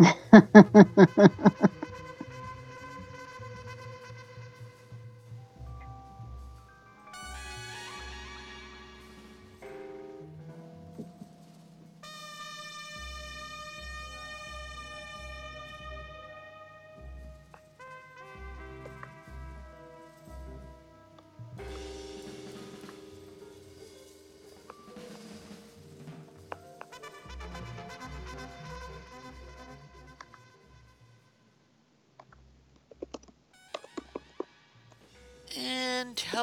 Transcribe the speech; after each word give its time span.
And 0.00 1.70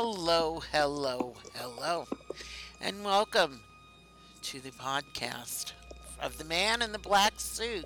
hello, 0.10 0.62
hello, 0.72 1.34
hello, 1.56 2.08
and 2.80 3.04
welcome 3.04 3.60
to 4.42 4.62
the 4.62 4.72
podcast 4.72 5.74
of 6.22 6.38
The 6.38 6.46
Man 6.46 6.82
in 6.82 6.94
the 6.94 6.98
Black 6.98 7.34
Suit 7.36 7.84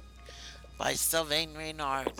by 0.77 0.93
Sylvain 0.93 1.49
Reynard. 1.57 2.12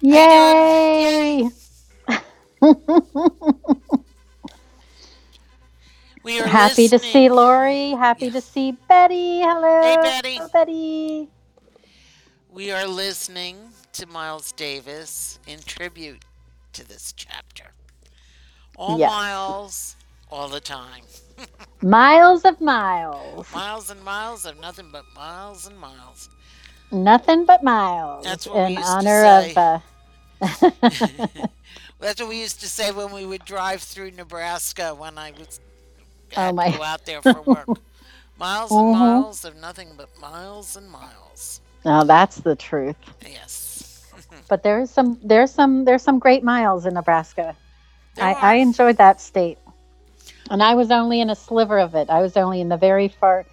Yay! 0.00 1.48
We 6.22 6.40
are 6.40 6.46
Happy 6.46 6.86
to 6.86 7.00
see 7.00 7.28
Lori. 7.28 7.90
Happy 7.90 8.30
to 8.30 8.40
see 8.40 8.70
Betty. 8.88 9.40
Hello. 9.40 9.82
Hey, 9.82 9.96
Betty. 9.96 10.34
Hello, 10.36 10.48
Betty. 10.52 11.28
We 12.52 12.70
are 12.70 12.86
listening 12.86 13.56
to 13.94 14.06
Miles 14.06 14.52
Davis 14.52 15.40
in 15.48 15.58
tribute 15.66 16.24
to 16.74 16.86
this 16.86 17.12
chapter. 17.16 17.45
All 18.76 18.98
Yes. 18.98 19.10
miles, 19.10 19.96
all 20.30 20.48
the 20.48 20.60
time. 20.60 21.04
Miles 21.82 22.44
of 22.44 22.60
miles. 22.60 23.48
Miles 23.52 23.90
and 23.90 24.02
miles 24.02 24.44
of 24.46 24.58
nothing 24.58 24.90
but 24.92 25.04
miles 25.14 25.66
and 25.66 25.78
miles. 25.78 26.28
Nothing 26.92 27.44
but 27.46 27.62
miles. 27.62 28.24
That's 28.24 28.46
what 28.46 28.62
we 28.64 28.72
in 28.72 28.76
used 28.76 29.00
to 29.00 29.08
say. 29.08 29.52
of. 29.52 29.58
Uh, 29.58 29.80
That's 32.00 32.20
what 32.20 32.28
we 32.28 32.40
used 32.40 32.60
to 32.60 32.68
say 32.68 32.90
when 32.92 33.12
we 33.12 33.24
would 33.26 33.44
drive 33.44 33.82
through 33.82 34.12
Nebraska 34.12 34.94
when 34.94 35.18
I 35.18 35.32
was 35.32 35.60
Oh, 36.36 36.52
my. 36.52 36.70
go 36.70 36.82
out 36.82 37.04
there 37.06 37.22
for 37.22 37.42
work. 37.42 37.68
miles 38.38 38.76
and 38.76 38.88
Mhm. 38.88 38.90
miles 38.90 39.44
of 39.44 39.56
nothing 39.56 39.96
but 39.96 40.08
miles 40.18 40.76
and 40.76 40.90
miles. 40.90 41.60
no, 41.84 42.04
that's 42.04 42.36
the 42.38 42.54
truth. 42.56 42.96
Yes. 43.26 44.12
But 44.48 44.62
there's 44.62 44.90
some 44.90 45.18
there's 45.22 45.50
some 45.52 45.84
there's 45.84 46.02
some 46.02 46.18
great 46.18 46.42
miles 46.44 46.86
in 46.86 46.94
Nebraska. 46.94 47.56
There 48.16 48.24
I. 48.24 48.32
I 48.32 48.54
enjoyed 48.56 48.96
that 48.96 49.20
state, 49.20 49.58
and 50.50 50.62
I 50.62 50.74
was 50.74 50.90
only 50.90 51.20
in 51.20 51.30
a 51.30 51.36
sliver 51.36 51.78
of 51.78 51.94
it. 51.94 52.08
I 52.08 52.22
was 52.22 52.36
only 52.36 52.60
in 52.60 52.68
the 52.68 52.76
very 52.76 53.08
far, 53.08 53.44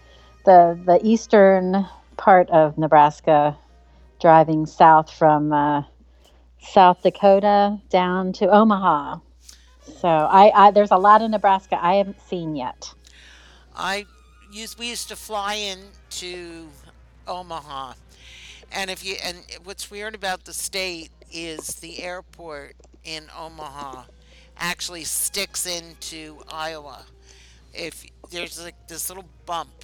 the 0.45 0.79
the 0.85 0.99
eastern 1.03 1.85
part 2.17 2.49
of 2.49 2.77
Nebraska, 2.77 3.57
driving 4.21 4.65
south 4.65 5.11
from 5.11 5.51
uh, 5.51 5.83
South 6.61 7.03
Dakota 7.03 7.77
down 7.89 8.31
to 8.33 8.49
Omaha. 8.49 9.19
So 9.99 10.07
I, 10.07 10.67
I 10.67 10.71
there's 10.71 10.91
a 10.91 10.97
lot 10.97 11.21
of 11.21 11.29
Nebraska 11.29 11.77
I 11.79 11.95
haven't 11.95 12.21
seen 12.21 12.55
yet. 12.55 12.93
I 13.75 14.05
used 14.49 14.79
we 14.79 14.89
used 14.89 15.09
to 15.09 15.17
fly 15.17 15.55
in 15.55 15.79
to 16.11 16.69
Omaha, 17.27 17.93
and 18.71 18.89
if 18.89 19.03
you 19.03 19.15
and 19.21 19.39
what's 19.65 19.91
weird 19.91 20.15
about 20.15 20.45
the 20.45 20.53
state 20.53 21.09
is 21.29 21.67
the 21.75 22.01
airport 22.01 22.75
in 23.03 23.25
Omaha 23.37 24.03
actually 24.57 25.03
sticks 25.03 25.65
into 25.65 26.37
Iowa. 26.51 27.05
If 27.73 28.05
there's 28.31 28.63
like 28.63 28.87
this 28.87 29.09
little 29.09 29.25
bump, 29.45 29.83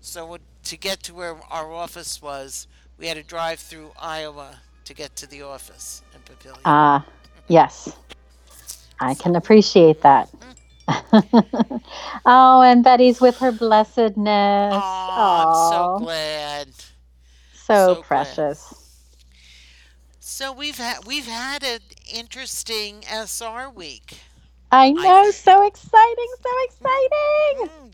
so 0.00 0.38
to 0.64 0.76
get 0.76 1.02
to 1.04 1.14
where 1.14 1.36
our 1.50 1.72
office 1.72 2.20
was, 2.20 2.66
we 2.98 3.06
had 3.06 3.16
to 3.16 3.22
drive 3.22 3.58
through 3.58 3.92
Iowa 4.00 4.58
to 4.84 4.94
get 4.94 5.16
to 5.16 5.26
the 5.26 5.42
office 5.42 6.02
in 6.14 6.20
Papillion. 6.20 6.60
Ah, 6.64 7.06
yes, 7.48 7.96
I 9.00 9.14
can 9.14 9.36
appreciate 9.36 10.02
that. 10.02 10.28
oh, 12.24 12.62
and 12.62 12.82
Betty's 12.82 13.20
with 13.20 13.38
her 13.38 13.52
blessedness. 13.52 14.74
oh, 14.74 15.98
I'm 15.98 15.98
so 15.98 16.04
glad. 16.04 16.68
so 16.72 16.84
so 17.54 17.94
glad. 17.94 18.04
precious. 18.04 18.74
So 20.20 20.52
we've 20.52 20.78
had 20.78 21.04
we've 21.06 21.26
had 21.26 21.64
an 21.64 21.80
interesting 22.12 23.04
SR 23.10 23.70
week. 23.70 24.18
I 24.70 24.90
know, 24.92 25.30
so 25.30 25.66
exciting, 25.66 26.28
so 26.42 26.50
exciting. 26.64 27.68
Mm. 27.68 27.92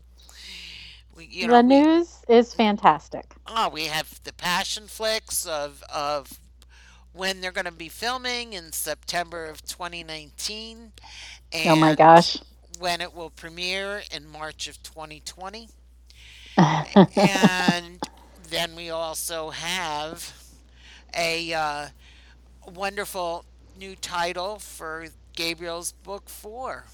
We, 1.15 1.25
you 1.27 1.47
know, 1.47 1.61
the 1.61 1.67
we, 1.67 1.81
news 1.81 2.21
is 2.27 2.53
fantastic. 2.53 3.33
oh, 3.47 3.69
we 3.69 3.85
have 3.85 4.21
the 4.23 4.33
Passionflix 4.33 5.47
of 5.47 5.83
of 5.93 6.39
when 7.13 7.39
they're 7.39 7.53
going 7.53 7.65
to 7.65 7.71
be 7.71 7.87
filming 7.87 8.51
in 8.51 8.73
September 8.73 9.45
of 9.45 9.65
2019, 9.65 10.91
and 11.53 11.69
oh 11.69 11.75
my 11.77 11.95
gosh. 11.95 12.37
when 12.79 12.99
it 12.99 13.15
will 13.15 13.29
premiere 13.29 14.03
in 14.13 14.29
March 14.29 14.67
of 14.67 14.83
2020, 14.83 15.69
and 16.57 18.01
then 18.49 18.75
we 18.75 18.89
also 18.89 19.51
have 19.51 20.33
a 21.15 21.53
uh, 21.53 21.87
wonderful 22.73 23.45
new 23.77 23.95
title 23.95 24.59
for 24.59 25.07
Gabriel's 25.35 25.91
book 25.91 26.29
four, 26.29 26.85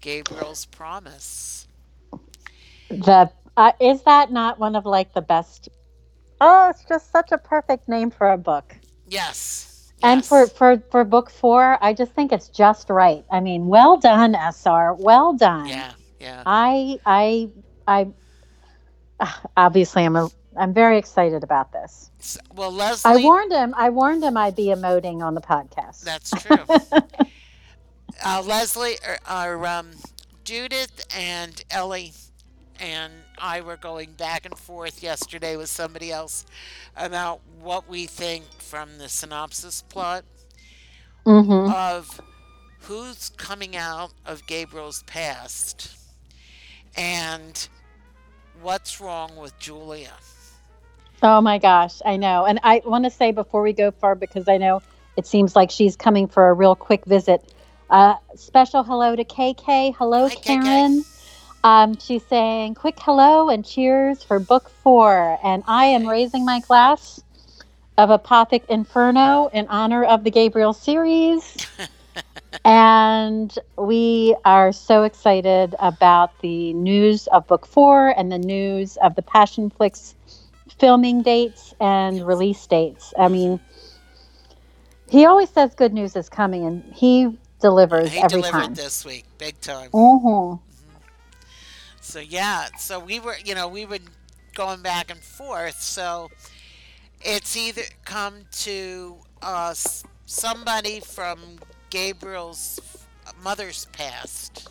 Gabriel's 0.00 0.66
Promise. 0.66 1.66
the 2.90 3.30
uh, 3.56 3.72
is 3.80 4.02
that 4.02 4.32
not 4.32 4.58
one 4.58 4.76
of 4.76 4.86
like 4.86 5.12
the 5.14 5.20
best? 5.20 5.68
Oh, 6.40 6.70
it's 6.70 6.84
just 6.84 7.10
such 7.10 7.32
a 7.32 7.38
perfect 7.38 7.88
name 7.88 8.10
for 8.10 8.30
a 8.30 8.38
book. 8.38 8.74
Yes. 9.06 9.92
And 10.02 10.18
yes. 10.20 10.28
for, 10.28 10.46
for 10.46 10.82
for 10.90 11.04
book 11.04 11.30
four, 11.30 11.78
I 11.80 11.92
just 11.92 12.12
think 12.12 12.32
it's 12.32 12.48
just 12.48 12.90
right. 12.90 13.24
I 13.30 13.40
mean, 13.40 13.66
well 13.66 13.96
done, 13.96 14.34
SR. 14.34 14.94
Well 14.94 15.34
done. 15.34 15.66
yeah, 15.66 15.92
yeah. 16.18 16.42
I 16.46 16.98
I 17.06 17.50
I 17.86 18.08
obviously 19.56 20.04
I'm 20.04 20.16
a 20.16 20.28
I'm 20.56 20.74
very 20.74 20.98
excited 20.98 21.42
about 21.44 21.72
this. 21.72 22.10
S- 22.20 22.38
Well, 22.54 22.72
Leslie, 22.72 23.12
I 23.12 23.16
warned 23.16 23.52
him. 23.52 23.74
I 23.76 23.90
warned 23.90 24.24
him 24.24 24.36
I'd 24.36 24.56
be 24.56 24.66
emoting 24.66 25.22
on 25.22 25.34
the 25.34 25.40
podcast. 25.42 26.04
that's 26.04 26.34
true. 26.34 26.66
uh, 28.24 28.42
Leslie, 28.44 28.98
or, 29.06 29.18
or 29.30 29.66
um, 29.66 29.90
Judith, 30.44 31.06
and 31.16 31.62
Ellie, 31.70 32.12
and 32.78 33.12
I 33.38 33.60
were 33.60 33.76
going 33.76 34.14
back 34.14 34.46
and 34.46 34.58
forth 34.58 35.02
yesterday 35.02 35.56
with 35.56 35.68
somebody 35.70 36.10
else 36.12 36.44
about 36.96 37.40
what 37.60 37.88
we 37.88 38.06
think 38.06 38.60
from 38.60 38.98
the 38.98 39.08
synopsis 39.08 39.82
plot 39.82 40.24
hmm 41.26 41.70
of 41.70 42.20
who's 42.80 43.30
coming 43.30 43.76
out 43.76 44.12
of 44.24 44.46
Gabriel's 44.46 45.02
past 45.02 45.96
and 46.96 47.68
what's 48.52 49.00
wrong 49.00 49.36
with 49.36 49.58
Julia. 49.58 50.20
Oh 51.24 51.40
my 51.40 51.58
gosh, 51.58 52.02
I 52.04 52.16
know. 52.16 52.46
And 52.46 52.58
I 52.64 52.82
want 52.84 53.04
to 53.04 53.10
say 53.10 53.30
before 53.30 53.62
we 53.62 53.72
go 53.72 53.92
far, 53.92 54.16
because 54.16 54.48
I 54.48 54.56
know 54.56 54.82
it 55.16 55.24
seems 55.24 55.54
like 55.54 55.70
she's 55.70 55.94
coming 55.94 56.26
for 56.26 56.48
a 56.48 56.52
real 56.52 56.74
quick 56.74 57.04
visit. 57.04 57.44
Uh, 57.88 58.16
special 58.34 58.82
hello 58.82 59.14
to 59.14 59.24
KK. 59.24 59.94
Hello, 59.96 60.26
Hi, 60.28 60.34
KK. 60.34 60.42
Karen. 60.42 61.04
Um, 61.62 61.96
she's 61.96 62.24
saying 62.26 62.74
quick 62.74 62.98
hello 62.98 63.48
and 63.48 63.64
cheers 63.64 64.24
for 64.24 64.40
book 64.40 64.68
four. 64.82 65.38
And 65.44 65.62
I 65.68 65.86
am 65.86 66.08
raising 66.08 66.44
my 66.44 66.58
glass 66.58 67.22
of 67.96 68.08
Apothic 68.08 68.64
Inferno 68.68 69.48
in 69.52 69.68
honor 69.68 70.02
of 70.02 70.24
the 70.24 70.30
Gabriel 70.32 70.72
series. 70.72 71.56
and 72.64 73.56
we 73.76 74.34
are 74.44 74.72
so 74.72 75.04
excited 75.04 75.76
about 75.78 76.36
the 76.40 76.72
news 76.72 77.28
of 77.28 77.46
book 77.46 77.64
four 77.64 78.08
and 78.08 78.32
the 78.32 78.38
news 78.38 78.96
of 78.96 79.14
the 79.14 79.22
Passionflix 79.22 80.14
filming 80.82 81.22
dates 81.22 81.74
and 81.80 82.26
release 82.26 82.66
dates. 82.66 83.14
I 83.18 83.28
mean, 83.28 83.60
he 85.08 85.26
always 85.26 85.50
says 85.50 85.74
good 85.74 85.94
news 85.94 86.16
is 86.16 86.28
coming, 86.28 86.66
and 86.66 86.84
he 86.94 87.38
delivers 87.60 88.10
He 88.10 88.22
every 88.22 88.42
delivered 88.42 88.50
time. 88.50 88.74
this 88.74 89.04
week, 89.04 89.26
big 89.38 89.60
time. 89.60 89.92
hmm 89.94 90.54
So 92.00 92.20
yeah, 92.20 92.68
so 92.78 93.00
we 93.00 93.20
were, 93.20 93.36
you 93.44 93.54
know, 93.54 93.68
we 93.68 93.86
were 93.86 94.00
going 94.54 94.82
back 94.82 95.10
and 95.10 95.22
forth. 95.22 95.80
So 95.80 96.30
it's 97.22 97.56
either 97.56 97.82
come 98.04 98.46
to 98.52 99.18
uh, 99.42 99.74
somebody 100.26 101.00
from 101.00 101.60
Gabriel's 101.90 102.80
mother's 103.42 103.86
past, 103.92 104.68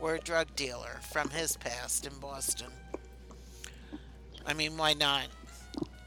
or 0.00 0.16
a 0.16 0.20
drug 0.20 0.56
dealer 0.56 1.00
from 1.12 1.30
his 1.30 1.56
past 1.56 2.06
in 2.06 2.14
Boston. 2.20 2.72
I 4.46 4.52
mean, 4.54 4.76
why 4.76 4.94
not? 4.94 5.26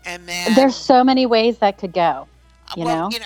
and 0.06 0.28
then 0.28 0.54
There's 0.56 0.76
so 0.76 1.04
many 1.04 1.26
ways 1.26 1.58
that 1.60 1.78
could 1.78 1.94
go. 1.94 2.28
you 2.76 2.86
well, 2.86 3.10
know? 3.10 3.10
you 3.12 3.20
know, 3.20 3.26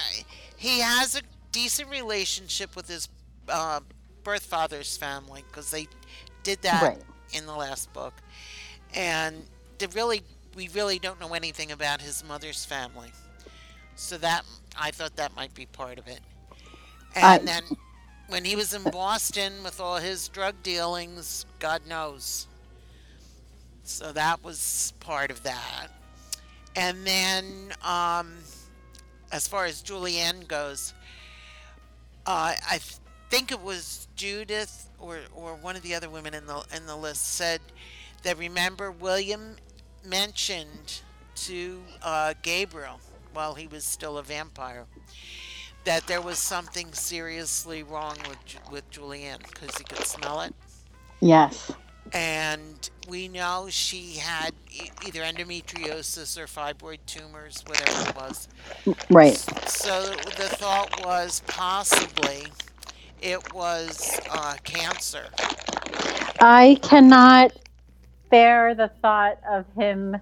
he 0.58 0.80
has 0.80 1.16
a 1.16 1.22
decent 1.52 1.90
relationship 1.90 2.76
with 2.76 2.88
his 2.88 3.08
uh, 3.50 3.82
birth 4.24 4.44
father's 4.46 4.98
family 4.98 5.44
because 5.48 5.72
they 5.72 5.88
did 6.44 6.62
that 6.64 6.82
Right. 6.82 6.98
in 7.34 7.46
the 7.46 7.56
last 7.56 7.94
book, 7.94 8.14
and 8.94 9.44
really 9.94 10.24
we 10.56 10.68
really 10.70 11.00
don't 11.00 11.20
know 11.20 11.34
anything 11.34 11.72
about 11.72 12.02
his 12.02 12.24
mother's 12.24 12.66
family, 12.66 13.12
so 13.96 14.18
that 14.18 14.44
I 14.80 14.92
thought 14.92 15.16
that 15.18 15.36
might 15.36 15.54
be 15.54 15.66
part 15.66 15.98
of 16.00 16.08
it. 16.08 16.22
And 17.16 17.26
I- 17.26 17.38
then 17.40 17.64
when 18.28 18.46
he 18.46 18.56
was 18.56 18.74
in 18.74 18.84
Boston 18.84 19.64
with 19.64 19.80
all 19.80 19.98
his 19.98 20.28
drug 20.30 20.62
dealings, 20.64 21.46
God 21.60 21.86
knows. 21.88 22.48
So 23.84 24.12
that 24.14 24.44
was 24.44 24.94
part 25.00 25.32
of 25.32 25.44
that. 25.44 25.88
And 26.76 27.06
then, 27.06 27.74
um, 27.84 28.34
as 29.32 29.48
far 29.48 29.66
as 29.66 29.82
Julianne 29.84 30.48
goes, 30.48 30.94
uh, 32.26 32.54
I 32.70 32.78
th- 32.78 32.98
think 33.30 33.52
it 33.52 33.62
was 33.62 34.08
Judith 34.16 34.90
or, 35.00 35.20
or 35.34 35.56
one 35.56 35.76
of 35.76 35.82
the 35.82 35.96
other 35.96 36.10
women 36.10 36.34
in 36.34 36.46
the 36.48 36.64
in 36.76 36.86
the 36.86 36.96
list 36.96 37.36
said 37.36 37.62
that 38.24 38.38
remember 38.38 38.92
William 38.92 39.58
mentioned 40.06 41.02
to 41.36 41.82
uh, 42.04 42.34
Gabriel 42.42 43.00
while 43.34 43.56
he 43.56 43.68
was 43.68 43.84
still 43.84 44.18
a 44.18 44.24
vampire 44.24 44.86
that 45.86 46.06
there 46.08 46.22
was 46.22 46.38
something 46.40 46.94
seriously 46.94 47.84
wrong 47.84 48.18
with 48.28 48.40
with 48.72 48.90
Julianne 48.92 49.40
because 49.50 49.78
he 49.78 49.84
could 49.84 50.06
smell 50.06 50.42
it 50.42 50.54
Yes. 51.22 51.72
And 52.14 52.90
we 53.08 53.28
know 53.28 53.68
she 53.70 54.16
had 54.18 54.54
e- 54.70 54.92
either 55.00 55.22
endometriosis 55.22 56.38
or 56.38 56.46
fibroid 56.48 57.00
tumors, 57.06 57.64
whatever 57.66 58.02
it 58.04 58.16
was. 58.16 58.48
Right. 59.10 59.38
So 59.66 60.16
the 60.36 60.50
thought 60.50 60.92
was 61.06 61.42
possibly 61.48 62.54
it 63.20 63.54
was 63.54 64.22
uh, 64.30 64.58
cancer. 64.64 65.30
I 66.40 66.80
cannot 66.82 67.52
bear 68.30 68.74
the 68.76 68.90
thought 69.02 69.40
of 69.50 69.66
him 69.76 70.18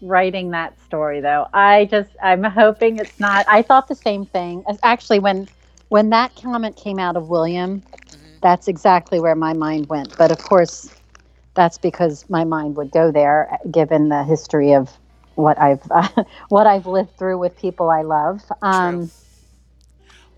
writing 0.00 0.50
that 0.50 0.78
story 0.80 1.20
though. 1.20 1.46
I 1.52 1.86
just 1.86 2.10
I'm 2.22 2.42
hoping 2.42 2.98
it's 2.98 3.18
not 3.20 3.46
I 3.48 3.62
thought 3.62 3.88
the 3.88 3.94
same 3.94 4.26
thing. 4.26 4.64
Actually 4.82 5.18
when 5.20 5.48
when 5.88 6.10
that 6.10 6.34
comment 6.36 6.76
came 6.76 6.98
out 6.98 7.16
of 7.16 7.28
William, 7.28 7.82
Mhm. 8.10 8.40
that's 8.40 8.68
exactly 8.68 9.20
where 9.20 9.34
my 9.36 9.52
mind 9.52 9.88
went. 9.88 10.16
But 10.16 10.30
of 10.32 10.38
course 10.42 10.90
that's 11.54 11.78
because 11.78 12.28
my 12.30 12.44
mind 12.44 12.76
would 12.76 12.90
go 12.90 13.10
there 13.12 13.58
given 13.70 14.08
the 14.08 14.24
history 14.24 14.72
of 14.74 14.90
what 15.34 15.58
I've 15.58 15.82
what 16.48 16.66
I've 16.66 16.86
lived 16.86 17.16
through 17.18 17.38
with 17.38 17.56
people 17.56 17.90
I 17.90 18.02
love. 18.02 18.42
Um 18.62 19.10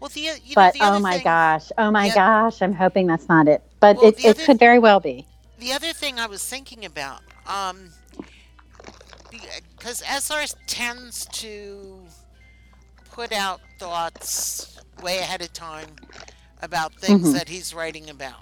Well, 0.01 0.11
the 0.13 0.21
you 0.21 0.31
know, 0.31 0.39
but 0.55 0.75
oh 0.81 0.99
my 1.01 1.15
thing, 1.15 1.25
gosh. 1.25 1.73
Oh 1.79 1.91
my 1.91 2.07
Yeah. 2.07 2.15
gosh, 2.15 2.61
I'm 2.63 2.75
hoping 2.75 3.07
that's 3.07 3.29
not 3.29 3.49
it. 3.49 3.63
But 3.81 3.97
Well, 3.97 4.09
it, 4.09 4.19
it 4.25 4.27
other- 4.31 4.45
could 4.47 4.59
very 4.59 4.79
well 4.79 5.01
be. 5.01 5.27
the 5.59 5.73
other 5.73 5.93
thing 5.93 6.19
I 6.21 6.27
was 6.27 6.45
thinking 6.45 6.85
about, 6.85 7.21
um, 7.47 7.91
because 9.31 10.03
SR 10.03 10.45
tends 10.67 11.27
to 11.27 12.03
put 13.11 13.33
out 13.33 13.61
thoughts 13.79 14.79
way 15.03 15.19
ahead 15.19 15.41
of 15.43 15.53
time 15.53 15.89
about 16.63 16.95
things 16.95 17.31
Mhm. 17.31 17.33
that 17.35 17.49
he's 17.49 17.73
writing 17.75 18.11
about. 18.11 18.41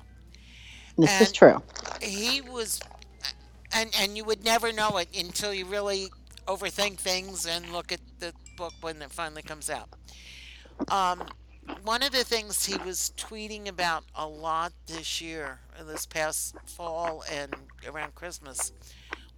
This 0.99 1.21
is 1.21 1.33
true. 1.33 1.63
he 2.01 2.41
was 2.41 2.81
and 3.73 3.91
and 3.99 4.17
you 4.17 4.25
would 4.25 4.45
never 4.45 4.73
know 4.73 4.97
it 4.99 5.09
until 5.17 5.53
you 5.53 5.65
really 5.67 6.09
overthink 6.47 6.99
things 6.99 7.47
and 7.47 7.71
look 7.73 7.93
at 7.93 8.01
the 8.19 8.33
book 8.57 8.75
when 8.81 9.01
it 9.03 9.11
finally 9.11 9.43
comes 9.43 9.71
out 9.71 9.89
um 10.91 11.29
one 11.83 12.03
of 12.03 12.13
the 12.13 12.25
things 12.25 12.67
he 12.67 12.79
was 12.79 13.13
tweeting 13.17 13.69
about 13.69 14.05
a 14.15 14.27
lot 14.27 14.73
this 14.87 15.21
year 15.21 15.61
this 15.87 16.07
past 16.07 16.57
fall 16.67 17.23
and 17.31 17.55
around 17.87 18.15
christmas 18.15 18.73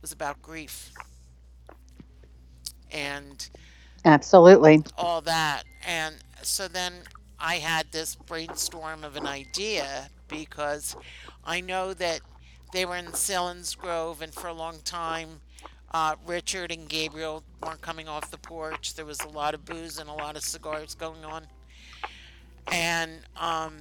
was 0.01 0.13
about 0.13 0.43
grief 0.43 0.93
and 2.91 3.51
Absolutely. 4.05 4.83
all 4.97 5.21
that. 5.23 5.65
And 5.87 6.17
so 6.43 6.69
then 6.69 7.05
I 7.39 7.57
had 7.57 7.93
this 7.93 8.15
brainstorm 8.17 9.05
of 9.05 9.17
an 9.17 9.27
idea 9.27 10.11
because 10.29 10.97
I 11.47 11.61
know 11.61 11.93
that 11.95 12.21
they 12.73 12.85
were 12.85 12.97
in 12.97 13.07
Selinsgrove, 13.07 14.21
and 14.21 14.33
for 14.33 14.49
a 14.49 14.53
long 14.53 14.79
time, 14.85 15.41
uh, 15.93 16.17
Richard 16.27 16.73
and 16.73 16.89
Gabriel 16.89 17.45
weren't 17.63 17.81
coming 17.81 18.09
off 18.09 18.31
the 18.31 18.39
porch. 18.39 18.95
There 18.95 19.05
was 19.05 19.21
a 19.21 19.29
lot 19.29 19.55
of 19.55 19.65
booze 19.65 19.99
and 19.99 20.09
a 20.09 20.13
lot 20.13 20.37
of 20.37 20.43
cigars 20.43 20.95
going 20.95 21.25
on. 21.25 21.47
And 22.73 23.21
um, 23.37 23.77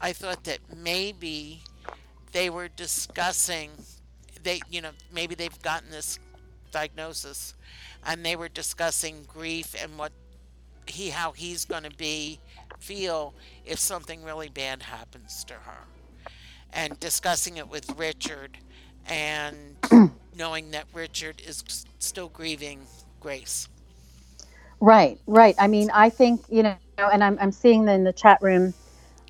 I 0.00 0.12
thought 0.12 0.44
that 0.44 0.58
maybe 0.76 1.62
they 2.32 2.50
were 2.50 2.68
discussing, 2.68 3.70
they, 4.42 4.60
you 4.70 4.82
know, 4.82 4.90
maybe 5.12 5.34
they've 5.34 5.62
gotten 5.62 5.90
this 5.90 6.18
diagnosis 6.70 7.54
and 8.06 8.24
they 8.24 8.36
were 8.36 8.48
discussing 8.48 9.24
grief 9.26 9.74
and 9.82 9.98
what 9.98 10.12
he 10.86 11.10
how 11.10 11.32
he's 11.32 11.64
going 11.64 11.82
to 11.82 11.96
be 11.96 12.38
feel 12.78 13.34
if 13.66 13.78
something 13.78 14.22
really 14.22 14.48
bad 14.48 14.82
happens 14.82 15.44
to 15.44 15.54
her 15.54 15.84
and 16.72 16.98
discussing 17.00 17.56
it 17.56 17.68
with 17.68 17.98
Richard 17.98 18.58
and 19.06 19.76
knowing 20.36 20.70
that 20.72 20.84
Richard 20.94 21.40
is 21.46 21.64
still 21.98 22.28
grieving 22.28 22.80
Grace. 23.20 23.68
Right, 24.80 25.18
right. 25.26 25.54
I 25.58 25.66
mean, 25.66 25.90
I 25.92 26.08
think, 26.08 26.42
you 26.48 26.62
know, 26.62 26.76
and 26.98 27.22
I'm, 27.24 27.36
I'm 27.40 27.52
seeing 27.52 27.88
in 27.88 28.04
the 28.04 28.12
chat 28.12 28.40
room, 28.42 28.74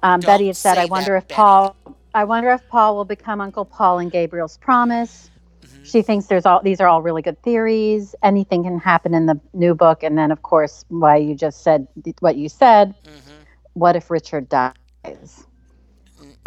um, 0.02 0.20
Betty 0.20 0.49
has 0.49 0.58
said, 0.58 0.79
I 0.79 0.85
wonder 0.85 1.12
that, 1.12 1.19
if 1.19 1.29
Betty." 1.29 1.37
Paul, 1.37 1.76
I 2.14 2.25
wonder 2.25 2.50
if 2.50 2.67
Paul 2.69 2.96
will 2.96 3.05
become 3.05 3.41
Uncle 3.41 3.64
Paul 3.64 3.99
in 4.00 4.08
Gabriel's 4.11 4.58
promise. 4.58 5.31
Mhm. 5.64 5.87
She 5.87 6.02
thinks 6.02 6.26
there's 6.26 6.44
all, 6.46 6.62
these 6.62 6.81
are 6.81 6.87
all 6.87 7.02
really 7.02 7.23
good 7.23 7.41
theories. 7.43 8.15
Anything 8.22 8.62
can 8.65 8.79
happen 8.79 9.15
in 9.15 9.27
the 9.27 9.41
new 9.55 9.74
book. 9.74 10.03
And 10.03 10.19
then, 10.19 10.31
of 10.31 10.43
course, 10.43 10.84
why 10.89 11.17
you 11.17 11.34
just 11.34 11.62
said 11.62 11.89
what 12.20 12.36
you 12.36 12.48
said, 12.48 12.94
Mhm. 13.05 13.32
what 13.72 13.96
if 13.96 14.10
Richard 14.10 14.48
dies? 14.48 15.44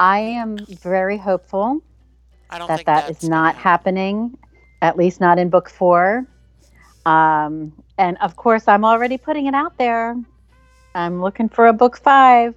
I 0.01 0.17
am 0.19 0.57
very 0.65 1.17
hopeful 1.19 1.83
I 2.49 2.57
don't 2.57 2.67
that 2.67 2.77
think 2.77 2.87
that's 2.87 3.23
not 3.23 3.55
happen. 3.55 3.61
happening, 3.61 4.37
at 4.81 4.97
least 4.97 5.21
not 5.21 5.37
in 5.37 5.49
book 5.49 5.69
four. 5.69 6.25
Um, 7.05 7.71
and 7.99 8.17
of 8.19 8.35
course, 8.35 8.67
I'm 8.67 8.83
already 8.83 9.19
putting 9.19 9.45
it 9.45 9.53
out 9.53 9.77
there. 9.77 10.17
I'm 10.95 11.21
looking 11.21 11.49
for 11.49 11.67
a 11.67 11.73
book 11.73 11.97
five. 11.97 12.55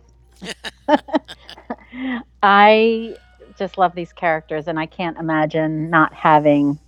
I 2.42 3.14
just 3.58 3.76
love 3.76 3.94
these 3.94 4.12
characters, 4.14 4.66
and 4.66 4.78
I 4.78 4.86
can't 4.86 5.18
imagine 5.18 5.90
not 5.90 6.14
having 6.14 6.78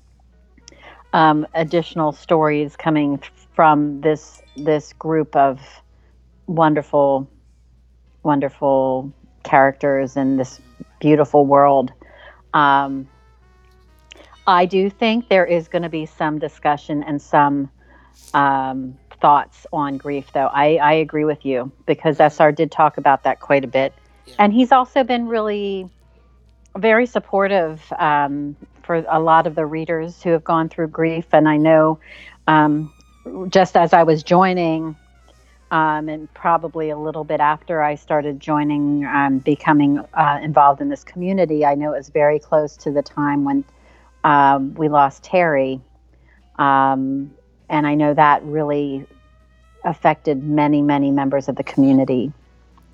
um, 1.13 1.47
additional 1.55 2.13
stories 2.13 2.77
coming 2.77 3.21
from 3.55 4.01
this 4.01 4.41
this 4.57 4.95
group 4.95 5.37
of 5.37 5.61
wonderful, 6.47 7.29
wonderful 8.23 9.13
characters 9.47 10.17
in 10.17 10.37
this 10.37 10.61
beautiful 11.01 11.47
world. 11.47 11.93
Um, 12.53 13.09
I 14.47 14.67
do 14.67 14.91
think 14.91 15.29
there 15.29 15.47
is 15.47 15.69
going 15.69 15.83
to 15.83 15.89
be 15.89 16.07
some 16.07 16.39
discussion 16.39 17.03
and 17.03 17.21
some 17.21 17.71
um, 18.35 18.97
thoughts 19.21 19.67
on 19.73 19.97
grief, 19.97 20.33
though. 20.33 20.51
I, 20.53 20.77
I 20.77 20.93
agree 20.95 21.25
with 21.25 21.45
you 21.45 21.73
because 21.87 22.19
SR 22.21 22.53
did 22.53 22.71
talk 22.71 22.99
about 22.99 23.25
that 23.25 23.41
quite 23.41 23.65
a 23.65 23.69
bit. 23.69 23.93
Yeah. 24.27 24.35
And 24.39 24.53
he's 24.53 24.73
also 24.73 25.03
been 25.05 25.27
really 25.27 25.89
very 26.77 27.07
supportive 27.07 27.81
um, 27.99 28.57
for 28.83 29.05
a 29.09 29.19
lot 29.21 29.47
of 29.47 29.55
the 29.55 29.67
readers 29.67 30.23
who 30.23 30.31
have 30.31 30.45
gone 30.45 30.69
through 30.69 30.89
grief. 30.89 31.27
And 31.33 31.49
I 31.49 31.57
know 31.57 31.99
um, 32.47 32.93
just 33.49 33.77
as 33.77 33.93
I 33.93 34.03
was 34.03 34.23
joining, 34.23 34.97
um, 35.71 36.09
and 36.09 36.33
probably 36.35 36.91
a 36.91 36.97
little 36.97 37.25
bit 37.25 37.41
after 37.41 37.83
I 37.83 37.97
started 37.97 38.39
joining, 38.41 39.05
um, 39.05 39.39
becoming 39.39 39.99
uh, 40.15 40.39
involved 40.43 40.81
in 40.81 40.89
this 40.89 41.03
community, 41.03 41.65
I 41.65 41.75
know 41.75 41.93
it 41.93 41.99
was 41.99 42.09
very 42.09 42.39
close 42.39 42.77
to 42.79 42.93
the 42.93 43.03
time 43.03 43.45
when 43.45 43.65
um, 44.23 44.75
we 44.75 44.89
lost 44.89 45.25
Terry. 45.25 45.81
Um, 46.57 47.35
and 47.69 47.87
I 47.87 47.95
know 47.95 48.15
that 48.15 48.45
really 48.45 49.07
affected 49.85 50.43
many, 50.43 50.83
many 50.83 51.11
members 51.11 51.49
of 51.49 51.57
the 51.57 51.65
community. 51.65 52.33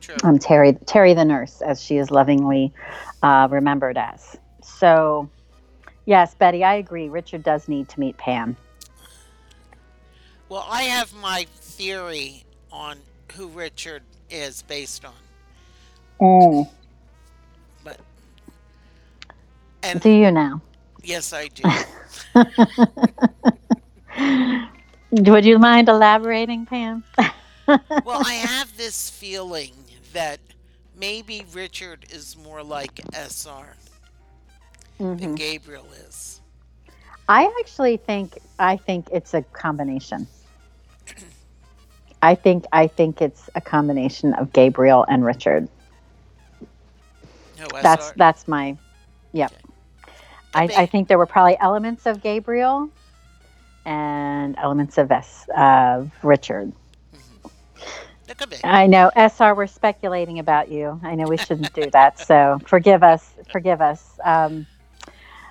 True. 0.01 0.17
Um, 0.25 0.39
Terry, 0.39 0.73
Terry 0.87 1.15
the 1.15 1.25
nurse, 1.25 1.61
as 1.61 1.83
she 1.83 1.97
is 1.99 2.11
lovingly 2.11 2.73
uh, 3.23 3.49
remembered 3.51 3.99
as. 3.99 4.37
So, 4.63 5.29
yes, 6.07 6.35
Betty, 6.35 6.65
I 6.65 6.75
agree. 6.75 7.09
Richard 7.09 7.43
does 7.43 7.69
need 7.69 7.89
to 7.91 8.01
meet 8.01 8.17
Pam. 8.17 8.57
Well, 10.49 10.67
I 10.69 10.83
have 10.83 11.15
my 11.15 11.47
theory 11.61 12.42
on 12.73 12.99
who 13.35 13.49
Richard 13.49 14.03
is 14.31 14.63
based 14.63 15.05
on, 15.05 15.15
but 17.85 17.99
and 19.83 20.01
Do 20.01 20.11
you 20.11 20.33
now? 20.33 20.63
yes, 21.03 21.33
I 21.33 21.49
do. 21.49 21.85
Would 25.13 25.45
you 25.45 25.59
mind 25.59 25.89
elaborating, 25.89 26.67
Pam? 26.67 27.05
Well, 28.05 28.21
I 28.23 28.35
have 28.35 28.77
this 28.77 29.11
feeling 29.11 29.73
that 30.13 30.41
maybe 30.95 31.45
Richard 31.53 32.07
is 32.11 32.37
more 32.37 32.63
like 32.63 33.01
SR 33.13 33.77
than 35.19 35.31
hmm 35.31 35.35
Gabriel 35.35 35.93
is. 35.93 36.41
I 37.29 37.45
actually 37.61 37.97
think 37.97 38.39
I 38.59 38.77
think 38.77 39.09
it's 39.13 39.35
a 39.35 39.43
combination. 39.43 40.27
I 42.23 42.37
think 42.37 42.65
I 42.73 42.87
think 42.87 43.21
it's 43.21 43.51
a 43.57 43.61
combination 43.61 44.33
of 44.35 44.53
Gabriel 44.53 45.05
and 45.09 45.25
Richard. 45.25 45.69
No, 47.59 47.67
That's 47.83 48.13
that's 48.13 48.49
my 48.49 48.77
yep. 49.33 49.53
I, 50.55 50.65
I 50.65 50.87
think 50.87 51.09
there 51.09 51.19
were 51.19 51.27
probably 51.27 51.57
elements 51.61 52.07
of 52.07 52.23
Gabriel 52.23 52.91
and 53.85 54.57
elements 54.59 54.99
of 54.99 55.11
S 55.11 55.47
of 55.57 56.11
Richard. 56.23 56.73
Could. 58.39 58.61
I 58.65 58.87
know 58.87 59.11
SR 59.15 59.55
we're 59.55 59.67
speculating 59.67 60.39
about 60.39 60.71
you. 60.71 60.99
I 61.03 61.15
know 61.15 61.27
we 61.27 61.37
shouldn't 61.37 61.73
do 61.75 61.91
that. 61.91 62.19
So 62.19 62.59
forgive 62.67 63.03
us. 63.03 63.35
Forgive 63.51 63.83
us. 63.83 64.19
Um, 64.25 64.67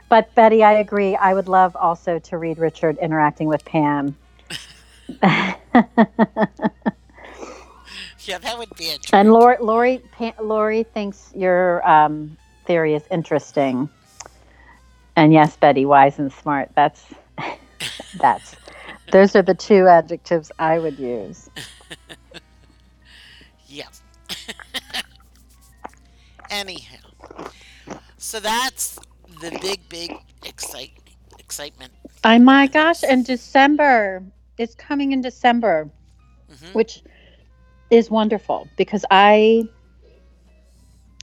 but 0.10 0.34
Betty, 0.36 0.64
I 0.64 0.74
agree. 0.74 1.16
I 1.16 1.34
would 1.34 1.48
love 1.48 1.76
also 1.76 2.18
to 2.20 2.38
read 2.38 2.58
Richard 2.58 2.98
interacting 2.98 3.48
with 3.48 3.64
Pam. 3.66 4.16
Yeah, 8.26 8.38
that 8.38 8.58
would 8.58 8.70
be 8.78 8.90
a 8.90 8.98
treat. 8.98 9.14
And 9.14 9.34
Lori, 9.34 9.58
Lori, 9.60 10.02
pa- 10.12 10.36
Lori 10.40 10.84
thinks 10.84 11.32
your 11.36 11.88
um, 11.90 12.38
theory 12.66 12.94
is 12.94 13.04
interesting. 13.10 13.90
And 15.16 15.34
yes, 15.34 15.58
Betty, 15.58 15.86
wise 15.86 16.20
and 16.20 16.32
smart. 16.32 16.70
That's 16.76 17.04
that's 18.20 18.56
those 19.12 19.36
are 19.36 19.42
the 19.42 19.56
two 19.56 19.88
adjectives 19.88 20.52
I 20.60 20.80
would 20.80 21.00
use. 21.00 21.50
Yeah. 23.74 23.88
Anyhow, 26.50 26.98
so 28.18 28.42
that's 28.42 29.00
the 29.40 29.58
big, 29.62 29.88
big 29.88 30.14
excite 30.44 30.92
excitement. 31.40 31.94
Oh 32.26 32.38
my 32.40 32.68
gosh! 32.68 33.02
In 33.04 33.24
December 33.24 34.24
is 34.62 34.76
coming 34.76 35.12
in 35.12 35.22
December, 35.22 35.90
hmm 36.50 36.74
which 36.74 37.02
is 37.90 38.10
wonderful 38.10 38.68
because 38.78 39.04
I 39.12 39.68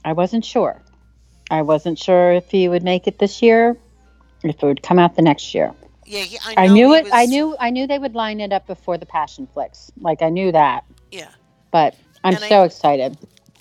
I 0.04 0.12
wasn't 0.12 0.44
sure. 0.44 0.80
I 1.50 1.62
wasn't 1.62 1.98
sure 1.98 2.32
if 2.32 2.50
he 2.50 2.68
would 2.68 2.82
make 2.82 3.06
it 3.06 3.18
this 3.18 3.40
year, 3.40 3.76
if 4.42 4.62
it 4.62 4.66
would 4.66 4.82
come 4.82 4.98
out 4.98 5.16
the 5.16 5.22
next 5.22 5.54
year. 5.54 5.72
Yeah, 6.04 6.20
he, 6.20 6.38
I, 6.44 6.64
I, 6.64 6.68
knew 6.68 6.92
it. 6.94 7.06
I 7.12 7.26
knew. 7.26 7.56
I 7.58 7.70
knew 7.70 7.86
they 7.86 7.98
would 7.98 8.14
line 8.14 8.40
it 8.40 8.52
up 8.52 8.66
before 8.66 8.98
the 8.98 9.06
Passionflix. 9.06 9.90
Like 10.00 10.20
I 10.22 10.28
knew 10.30 10.52
that. 10.52 10.84
Yeah, 11.10 11.28
But 11.70 11.94
I'm 12.24 12.34
And 12.34 12.44
I- 12.44 12.48
so 12.48 12.62
excited. 12.64 13.16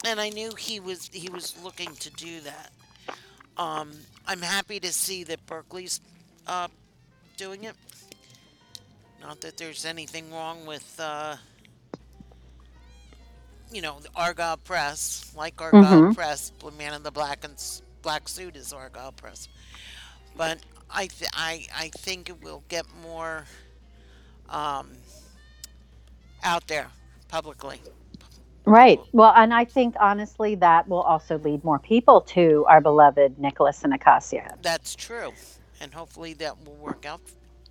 and 0.06 0.20
I 0.20 0.30
knew 0.30 0.52
he 0.56 0.80
was 0.80 1.10
he 1.14 1.30
was 1.30 1.56
looking 1.64 1.94
to 1.96 2.10
do 2.12 2.42
that. 2.42 2.72
Um, 3.58 3.92
I'm 4.28 4.42
happy 4.42 4.80
to 4.80 4.92
see 4.94 5.24
that 5.26 5.46
Berkley's 5.46 6.00
uh, 6.46 6.68
doing 7.38 7.64
it. 7.64 7.76
Not 9.22 9.42
that 9.42 9.58
there's 9.58 9.86
anything 9.86 10.32
wrong 10.32 10.66
with, 10.66 11.00
uh, 11.00 11.38
you 13.72 13.82
know, 13.82 14.00
the 14.00 14.10
Argyle 14.16 14.58
Press, 14.58 15.32
like 15.36 15.62
Argyle 15.62 15.82
Mhm. 15.84 16.16
Press, 16.16 16.52
Blue 16.52 16.72
Man 16.72 16.94
in 16.94 17.04
the 17.04 17.12
Black 17.12 17.44
and 17.44 17.56
Black 18.02 18.30
Suit 18.30 18.56
is 18.56 18.72
Argyle 18.74 19.12
Press. 19.12 19.50
But 20.36 20.60
I, 20.90 21.08
th- 21.08 21.32
I, 21.34 21.66
I 21.76 21.90
think 21.90 22.30
it 22.30 22.42
will 22.42 22.64
get 22.70 22.86
more 23.02 23.46
um, 24.50 24.92
out 26.44 26.68
there 26.68 26.88
publicly. 27.28 27.82
Right. 28.66 29.00
Well, 29.14 29.34
and 29.36 29.54
I 29.54 29.66
think 29.66 29.96
honestly 30.00 30.56
that 30.56 30.88
will 30.88 31.02
also 31.02 31.38
lead 31.40 31.64
more 31.64 31.80
people 31.80 32.22
to 32.22 32.66
our 32.68 32.82
beloved 32.82 33.40
Nicholas 33.40 33.84
and 33.84 33.94
Acacia. 33.94 34.58
That's 34.62 34.96
true, 34.96 35.34
and 35.82 35.94
hopefully 35.94 36.34
that 36.36 36.66
will 36.66 36.76
work 36.76 37.06
out 37.06 37.22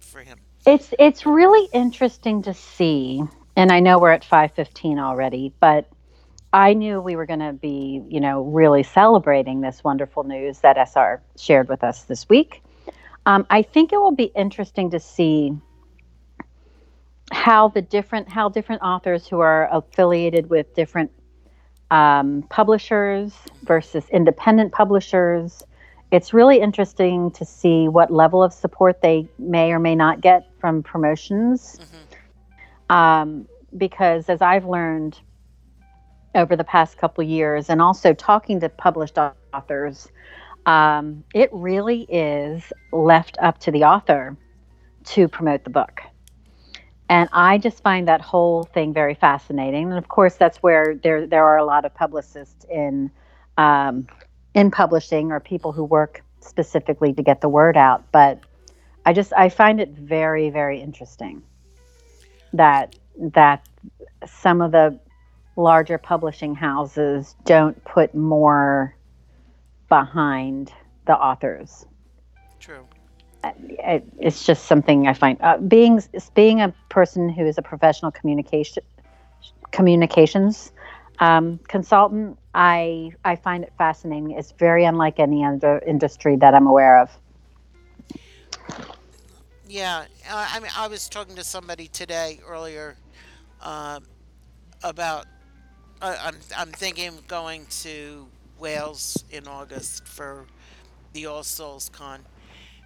for 0.01 0.21
him. 0.23 0.39
It's 0.67 0.93
it's 0.99 1.25
really 1.25 1.69
interesting 1.73 2.43
to 2.43 2.53
see, 2.53 3.23
and 3.55 3.71
I 3.71 3.79
know 3.79 4.01
we're 4.01 4.11
at 4.11 4.25
five 4.25 4.53
fifteen 4.53 4.99
already, 4.99 5.55
but 5.61 5.89
I 6.53 6.75
knew 6.75 7.01
we 7.01 7.17
were 7.17 7.27
going 7.27 7.41
to 7.41 7.53
be, 7.53 8.03
you 8.09 8.19
know, 8.19 8.43
really 8.43 8.83
celebrating 8.83 9.61
this 9.61 9.85
wonderful 9.85 10.25
news 10.25 10.61
that 10.61 10.77
SR 10.77 11.23
shared 11.37 11.69
with 11.69 11.85
us 11.85 12.05
this 12.05 12.29
week. 12.29 12.63
Um, 13.27 13.47
I 13.51 13.63
think 13.63 13.93
it 13.93 13.99
will 13.99 14.15
be 14.15 14.33
interesting 14.35 14.91
to 14.91 15.01
see 15.01 15.53
how 17.33 17.69
the 17.69 17.83
different 17.83 18.29
how 18.29 18.49
different 18.49 18.83
authors 18.83 19.27
who 19.27 19.41
are 19.41 19.69
affiliated 19.71 20.49
with 20.49 20.75
different 20.75 21.11
um, 21.91 22.43
publishers 22.51 23.33
versus 23.63 24.05
independent 24.11 24.73
publishers. 24.73 25.63
It's 26.11 26.33
really 26.33 26.61
interesting 26.61 27.31
to 27.33 27.45
see 27.45 27.89
what 27.89 28.13
level 28.13 28.43
of 28.43 28.53
support 28.53 29.03
they 29.03 29.29
may 29.39 29.73
or 29.73 29.79
may 29.79 29.95
not 29.95 30.21
get 30.21 30.49
from 30.61 30.83
promotions. 30.83 31.81
Mm-hmm. 31.81 32.97
Um, 32.97 33.49
because 33.77 34.29
as 34.29 34.41
I've 34.41 34.65
learned 34.65 35.19
over 36.35 36.55
the 36.55 36.65
past 36.65 36.99
couple 36.99 37.25
years, 37.25 37.69
and 37.69 37.83
also 37.83 38.13
talking 38.13 38.61
to 38.61 38.69
published 38.69 39.19
authors, 39.53 40.09
um, 40.67 41.25
it 41.35 41.49
really 41.53 42.03
is 42.03 42.73
left 42.93 43.37
up 43.41 43.59
to 43.59 43.71
the 43.71 43.85
author 43.85 44.37
to 45.05 45.29
promote 45.29 45.65
the 45.65 45.71
book. 45.71 46.03
And 47.09 47.29
I 47.33 47.59
just 47.59 47.83
find 47.83 48.09
that 48.09 48.21
whole 48.21 48.65
thing 48.65 48.93
very 48.93 49.15
fascinating. 49.15 49.85
And 49.85 49.99
of 49.99 50.09
course, 50.09 50.35
that's 50.35 50.59
where 50.59 50.97
there 51.03 51.27
there 51.27 51.45
are 51.45 51.57
a 51.57 51.65
lot 51.65 51.85
of 51.85 51.95
publicists 51.95 52.67
in 52.71 53.11
um, 53.57 54.09
in 54.57 54.71
publishing 54.71 55.31
or 55.31 55.39
people 55.39 55.71
who 55.71 55.85
work 55.85 56.25
specifically 56.41 57.13
to 57.13 57.23
get 57.23 57.43
the 57.43 57.49
word 57.49 57.77
out. 57.77 58.11
But 58.11 58.41
I 59.05 59.13
just 59.13 59.33
I 59.35 59.51
find 59.51 59.81
it 59.81 59.91
very 59.91 60.51
very 60.51 60.81
interesting 60.81 61.43
that 62.55 62.97
that 63.19 63.69
some 64.27 64.61
of 64.63 64.73
the 64.73 64.99
larger 65.57 65.99
publishing 65.99 66.55
houses 66.55 67.37
don't 67.45 67.83
put 67.85 68.15
more 68.15 68.97
behind 69.89 70.73
the 71.07 71.17
authors 71.17 71.87
True. 72.59 72.85
it's 74.19 74.45
just 74.45 74.65
something 74.65 75.07
I 75.07 75.15
find 75.15 75.39
uh, 75.41 75.59
being 75.59 76.03
being 76.35 76.61
a 76.61 76.75
person 76.89 77.29
who 77.29 77.47
is 77.47 77.59
a 77.59 77.63
professional 77.63 78.11
communication 78.11 78.83
communications 79.71 80.73
um, 81.19 81.59
consultant. 81.69 82.39
I 82.57 83.13
I 83.25 83.37
find 83.37 83.65
it 83.65 83.73
fascinating. 83.77 84.31
It's 84.31 84.53
very 84.53 84.85
unlike 84.87 85.21
any 85.21 85.45
other 85.45 85.79
industry 85.87 86.37
that 86.37 86.55
I'm 86.55 86.67
aware 86.67 87.01
of. 87.01 87.11
Yeah, 89.69 90.05
uh, 90.31 90.49
I 90.53 90.61
mean, 90.61 90.71
I 90.77 90.89
was 90.89 91.09
talking 91.09 91.37
to 91.37 91.45
somebody 91.45 91.87
today 91.89 92.41
earlier 92.49 92.97
um, 93.61 94.05
about. 94.83 95.27
Uh, 96.01 96.17
I'm 96.23 96.37
I'm 96.57 96.73
thinking 96.73 97.09
of 97.09 97.27
going 97.29 97.67
to 97.83 98.27
Wales 98.59 99.23
in 99.31 99.47
August 99.47 100.09
for 100.09 100.47
the 101.13 101.27
All 101.27 101.43
Souls 101.43 101.91
Con, 101.91 102.21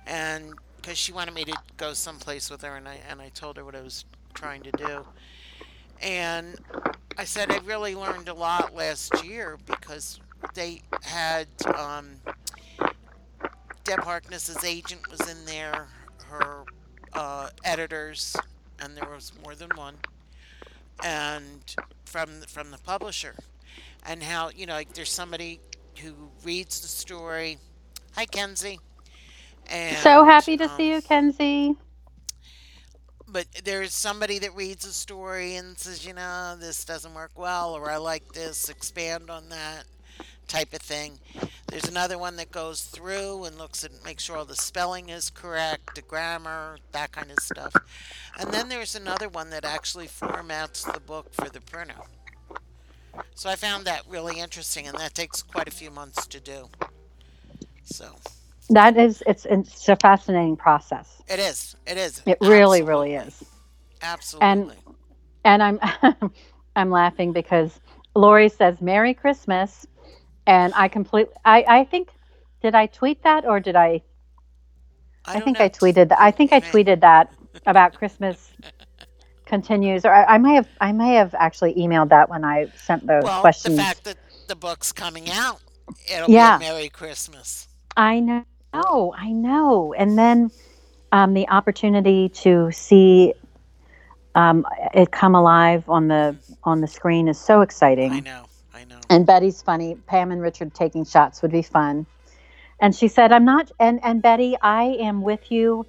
and 0.06 0.54
because 0.76 0.98
she 0.98 1.12
wanted 1.12 1.34
me 1.34 1.44
to 1.44 1.56
go 1.76 1.92
someplace 1.92 2.50
with 2.50 2.62
her, 2.62 2.76
and 2.76 2.88
I 2.88 2.98
and 3.08 3.20
I 3.20 3.28
told 3.28 3.56
her 3.56 3.64
what 3.64 3.76
I 3.76 3.82
was 3.82 4.04
trying 4.34 4.62
to 4.62 4.72
do, 4.72 5.06
and 6.02 6.58
I 7.18 7.24
said 7.24 7.50
I 7.50 7.58
really 7.58 7.94
learned 7.94 8.28
a 8.28 8.34
lot 8.34 8.74
last 8.74 9.24
year 9.24 9.58
because 9.66 10.20
they 10.54 10.82
had 11.02 11.48
um, 11.76 12.16
Deb 13.84 14.00
Harkness's 14.00 14.64
agent 14.64 15.10
was 15.10 15.20
in 15.28 15.44
there, 15.44 15.88
her 16.28 16.64
uh, 17.12 17.50
editors, 17.64 18.36
and 18.80 18.96
there 18.96 19.08
was 19.08 19.32
more 19.44 19.54
than 19.54 19.70
one, 19.74 19.96
and 21.04 21.74
from 22.04 22.42
from 22.48 22.70
the 22.70 22.78
publisher, 22.78 23.34
and 24.06 24.22
how 24.22 24.50
you 24.50 24.66
know 24.66 24.74
like 24.74 24.92
there's 24.94 25.12
somebody 25.12 25.60
who 26.02 26.14
reads 26.44 26.80
the 26.80 26.88
story. 26.88 27.58
Hi, 28.14 28.24
Kenzie. 28.26 28.80
And, 29.70 29.96
so 29.98 30.24
happy 30.24 30.56
to 30.56 30.64
um, 30.64 30.76
see 30.76 30.90
you, 30.90 31.02
Kenzie. 31.02 31.76
But 33.32 33.46
there's 33.64 33.94
somebody 33.94 34.38
that 34.40 34.54
reads 34.54 34.84
a 34.84 34.92
story 34.92 35.56
and 35.56 35.78
says, 35.78 36.06
you 36.06 36.12
know, 36.14 36.56
this 36.58 36.84
doesn't 36.84 37.14
work 37.14 37.32
well, 37.36 37.74
or 37.74 37.90
I 37.90 37.96
like 37.96 38.32
this, 38.32 38.68
expand 38.68 39.30
on 39.30 39.48
that 39.48 39.84
type 40.48 40.72
of 40.72 40.80
thing. 40.80 41.18
There's 41.68 41.88
another 41.88 42.18
one 42.18 42.36
that 42.36 42.50
goes 42.50 42.82
through 42.82 43.44
and 43.44 43.56
looks 43.56 43.84
at, 43.84 43.92
makes 44.04 44.24
sure 44.24 44.36
all 44.36 44.44
the 44.44 44.56
spelling 44.56 45.08
is 45.08 45.30
correct, 45.30 45.94
the 45.94 46.02
grammar, 46.02 46.78
that 46.92 47.12
kind 47.12 47.30
of 47.30 47.38
stuff. 47.38 47.72
And 48.38 48.52
then 48.52 48.68
there's 48.68 48.96
another 48.96 49.28
one 49.28 49.50
that 49.50 49.64
actually 49.64 50.08
formats 50.08 50.92
the 50.92 51.00
book 51.00 51.32
for 51.32 51.48
the 51.48 51.60
printer. 51.60 51.94
So 53.34 53.48
I 53.48 53.54
found 53.54 53.84
that 53.84 54.02
really 54.08 54.40
interesting, 54.40 54.86
and 54.86 54.98
that 54.98 55.14
takes 55.14 55.42
quite 55.42 55.68
a 55.68 55.72
few 55.72 55.90
months 55.90 56.26
to 56.26 56.40
do. 56.40 56.68
So 57.84 58.16
That 58.70 58.96
is, 58.96 59.22
it's 59.26 59.46
it's 59.46 59.88
a 59.88 59.96
fascinating 59.96 60.56
process. 60.56 61.22
it 61.28 61.38
is, 61.38 61.76
it 61.86 61.98
is. 61.98 62.22
It 62.26 62.38
really, 62.40 62.80
Absolutely. 62.80 62.82
really 62.82 63.14
is. 63.14 63.44
Absolutely. 64.02 64.76
and 64.76 64.94
and 65.44 65.62
I'm 65.62 65.80
I'm 66.76 66.90
laughing 66.90 67.32
because 67.32 67.80
Lori 68.14 68.48
says 68.48 68.80
Merry 68.80 69.14
Christmas, 69.14 69.86
and 70.46 70.72
I 70.76 70.88
completely 70.88 71.34
I 71.44 71.64
I 71.68 71.84
think 71.84 72.10
did 72.62 72.74
I 72.74 72.86
tweet 72.86 73.22
that 73.24 73.44
or 73.46 73.60
did 73.60 73.76
I 73.76 74.02
I, 75.24 75.34
don't 75.34 75.44
think 75.44 75.58
know. 75.58 75.64
I 75.64 75.68
tweeted 75.68 76.08
that 76.10 76.20
I 76.20 76.30
think 76.30 76.52
I 76.52 76.60
tweeted 76.60 77.00
that 77.00 77.32
about 77.66 77.94
Christmas 77.94 78.52
continues 79.46 80.04
or 80.04 80.12
I, 80.12 80.34
I 80.34 80.38
may 80.38 80.54
have 80.54 80.68
I 80.80 80.92
may 80.92 81.14
have 81.14 81.34
actually 81.34 81.74
emailed 81.74 82.10
that 82.10 82.28
when 82.28 82.44
I 82.44 82.68
sent 82.76 83.06
those 83.06 83.24
Well, 83.24 83.40
questions. 83.40 83.76
the 83.76 83.82
fact 83.82 84.04
that 84.04 84.16
the 84.48 84.56
book's 84.56 84.92
coming 84.92 85.28
out, 85.30 85.60
it'll 86.12 86.30
Yeah. 86.30 86.58
be 86.58 86.64
Merry 86.64 86.88
Christmas. 86.88 87.68
I 87.96 88.20
know, 88.20 88.44
I 89.16 89.32
know. 89.32 89.94
And 89.94 90.18
then 90.18 90.50
um, 91.12 91.34
the 91.34 91.48
opportunity 91.48 92.28
to 92.28 92.70
see 92.72 93.34
um, 94.34 94.66
it 94.94 95.10
come 95.10 95.34
alive 95.34 95.88
on 95.88 96.08
the 96.08 96.36
on 96.64 96.80
the 96.80 96.86
screen 96.86 97.28
is 97.28 97.38
so 97.38 97.62
exciting. 97.62 98.12
I 98.12 98.20
know. 98.20 98.44
I 98.74 98.84
know. 98.84 99.00
And 99.08 99.26
Betty's 99.26 99.60
funny. 99.60 99.96
Pam 100.06 100.30
and 100.30 100.40
Richard 100.40 100.74
taking 100.74 101.04
shots 101.04 101.42
would 101.42 101.50
be 101.50 101.62
fun. 101.62 102.06
And 102.80 102.94
she 102.94 103.08
said, 103.08 103.32
"I'm 103.32 103.44
not." 103.44 103.70
And 103.80 104.00
and 104.04 104.22
Betty, 104.22 104.56
I 104.62 104.84
am 105.00 105.22
with 105.22 105.50
you. 105.50 105.86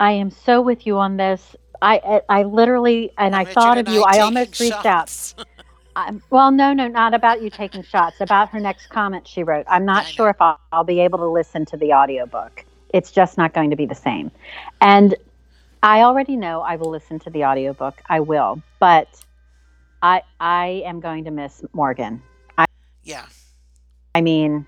I 0.00 0.12
am 0.12 0.30
so 0.30 0.60
with 0.60 0.86
you 0.86 0.98
on 0.98 1.16
this. 1.16 1.54
I 1.82 2.22
I, 2.28 2.40
I 2.40 2.42
literally 2.44 3.12
and 3.18 3.36
I 3.36 3.40
Richard 3.40 3.54
thought 3.54 3.78
of 3.78 3.86
and 3.86 3.94
you. 3.94 4.02
I 4.02 4.12
taking 4.12 4.24
almost 4.24 4.60
reached 4.60 4.86
out. 4.86 5.34
shots. 5.96 6.10
I, 6.10 6.20
well, 6.30 6.50
no, 6.50 6.72
no, 6.72 6.88
not 6.88 7.14
about 7.14 7.42
you 7.42 7.50
taking 7.50 7.82
shots. 7.82 8.20
About 8.20 8.50
her 8.50 8.60
next 8.60 8.88
comment 8.88 9.26
she 9.26 9.42
wrote. 9.42 9.66
I'm 9.68 9.84
not 9.84 10.06
sure 10.06 10.30
if 10.30 10.40
I'll, 10.40 10.60
I'll 10.72 10.84
be 10.84 11.00
able 11.00 11.18
to 11.18 11.26
listen 11.28 11.64
to 11.66 11.76
the 11.76 11.92
audiobook. 11.92 12.64
It's 12.92 13.10
just 13.10 13.36
not 13.36 13.52
going 13.52 13.70
to 13.70 13.76
be 13.76 13.86
the 13.86 13.94
same. 13.94 14.30
And 14.80 15.14
I 15.82 16.02
already 16.02 16.36
know 16.36 16.60
I 16.60 16.76
will 16.76 16.90
listen 16.90 17.18
to 17.20 17.30
the 17.30 17.44
audiobook. 17.44 18.00
I 18.08 18.20
will, 18.20 18.62
but 18.78 19.08
I 20.02 20.22
I 20.40 20.82
am 20.84 21.00
going 21.00 21.24
to 21.24 21.30
miss 21.30 21.64
Morgan. 21.72 22.22
I, 22.56 22.66
yeah. 23.02 23.26
I 24.14 24.20
mean, 24.20 24.66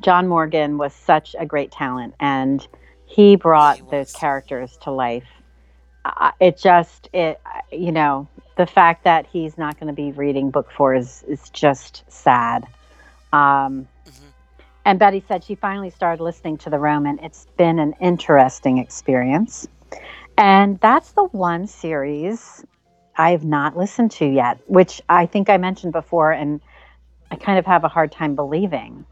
John 0.00 0.28
Morgan 0.28 0.78
was 0.78 0.92
such 0.92 1.34
a 1.38 1.46
great 1.46 1.72
talent, 1.72 2.14
and 2.20 2.66
he 3.06 3.36
brought 3.36 3.78
He 3.78 3.84
those 3.90 4.12
characters 4.12 4.76
to 4.82 4.90
life. 4.90 5.28
I 6.04 6.32
it 6.40 6.58
just, 6.58 7.08
it, 7.12 7.40
you 7.72 7.92
know, 7.92 8.28
the 8.60 8.66
fact 8.66 9.04
that 9.04 9.26
he's 9.32 9.56
not 9.56 9.80
going 9.80 9.86
to 9.86 9.94
be 9.94 10.12
reading 10.12 10.50
book 10.50 10.70
four 10.70 10.94
is 10.94 11.24
is 11.26 11.48
just 11.48 12.04
sad. 12.08 12.66
Um, 13.32 13.88
Mhm. 14.06 14.32
and 14.84 14.98
Betty 14.98 15.24
said 15.26 15.42
she 15.42 15.54
finally 15.54 15.88
started 15.88 16.22
listening 16.22 16.58
to 16.58 16.68
the 16.68 16.78
Roman. 16.78 17.18
It's 17.20 17.46
been 17.56 17.78
an 17.78 17.94
interesting 18.00 18.76
experience, 18.76 19.66
and 20.36 20.78
that's 20.80 21.12
the 21.12 21.24
one 21.24 21.66
series 21.68 22.62
I 23.16 23.30
have 23.30 23.46
not 23.46 23.78
listened 23.78 24.10
to 24.12 24.26
yet, 24.26 24.58
which 24.66 25.00
I 25.08 25.24
think 25.24 25.48
I 25.48 25.56
mentioned 25.56 25.94
before, 25.94 26.30
and 26.30 26.60
I 27.30 27.36
kind 27.36 27.58
of 27.58 27.64
have 27.64 27.84
a 27.84 27.88
hard 27.88 28.12
time 28.12 28.34
believing 28.34 29.06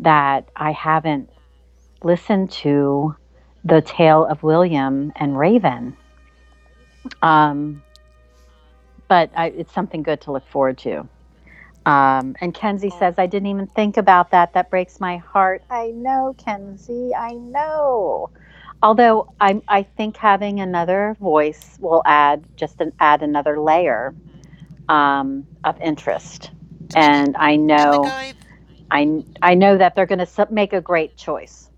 that 0.00 0.46
I 0.56 0.72
haven't 0.72 1.30
listened 2.02 2.50
to 2.64 3.16
the 3.64 3.80
tale 3.80 4.26
of 4.26 4.42
William 4.42 5.10
and 5.16 5.38
Raven. 5.38 5.96
Um, 7.22 7.82
but 9.08 9.30
I, 9.36 9.46
it's 9.48 9.72
something 9.72 10.02
good 10.02 10.20
to 10.22 10.32
look 10.32 10.46
forward 10.46 10.78
to. 10.78 11.08
Um, 11.86 12.36
and 12.40 12.54
Kenzie 12.54 12.90
Oh. 12.90 12.90
says, 12.90 13.18
I 13.18 13.26
didn't 13.26 13.46
even 13.48 13.66
think 13.66 13.96
about 13.96 14.30
that. 14.30 14.52
That 14.54 14.70
breaks 14.70 15.00
my 15.00 15.18
heart. 15.18 15.64
I 15.70 15.90
know, 15.90 16.34
Kenzie. 16.38 17.14
I 17.14 17.32
know. 17.34 18.30
Although 18.82 19.28
I, 19.40 19.60
I 19.68 19.82
think 19.82 20.16
having 20.16 20.60
another 20.60 21.16
voice 21.20 21.78
will 21.80 22.02
add 22.06 22.44
just 22.56 22.80
an, 22.80 22.92
add 23.00 23.22
another 23.22 23.58
layer 23.60 24.14
um, 24.88 25.46
of 25.64 25.80
interest. 25.80 26.50
And 26.94 27.36
I 27.36 27.56
know 27.56 27.90
the 27.90 27.98
guy, 27.98 28.34
I 28.90 29.22
I 29.42 29.54
know 29.54 29.76
that 29.78 29.94
they're 29.94 30.06
going 30.06 30.24
to 30.24 30.48
make 30.50 30.72
a 30.72 30.80
great 30.80 31.16
choice. 31.16 31.70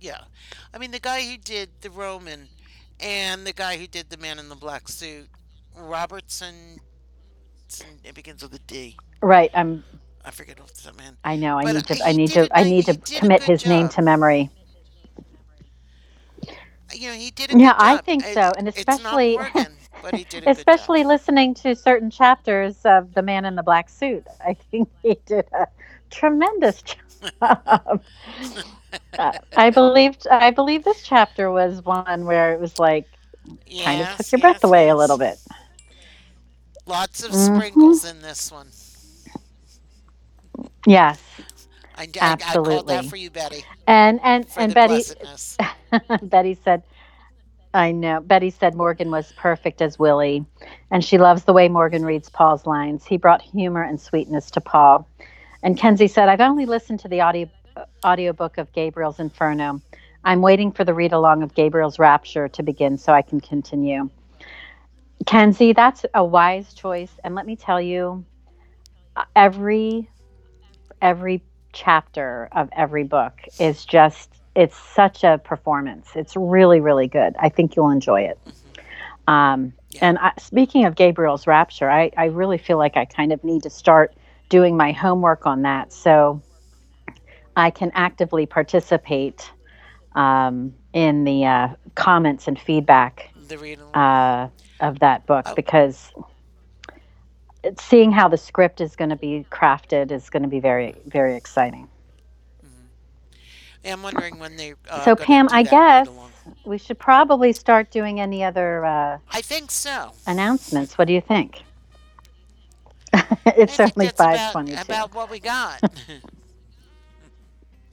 yeah. 0.00 0.24
I 0.72 0.78
mean, 0.78 0.90
the 0.92 0.98
guy 1.00 1.22
who 1.22 1.36
did 1.36 1.70
the 1.80 1.90
Roman 1.90 2.48
and 3.00 3.46
the 3.46 3.52
guy 3.52 3.76
who 3.78 3.86
did 3.86 4.10
the 4.10 4.16
man 4.16 4.38
in 4.38 4.48
the 4.48 4.56
black 4.56 4.88
suit, 4.88 5.28
Robertson, 5.78 6.80
it 8.04 8.14
begins 8.14 8.42
with 8.42 8.54
a 8.54 8.58
D. 8.60 8.96
Right. 9.22 9.50
I'm. 9.54 9.84
I 10.24 10.30
forget 10.30 10.60
what's 10.60 10.82
that 10.82 10.96
man. 10.96 11.16
I 11.24 11.36
know. 11.36 11.58
I 11.58 11.64
But 11.64 11.74
need 11.74 11.86
to. 11.86 12.04
I 12.04 12.12
need 12.12 12.30
to. 12.32 12.48
I 12.56 12.64
need 12.64 12.86
to 12.86 12.94
he 12.94 12.98
did 12.98 13.18
a 13.18 13.20
commit 13.20 13.42
his 13.44 13.66
name 13.66 13.88
to 13.90 14.02
memory. 14.02 14.50
You 16.94 17.08
know, 17.08 17.14
he 17.14 17.30
did 17.30 17.50
Yeah, 17.52 17.74
I 17.78 17.96
job. 17.96 18.04
think 18.04 18.24
so, 18.24 18.52
and 18.56 18.68
especially- 18.68 19.36
not 19.36 19.54
Morgan, 19.54 19.78
but 20.02 20.14
he 20.14 20.24
did 20.24 20.44
a 20.44 20.50
Especially 20.50 21.02
job. 21.02 21.08
listening 21.08 21.54
to 21.54 21.74
certain 21.76 22.10
chapters 22.10 22.80
of 22.84 23.14
The 23.14 23.22
Man 23.22 23.44
in 23.44 23.56
the 23.56 23.62
Black 23.62 23.88
Suit. 23.90 24.26
I 24.44 24.54
think 24.54 24.88
he 25.02 25.18
did 25.26 25.46
a 25.52 25.66
tremendous 26.10 26.82
job. 26.82 28.02
Uh, 29.18 29.32
I 29.56 29.70
believed. 29.70 30.26
I 30.30 30.50
believe 30.50 30.84
this 30.84 31.02
chapter 31.02 31.50
was 31.50 31.82
one 31.84 32.24
where 32.24 32.54
it 32.54 32.60
was 32.60 32.78
like 32.78 33.06
kind 33.82 34.02
of 34.02 34.10
took 34.16 34.32
your 34.32 34.40
breath 34.40 34.62
yes, 34.62 34.64
away 34.64 34.88
a 34.88 34.96
little 34.96 35.18
bit. 35.18 35.38
Lots 36.88 37.24
of 37.24 37.32
Mhm. 37.32 37.36
sprinkles 37.36 38.04
in 38.04 38.22
this 38.22 38.52
one. 38.52 38.68
Yes, 40.86 41.22
I, 41.94 42.08
I, 42.20 42.36
I 42.46 42.58
called 42.58 42.88
that 42.88 43.04
Absolutely. 43.04 43.06
for 43.06 43.16
you, 43.16 43.30
Betty, 43.30 43.66
and 43.86 44.20
and 44.22 44.46
and 44.56 44.74
Betty. 44.74 45.04
Betty 46.22 46.54
said, 46.54 46.84
I 47.74 47.92
know. 47.92 48.20
Betty 48.20 48.50
said 48.50 48.74
Morgan 48.74 49.10
was 49.10 49.32
perfect 49.32 49.82
as 49.82 49.98
Willie, 49.98 50.46
and 50.90 51.04
she 51.04 51.18
loves 51.18 51.44
the 51.44 51.54
way 51.54 51.68
Morgan 51.68 52.04
reads 52.04 52.30
Paul's 52.30 52.66
lines. 52.66 53.06
He 53.06 53.18
brought 53.18 53.42
humor 53.42 53.82
and 53.82 54.00
sweetness 54.00 54.50
to 54.52 54.60
Paul. 54.62 55.08
And 55.62 55.78
Kenzie 55.78 56.08
said, 56.08 56.28
I've 56.28 56.40
only 56.40 56.66
listened 56.66 57.00
to 57.00 57.08
the 57.08 57.22
audio 57.22 57.50
audiobook 58.04 58.58
of 58.58 58.72
Gabriel's 58.72 59.20
Inferno. 59.20 59.82
I'm 60.24 60.42
waiting 60.42 60.72
for 60.72 60.84
the 60.84 60.94
read 60.94 61.12
along 61.12 61.42
of 61.44 61.54
Gabriel's 61.54 61.98
Rapture 61.98 62.48
to 62.50 62.62
begin 62.64 62.98
so 62.98 63.12
I 63.12 63.22
can 63.22 63.40
continue. 63.40 64.10
Kenzie, 65.26 65.72
that's 65.72 66.04
a 66.14 66.24
wise 66.24 66.72
choice. 66.74 67.12
And 67.24 67.34
let 67.34 67.46
me 67.46 67.56
tell 67.56 67.80
you, 67.80 68.24
every 69.34 70.08
every 71.00 71.42
chapter 71.72 72.48
of 72.52 72.68
every 72.72 73.04
book 73.04 73.34
is 73.60 73.84
just 73.84 74.30
it's 74.54 74.76
such 74.76 75.22
a 75.24 75.38
performance. 75.38 76.08
It's 76.16 76.34
really, 76.36 76.80
really 76.80 77.06
good. 77.06 77.36
I 77.38 77.48
think 77.48 77.76
you'll 77.76 77.90
enjoy 77.90 78.22
it. 78.22 78.38
Um, 79.28 79.72
Yeah. 79.90 80.08
And 80.08 80.18
I, 80.18 80.32
speaking 80.38 80.84
of 80.84 80.94
Gabriel's 80.96 81.46
Rapture, 81.46 81.88
I, 81.90 82.10
I 82.16 82.26
really 82.26 82.58
feel 82.58 82.78
like 82.78 82.96
I 82.96 83.04
kind 83.04 83.32
of 83.32 83.42
need 83.44 83.62
to 83.62 83.70
start 83.70 84.14
doing 84.48 84.76
my 84.76 84.92
homework 84.92 85.46
on 85.46 85.62
that 85.62 85.92
so 85.92 86.42
I 87.56 87.70
can 87.70 87.90
actively 87.94 88.46
participate 88.46 89.50
um, 90.14 90.74
in 90.92 91.24
the 91.24 91.44
uh, 91.46 91.68
comments 91.94 92.48
and 92.48 92.58
feedback 92.58 93.30
The 93.48 93.58
read 93.58 93.78
uh, 93.94 94.48
of 94.80 94.98
that 95.00 95.26
book 95.26 95.44
Oh. 95.48 95.54
because 95.54 96.12
seeing 97.78 98.12
how 98.12 98.28
the 98.28 98.36
script 98.36 98.80
is 98.80 98.96
going 98.96 99.10
to 99.10 99.16
be 99.16 99.44
crafted 99.50 100.10
is 100.10 100.30
going 100.30 100.42
to 100.42 100.48
be 100.48 100.60
very, 100.60 100.94
very 101.06 101.34
exciting. 101.36 101.88
Yeah, 103.84 103.92
I'm 103.92 104.02
wondering 104.02 104.38
when 104.38 104.56
they. 104.56 104.74
Uh, 104.88 105.04
so, 105.04 105.14
Pam, 105.14 105.48
I 105.52 105.62
guess 105.62 106.08
we 106.64 106.78
should 106.78 106.98
probably 106.98 107.52
start 107.52 107.90
doing 107.90 108.20
any 108.20 108.42
other 108.42 108.84
uh, 108.84 109.18
I 109.30 109.40
think 109.40 109.70
so. 109.70 110.12
announcements. 110.26 110.98
What 110.98 111.06
do 111.06 111.14
you 111.14 111.20
think? 111.20 111.62
It's 113.46 113.80
only 113.80 114.06
that's 114.06 114.16
five 114.18 114.50
about, 114.54 114.84
about 114.84 115.14
what 115.14 115.30
we 115.30 115.40
got. 115.40 115.80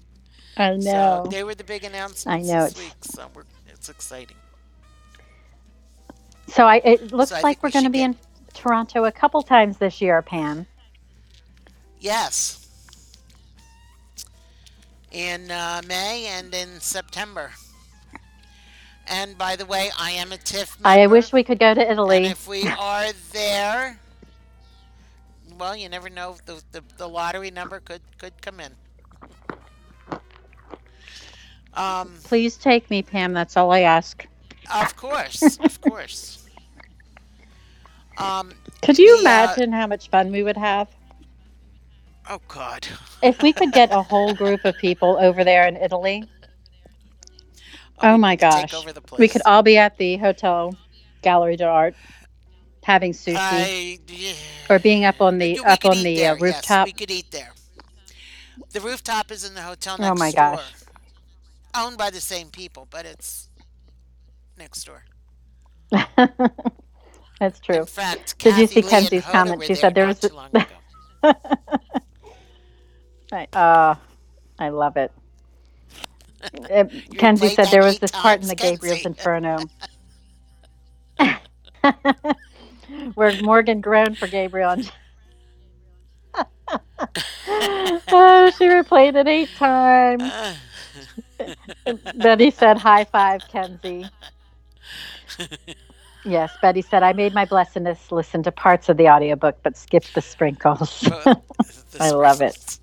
I 0.57 0.75
know. 0.75 1.23
So 1.25 1.29
they 1.31 1.43
were 1.43 1.55
the 1.55 1.63
big 1.63 1.83
announcements 1.83 2.27
I 2.27 2.53
know, 2.53 2.65
this 2.65 2.77
week, 2.77 2.93
so 3.01 3.27
we're, 3.33 3.43
it's 3.69 3.89
exciting. 3.89 4.37
So 6.47 6.65
I, 6.65 6.77
it 6.77 7.12
looks 7.12 7.31
I 7.31 7.41
like 7.41 7.62
we're 7.63 7.67
we 7.69 7.73
going 7.73 7.86
to 7.86 7.91
be 7.91 7.99
get- 7.99 8.05
in 8.12 8.17
Toronto 8.53 9.05
a 9.05 9.12
couple 9.12 9.41
times 9.41 9.77
this 9.77 10.01
year, 10.01 10.21
Pam. 10.21 10.65
Yes. 11.99 12.62
In 15.12 15.49
uh, 15.49 15.81
May 15.88 16.27
and 16.27 16.53
in 16.53 16.79
September. 16.79 17.51
And 19.08 19.38
by 19.38 19.55
the 19.55 19.65
way, 19.65 19.91
I 19.99 20.12
am 20.12 20.31
a 20.31 20.38
TIFF 20.38 20.79
member. 20.79 20.88
I 21.01 21.08
wish 21.08 21.31
we 21.31 21.43
could 21.43 21.60
go 21.60 21.73
to 21.73 21.91
Italy. 21.91 22.25
if 22.25 22.47
we 22.47 22.67
are 22.67 23.05
there, 23.31 23.99
well, 25.60 25.75
you 25.75 25.89
never 25.89 26.10
know. 26.10 26.38
The, 26.45 26.62
the, 26.71 26.84
the 26.97 27.08
lottery 27.08 27.51
number 27.51 27.79
could, 27.79 28.01
could 28.17 28.41
come 28.41 28.60
in. 28.60 28.71
Um, 31.75 32.13
Please 32.23 32.58
take 32.58 32.89
me, 32.89 33.03
Pam. 33.03 33.34
That's 33.34 33.58
all 33.58 33.71
I 33.71 33.81
ask. 33.81 34.25
Of 34.73 34.95
course, 34.95 35.58
of 35.60 35.82
course. 35.82 36.39
Um, 38.17 38.60
Could 38.82 38.97
you 38.99 39.17
The, 39.17 39.36
uh, 39.38 39.56
imagine 39.56 39.71
how 39.73 39.88
much 39.88 40.10
fun 40.10 40.32
we 40.32 40.43
would 40.43 40.58
have 40.58 40.89
oh 42.30 42.41
God, 42.47 42.88
if 43.21 43.41
we 43.41 43.54
could 43.54 43.71
get 43.73 43.91
a 43.91 44.01
whole 44.04 44.34
group 44.34 44.65
of 44.65 44.78
people 44.78 45.17
over 45.19 45.43
there 45.43 45.67
in 45.67 45.75
Italy? 45.78 46.30
Oh 48.01 48.17
we 48.17 48.17
my 48.17 48.36
gosh. 48.36 48.88
We 49.17 49.28
could 49.28 49.41
all 49.45 49.63
be 49.63 49.78
at 49.78 49.97
the 49.97 50.17
Hotel 50.17 50.78
Gallery 51.21 51.58
d'Art 51.58 51.95
having 52.84 53.13
sushi 53.13 53.36
I, 53.36 53.99
yeah. 54.08 54.34
or 54.69 54.80
being 54.80 55.06
up 55.06 55.21
on 55.21 55.39
the 55.39 55.60
up 55.65 55.86
on 55.86 56.04
the 56.04 56.25
uh, 56.28 56.36
Yes, 56.36 56.41
rooftop. 56.41 56.86
we 56.86 56.93
could 56.93 57.12
eat 57.12 57.32
there. 57.32 57.54
The 58.71 58.82
rooftop 58.82 59.32
is 59.32 59.43
in 59.43 59.54
the 59.56 59.62
hotel 59.63 59.97
Oh 59.99 60.13
next 60.13 60.19
my 60.19 60.32
door, 60.32 60.58
gosh. 60.58 60.73
owned 61.75 61.97
by 61.97 62.10
the 62.12 62.21
same 62.21 62.49
people, 62.51 62.88
but 62.89 63.06
it's 63.06 63.49
next 64.57 64.83
door. 64.85 65.03
That's 67.39 67.59
true. 67.59 67.77
In 67.79 67.85
fact, 67.85 68.39
Did 68.39 68.57
you 68.57 68.67
see 68.67 68.81
Lee 68.81 68.89
Kenzie's 68.89 69.25
comment? 69.25 69.63
She 69.63 69.75
said 69.75 69.95
there 69.95 70.07
was 70.07 70.19
too 70.19 70.29
long 70.29 70.49
ago. 70.53 70.65
I, 73.31 73.47
uh, 73.53 73.95
I 74.59 74.69
love 74.69 74.97
it. 74.97 75.11
Uh, 76.71 76.83
Kenzie 77.17 77.49
said 77.49 77.65
there 77.71 77.83
was 77.83 77.97
this 77.97 78.11
part 78.11 78.39
in 78.39 78.47
the 78.47 78.53
Gabriel's 78.55 79.03
Inferno 79.03 79.57
where 83.15 83.41
Morgan 83.41 83.81
groaned 83.81 84.17
for 84.17 84.27
Gabriel. 84.27 84.69
And 84.71 84.91
oh, 88.11 88.51
she 88.57 88.65
replayed 88.65 89.15
it 89.15 89.27
eight 89.27 89.49
times. 89.57 90.31
Betty 92.15 92.51
said, 92.51 92.77
"High 92.77 93.05
five, 93.05 93.41
Kenzie." 93.47 94.05
Yes, 96.23 96.51
Betty 96.61 96.81
said, 96.81 97.03
"I 97.03 97.13
made 97.13 97.33
my 97.35 97.45
blessedness 97.45 98.11
listen 98.11 98.41
to 98.43 98.51
parts 98.51 98.89
of 98.89 98.97
the 98.97 99.07
audiobook, 99.09 99.57
but 99.61 99.77
skipped 99.77 100.15
the 100.15 100.21
sprinkles." 100.21 100.99
the 101.01 101.41
I 101.99 102.09
love 102.11 102.41
it. 102.41 102.79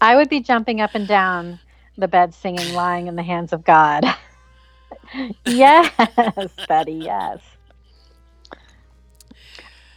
I 0.00 0.16
would 0.16 0.28
be 0.28 0.40
jumping 0.40 0.80
up 0.80 0.94
and 0.94 1.06
down 1.06 1.60
the 1.96 2.08
bed 2.08 2.34
singing 2.34 2.74
Lying 2.74 3.06
in 3.06 3.14
the 3.16 3.22
Hands 3.22 3.52
of 3.52 3.64
God. 3.64 4.04
yes, 5.46 5.90
Betty, 6.68 6.94
yes. 6.94 7.38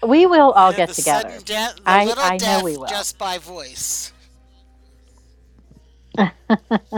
We 0.07 0.27
will 0.27 0.51
all 0.51 0.71
Yeah, 0.71 0.77
get 0.77 0.89
the 0.89 0.95
together. 0.95 1.39
the 1.39 1.73
I- 1.87 2.13
I 2.17 2.37
know 2.37 2.63
we 2.63 2.77
will. 2.77 2.85
just 2.85 3.17
by 3.17 3.39
voice. 3.39 4.13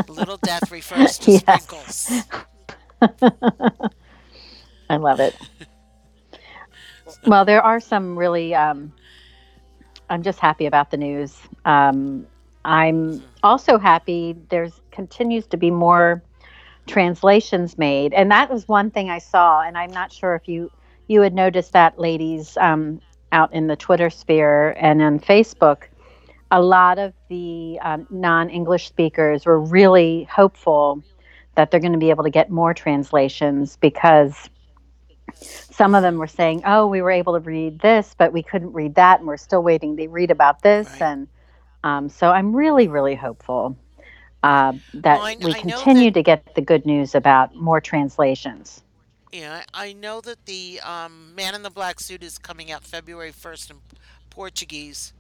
little 0.08 0.38
death 0.38 0.70
refers 0.72 1.18
to 1.20 1.32
Yes. 1.32 1.64
sprinkles. 1.64 2.12
I 4.90 4.98
love 4.98 5.20
it. 5.20 5.36
Well, 7.26 7.46
there 7.46 7.62
are 7.62 7.80
some 7.80 8.18
really. 8.18 8.56
Um, 8.56 8.94
I'm 10.10 10.24
just 10.24 10.40
happy 10.40 10.66
about 10.66 10.90
the 10.90 10.98
news. 10.98 11.38
Um, 11.66 12.26
I'm 12.66 13.24
also 13.44 13.78
happy. 13.78 14.36
There's 14.50 14.82
continues 14.92 15.46
to 15.48 15.58
be 15.58 15.70
more 15.70 16.24
translations 16.88 17.78
made, 17.78 18.14
and 18.14 18.32
that 18.32 18.52
was 18.52 18.68
one 18.68 18.90
thing 18.90 19.10
I 19.10 19.20
saw. 19.20 19.62
And 19.62 19.78
I'm 19.78 19.92
not 19.92 20.12
sure 20.12 20.36
if 20.36 20.48
you 20.48 20.72
you 21.08 21.22
had 21.22 21.34
noticed 21.34 21.74
that, 21.74 22.00
ladies, 22.00 22.58
um, 22.58 23.02
out 23.32 23.54
in 23.54 23.68
the 23.68 23.76
Twitter 23.76 24.10
sphere 24.10 24.76
and 24.80 25.02
on 25.02 25.20
Facebook. 25.20 25.84
A 26.52 26.62
lot 26.62 26.98
of 26.98 27.14
the 27.28 27.78
um, 27.84 28.08
non-English 28.10 28.88
speakers 28.88 29.46
were 29.46 29.60
really 29.60 30.28
hopeful 30.32 31.04
that 31.56 31.70
they're 31.70 31.80
going 31.80 31.94
to 31.94 32.00
be 32.00 32.10
able 32.10 32.24
to 32.24 32.30
get 32.32 32.50
more 32.50 32.74
translations 32.74 33.78
because 33.78 34.50
some 35.40 35.96
of 35.96 36.02
them 36.04 36.18
were 36.18 36.28
saying, 36.28 36.64
"Oh, 36.66 36.88
we 36.88 37.02
were 37.02 37.12
able 37.12 37.34
to 37.34 37.40
read 37.40 37.80
this, 37.80 38.16
but 38.18 38.34
we 38.34 38.44
couldn't 38.44 38.74
read 38.74 38.96
that, 38.96 39.20
and 39.20 39.28
we're 39.28 39.38
still 39.38 39.64
waiting 39.64 39.98
to 39.98 40.08
read 40.08 40.32
about 40.32 40.62
this." 40.62 40.90
Right. 40.92 41.02
And 41.02 41.28
um, 41.84 42.10
so, 42.10 42.30
I'm 42.32 42.56
really, 42.56 42.88
really 42.88 43.16
hopeful 43.16 43.78
uh, 44.44 44.74
that 44.96 45.18
Well, 45.18 45.26
I- 45.26 45.38
we 45.42 45.52
I 45.54 45.60
continue 45.60 46.12
that- 46.12 46.20
to 46.20 46.24
get 46.24 46.56
the 46.56 46.62
good 46.62 46.86
news 46.86 47.16
about 47.16 47.56
more 47.56 47.80
translations. 47.82 48.82
Yeah, 49.32 49.64
I 49.76 49.94
know 49.94 50.22
that 50.22 50.46
the 50.48 50.80
um, 50.82 51.36
Man 51.36 51.54
in 51.54 51.62
the 51.62 51.70
Black 51.70 52.00
Suit 52.00 52.24
is 52.24 52.40
coming 52.40 52.72
out 52.72 52.84
February 52.84 53.32
1st 53.32 53.70
in 53.70 53.78
Portuguese 54.32 55.14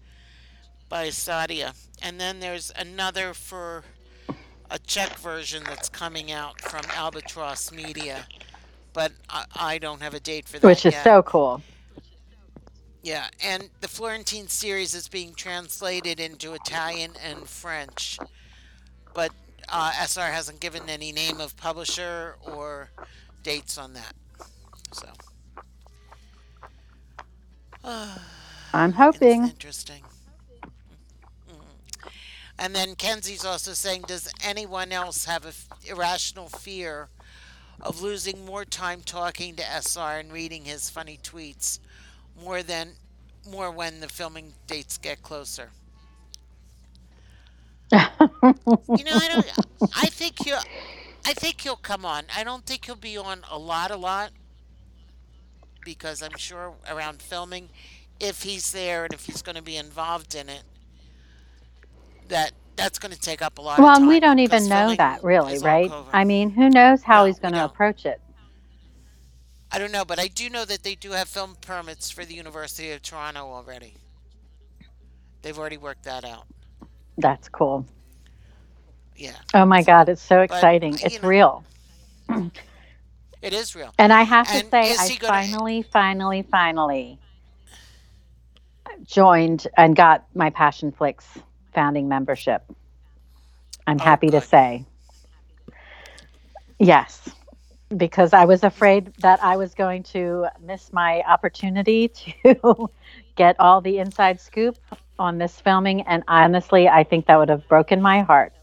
by 0.89 1.09
Sadia. 1.09 1.75
And 2.01 2.19
then 2.19 2.39
there's 2.39 2.71
another 2.75 3.35
for 3.35 3.83
a 4.71 4.79
Czech 4.79 5.17
version 5.19 5.63
that's 5.63 5.89
coming 5.89 6.31
out 6.31 6.59
from 6.59 6.81
Albatross 6.95 7.71
Media. 7.71 8.25
But 8.99 9.13
I, 9.29 9.45
I 9.55 9.77
don't 9.77 10.01
have 10.01 10.13
a 10.13 10.19
date 10.19 10.45
for 10.45 10.59
that 10.59 10.67
Which 10.67 10.85
is 10.85 10.93
yet. 10.93 11.05
so 11.05 11.23
cool. 11.23 11.61
Yeah, 13.01 13.29
and 13.41 13.69
the 13.79 13.87
Florentine 13.87 14.49
series 14.49 14.93
is 14.93 15.07
being 15.07 15.33
translated 15.35 16.19
into 16.19 16.51
Italian 16.51 17.11
and 17.23 17.47
French. 17.47 18.19
But 19.13 19.31
uh, 19.69 19.93
SR 20.05 20.33
hasn't 20.33 20.59
given 20.59 20.89
any 20.89 21.13
name 21.13 21.39
of 21.39 21.55
publisher 21.55 22.35
or 22.41 22.89
dates 23.41 23.77
on 23.77 23.93
that. 23.93 24.13
So. 24.91 25.07
I'm 28.73 28.91
hoping. 28.91 29.45
interesting. 29.45 30.03
Mm. 31.49 32.09
And 32.59 32.75
then 32.75 32.95
Kenzie's 32.95 33.45
also 33.45 33.71
saying, 33.71 34.01
does 34.09 34.29
anyone 34.43 34.91
else 34.91 35.23
have 35.23 35.45
an 35.45 35.53
irrational 35.87 36.49
fear 36.49 37.07
of 37.81 38.01
losing 38.01 38.45
more 38.45 38.65
time 38.65 39.01
talking 39.05 39.55
to 39.55 39.63
SR 39.63 40.19
and 40.19 40.31
reading 40.31 40.65
his 40.65 40.89
funny 40.89 41.19
tweets 41.21 41.79
more 42.41 42.63
than 42.63 42.91
more 43.49 43.71
when 43.71 43.99
the 43.99 44.07
filming 44.09 44.53
dates 44.67 44.97
get 44.97 45.21
closer? 45.21 45.71
You 48.95 49.03
know, 49.03 49.15
I 49.15 49.27
don't. 49.29 49.47
I 49.95 50.07
think 50.07 50.43
he'll. 50.43 50.59
I 51.25 51.33
think 51.33 51.61
he'll 51.61 51.75
come 51.75 52.05
on. 52.05 52.23
I 52.35 52.43
don't 52.43 52.65
think 52.65 52.85
he'll 52.85 52.95
be 52.95 53.17
on 53.17 53.43
a 53.49 53.57
lot, 53.57 53.91
a 53.91 53.97
lot, 53.97 54.31
because 55.83 56.21
I'm 56.21 56.37
sure 56.37 56.73
around 56.89 57.21
filming, 57.21 57.69
if 58.19 58.43
he's 58.43 58.71
there 58.71 59.05
and 59.05 59.13
if 59.13 59.25
he's 59.25 59.41
going 59.41 59.55
to 59.55 59.61
be 59.61 59.75
involved 59.77 60.35
in 60.35 60.49
it, 60.49 60.63
that 62.29 62.51
that's 62.79 62.99
going 62.99 63.11
to 63.13 63.19
take 63.19 63.41
up 63.41 63.57
a 63.57 63.61
lot 63.61 63.77
well, 63.79 63.89
of 63.89 63.95
and 63.97 64.03
time. 64.03 64.07
we 64.09 64.19
don't 64.19 64.39
even 64.39 64.67
know 64.67 64.95
that 64.95 65.23
really, 65.23 65.59
right? 65.59 65.91
I 66.13 66.23
mean, 66.23 66.49
who 66.49 66.69
knows 66.69 67.03
how 67.03 67.21
No, 67.21 67.25
he's 67.25 67.39
going 67.39 67.53
to 67.53 67.65
approach 67.65 68.05
it? 68.05 68.21
I 69.71 69.77
don't 69.77 69.91
know, 69.91 70.05
but 70.05 70.19
I 70.19 70.27
do 70.27 70.49
know 70.49 70.65
that 70.65 70.83
they 70.83 70.95
do 70.95 71.11
have 71.11 71.27
film 71.27 71.55
permits 71.61 72.09
for 72.09 72.25
the 72.25 72.33
University 72.33 72.91
of 72.91 73.01
Toronto 73.01 73.41
already. 73.41 73.95
They've 75.41 75.57
already 75.57 75.77
worked 75.77 76.03
that 76.03 76.25
out. 76.25 76.47
That's 77.17 77.49
cool. 77.49 77.85
Yeah, 79.15 79.35
Oh 79.53 79.65
my 79.65 79.83
God, 79.83 80.07
it's 80.07 80.21
so 80.21 80.41
exciting. 80.41 80.93
you 80.93 80.99
It's 81.03 81.21
know- 81.21 81.27
real. 81.27 81.63
it 83.41 83.53
is 83.53 83.75
real. 83.75 83.93
And 83.99 84.13
I 84.13 84.23
have 84.23 84.47
to 84.47 84.65
say, 84.69 84.95
I 84.97 85.15
gonna- 85.19 85.27
finally, 85.27 85.81
finally, 85.81 86.41
finally 86.43 87.19
joined 89.05 89.67
and 89.77 89.95
got 89.95 90.25
my 90.35 90.49
Passionflix 90.49 91.23
founding 91.73 92.09
membership. 92.09 92.63
I'm 93.87 93.99
Oh, 93.99 93.99
happy 93.99 94.29
to 94.31 94.41
say. 94.41 94.85
Yes, 96.79 97.29
because 97.95 98.33
I 98.33 98.45
was 98.45 98.63
afraid 98.63 99.13
that 99.19 99.43
I 99.43 99.57
was 99.57 99.73
going 99.75 100.03
to 100.03 100.47
miss 100.61 100.91
my 100.93 101.21
opportunity 101.27 102.09
to 102.43 102.89
get 103.35 103.55
all 103.59 103.81
the 103.81 103.99
inside 103.99 104.39
scoop 104.39 104.77
on 105.19 105.37
this 105.37 105.59
filming. 105.61 106.01
And 106.03 106.23
honestly, 106.27 106.87
I 106.89 107.03
think 107.03 107.27
that 107.27 107.37
would 107.37 107.49
have 107.49 107.67
broken 107.67 108.01
my 108.01 108.21
heart. 108.21 108.53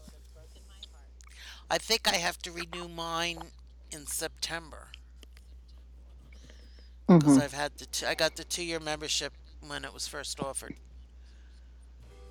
I 1.69 1.77
think 1.77 2.07
I 2.07 2.15
have 2.17 2.37
to 2.43 2.51
renew 2.51 2.87
mine 2.87 3.51
in 3.91 4.05
September 4.07 4.89
because 7.17 7.37
Mhm. 7.37 7.37
I've 7.37 7.53
had 7.53 7.77
the 7.77 7.85
two, 7.85 8.05
I 8.07 8.15
got 8.15 8.35
the 8.35 8.43
two 8.45 8.63
year 8.63 8.79
membership 8.79 9.33
when 9.61 9.85
it 9.85 9.93
was 9.93 10.07
first 10.07 10.39
offered. 10.39 10.75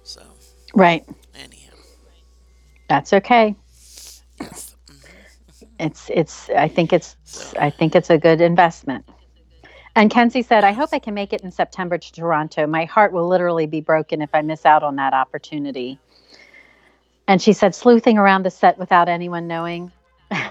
So 0.03 0.39
Right. 0.77 1.05
anyhow, 1.35 1.73
That's 2.89 3.15
okay. 3.15 3.57
yes. 4.39 4.77
it's 5.79 6.11
it's 6.13 6.51
i 6.51 6.69
think 6.69 6.93
it's 6.93 7.17
i 7.59 7.71
think 7.71 7.95
it's 7.95 8.11
a 8.11 8.19
good 8.19 8.43
investment. 8.43 9.09
And 9.95 10.11
kenzie 10.11 10.43
said 10.43 10.65
i 10.65 10.73
hope 10.73 10.91
i 10.93 10.99
can 10.99 11.15
make 11.15 11.33
it 11.33 11.41
in 11.41 11.51
september 11.51 11.97
to 11.97 12.13
toronto. 12.13 12.67
My 12.67 12.85
heart 12.85 13.13
will 13.13 13.27
literally 13.27 13.67
be 13.67 13.81
broken 13.81 14.21
if 14.21 14.31
i 14.35 14.43
miss 14.43 14.67
out 14.67 14.83
on 14.83 14.97
that 14.97 15.15
opportunity. 15.15 15.99
And 17.27 17.41
she 17.41 17.55
said 17.55 17.75
sleuthing 17.75 18.19
around 18.19 18.45
the 18.45 18.51
set 18.51 18.79
without 18.79 19.09
anyone 19.09 19.49
knowing. 19.49 19.93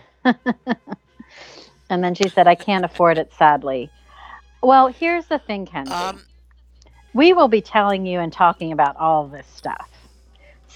And 1.88 2.03
then 2.03 2.15
she 2.15 2.29
said 2.29 2.47
i 2.47 2.55
can't 2.55 2.83
afford 2.83 3.19
it 3.19 3.31
sadly. 3.38 3.91
Well 4.63 4.88
here's 4.88 5.27
the 5.27 5.38
thing 5.38 5.67
kenzie. 5.67 5.91
Um, 5.93 6.25
we 7.13 7.31
will 7.33 7.47
be 7.47 7.61
telling 7.61 8.07
you 8.07 8.19
and 8.19 8.33
talking 8.33 8.71
about 8.71 8.97
all 8.97 9.27
this 9.27 9.47
stuff 9.47 10.04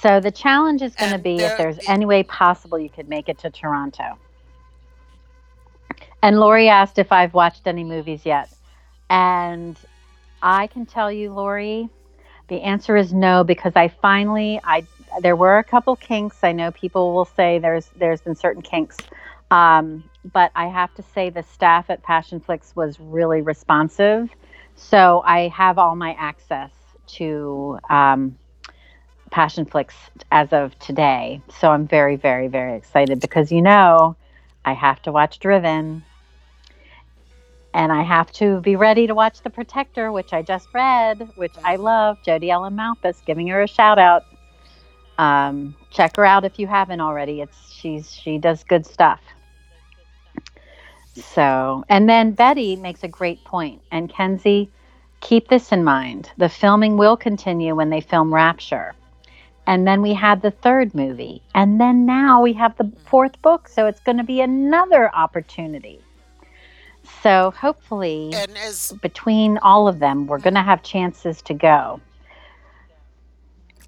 so 0.01 0.19
the 0.19 0.31
challenge 0.31 0.81
is 0.81 0.95
going 0.95 1.11
to 1.11 1.19
be 1.19 1.37
if 1.37 1.57
there's 1.57 1.79
any 1.87 2.05
way 2.05 2.23
possible 2.23 2.79
you 2.79 2.89
could 2.89 3.09
make 3.09 3.29
it 3.29 3.37
to 3.39 3.49
toronto 3.49 4.17
and 6.21 6.39
Lori 6.39 6.69
asked 6.69 6.99
if 6.99 7.11
I've 7.11 7.33
watched 7.33 7.67
any 7.67 7.83
movies 7.83 8.25
yet. 8.25 8.49
And 9.09 9.77
I 10.41 10.67
can 10.67 10.85
tell 10.85 11.11
you, 11.11 11.33
Lori, 11.33 11.89
the 12.49 12.61
answer 12.61 12.97
is 12.97 13.13
no 13.13 13.43
because 13.43 13.73
I 13.75 13.87
finally 13.87 14.59
I 14.63 14.85
there 15.21 15.35
were 15.35 15.57
a 15.57 15.63
couple 15.63 15.95
kinks. 15.95 16.43
I 16.43 16.51
know 16.51 16.71
people 16.71 17.13
will 17.13 17.25
say 17.25 17.59
there's 17.59 17.87
there's 17.97 18.21
been 18.21 18.35
certain 18.35 18.61
kinks, 18.61 18.97
Um, 19.51 20.03
but 20.33 20.51
I 20.55 20.67
have 20.67 20.93
to 20.95 21.03
say, 21.03 21.29
the 21.29 21.43
staff 21.43 21.89
at 21.89 22.03
Passionflix 22.03 22.75
was 22.75 22.99
really 22.99 23.41
responsive. 23.41 24.29
So 24.75 25.21
I 25.25 25.47
have 25.49 25.77
all 25.79 25.95
my 25.95 26.13
access 26.13 26.71
to 27.17 27.79
um, 27.89 28.37
Passionflix 29.29 29.91
as 30.31 30.51
of 30.51 30.77
today. 30.79 31.41
So 31.59 31.69
I'm 31.71 31.87
very, 31.87 32.15
very, 32.15 32.47
very 32.47 32.75
excited 32.75 33.19
because 33.19 33.51
you 33.51 33.61
know 33.61 34.15
I 34.65 34.73
have 34.73 35.01
to 35.03 35.11
watch 35.11 35.39
Driven 35.39 36.03
and 37.73 37.91
I 37.91 38.01
have 38.01 38.31
to 38.33 38.61
be 38.61 38.75
ready 38.75 39.07
to 39.07 39.15
watch 39.15 39.41
The 39.41 39.49
Protector, 39.49 40.11
which 40.11 40.33
I 40.33 40.41
just 40.41 40.67
read, 40.73 41.29
which 41.35 41.53
I 41.63 41.75
love. 41.75 42.17
Jodi 42.25 42.49
Ellen 42.49 42.75
Malpas, 42.75 43.23
giving 43.25 43.47
her 43.47 43.61
a 43.61 43.67
shout 43.67 43.99
out. 43.99 44.23
Um, 45.17 45.75
check 45.91 46.15
her 46.15 46.25
out 46.25 46.45
if 46.45 46.57
you 46.57 46.67
haven't 46.67 47.01
already. 47.01 47.41
It's 47.41 47.71
she's 47.71 48.13
she 48.13 48.37
does 48.37 48.63
good 48.63 48.85
stuff. 48.85 49.21
So, 51.15 51.83
and 51.89 52.07
then 52.07 52.31
Betty 52.31 52.75
makes 52.75 53.03
a 53.03 53.07
great 53.07 53.43
point, 53.43 53.81
and 53.91 54.09
Kenzie, 54.09 54.69
keep 55.19 55.49
this 55.49 55.71
in 55.71 55.83
mind. 55.83 56.31
The 56.37 56.49
filming 56.49 56.97
will 56.97 57.17
continue 57.17 57.75
when 57.75 57.89
they 57.89 58.01
film 58.01 58.33
Rapture. 58.33 58.95
And 59.69 59.87
then 59.87 60.01
we 60.03 60.15
had 60.15 60.41
the 60.43 60.51
third 60.51 60.95
movie. 60.95 61.43
And 61.55 61.79
then 61.81 62.07
now 62.07 62.41
we 62.41 62.53
have 62.55 62.77
the 62.77 62.91
fourth 63.05 63.41
book. 63.43 63.69
So 63.69 63.87
it's 63.87 64.01
going 64.01 64.17
to 64.17 64.25
be 64.25 64.41
another 64.41 65.15
opportunity. 65.15 66.01
So 67.23 67.51
hopefully, 67.51 68.45
And 68.45 68.57
as 68.57 68.93
between 69.01 69.57
all 69.59 69.87
of 69.87 69.99
them, 69.99 70.27
we're 70.27 70.39
going 70.39 70.55
to 70.55 70.63
have 70.63 70.83
chances 70.83 71.41
to 71.43 71.55
go. 71.55 72.01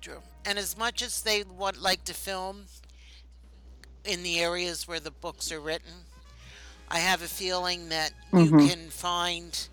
true, 0.02 0.22
and 0.46 0.60
as 0.60 0.78
much 0.78 1.02
as 1.02 1.24
they 1.24 1.44
would 1.44 1.78
like 1.78 2.04
to 2.06 2.14
film 2.14 2.68
in 4.06 4.24
the 4.24 4.40
areas 4.40 4.88
where 4.88 5.00
the 5.00 5.12
books 5.12 5.52
are 5.52 5.62
written, 5.62 6.06
I 6.90 7.00
have 7.00 7.22
a 7.24 7.30
feeling 7.30 7.90
that 7.90 8.14
you 8.36 8.52
hmm 8.52 8.58
can 8.58 8.90
find 8.90 9.68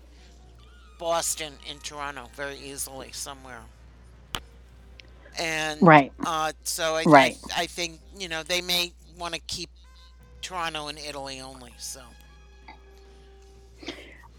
Boston 0.99 1.59
in 1.69 1.79
Toronto 1.79 2.29
very 2.35 2.57
easily 2.57 3.11
somewhere. 3.11 3.63
And 5.39 5.81
Right, 5.81 6.13
uh, 6.25 6.53
so 6.63 6.95
I, 6.95 7.01
I 7.01 7.05
right. 7.05 7.37
I 7.55 7.65
think 7.67 8.01
you 8.17 8.27
know 8.29 8.43
they 8.43 8.61
may 8.61 8.93
want 9.17 9.33
to 9.35 9.39
keep 9.41 9.69
Toronto 10.41 10.87
and 10.87 10.99
Italy 10.99 11.41
only. 11.41 11.73
So 11.77 12.01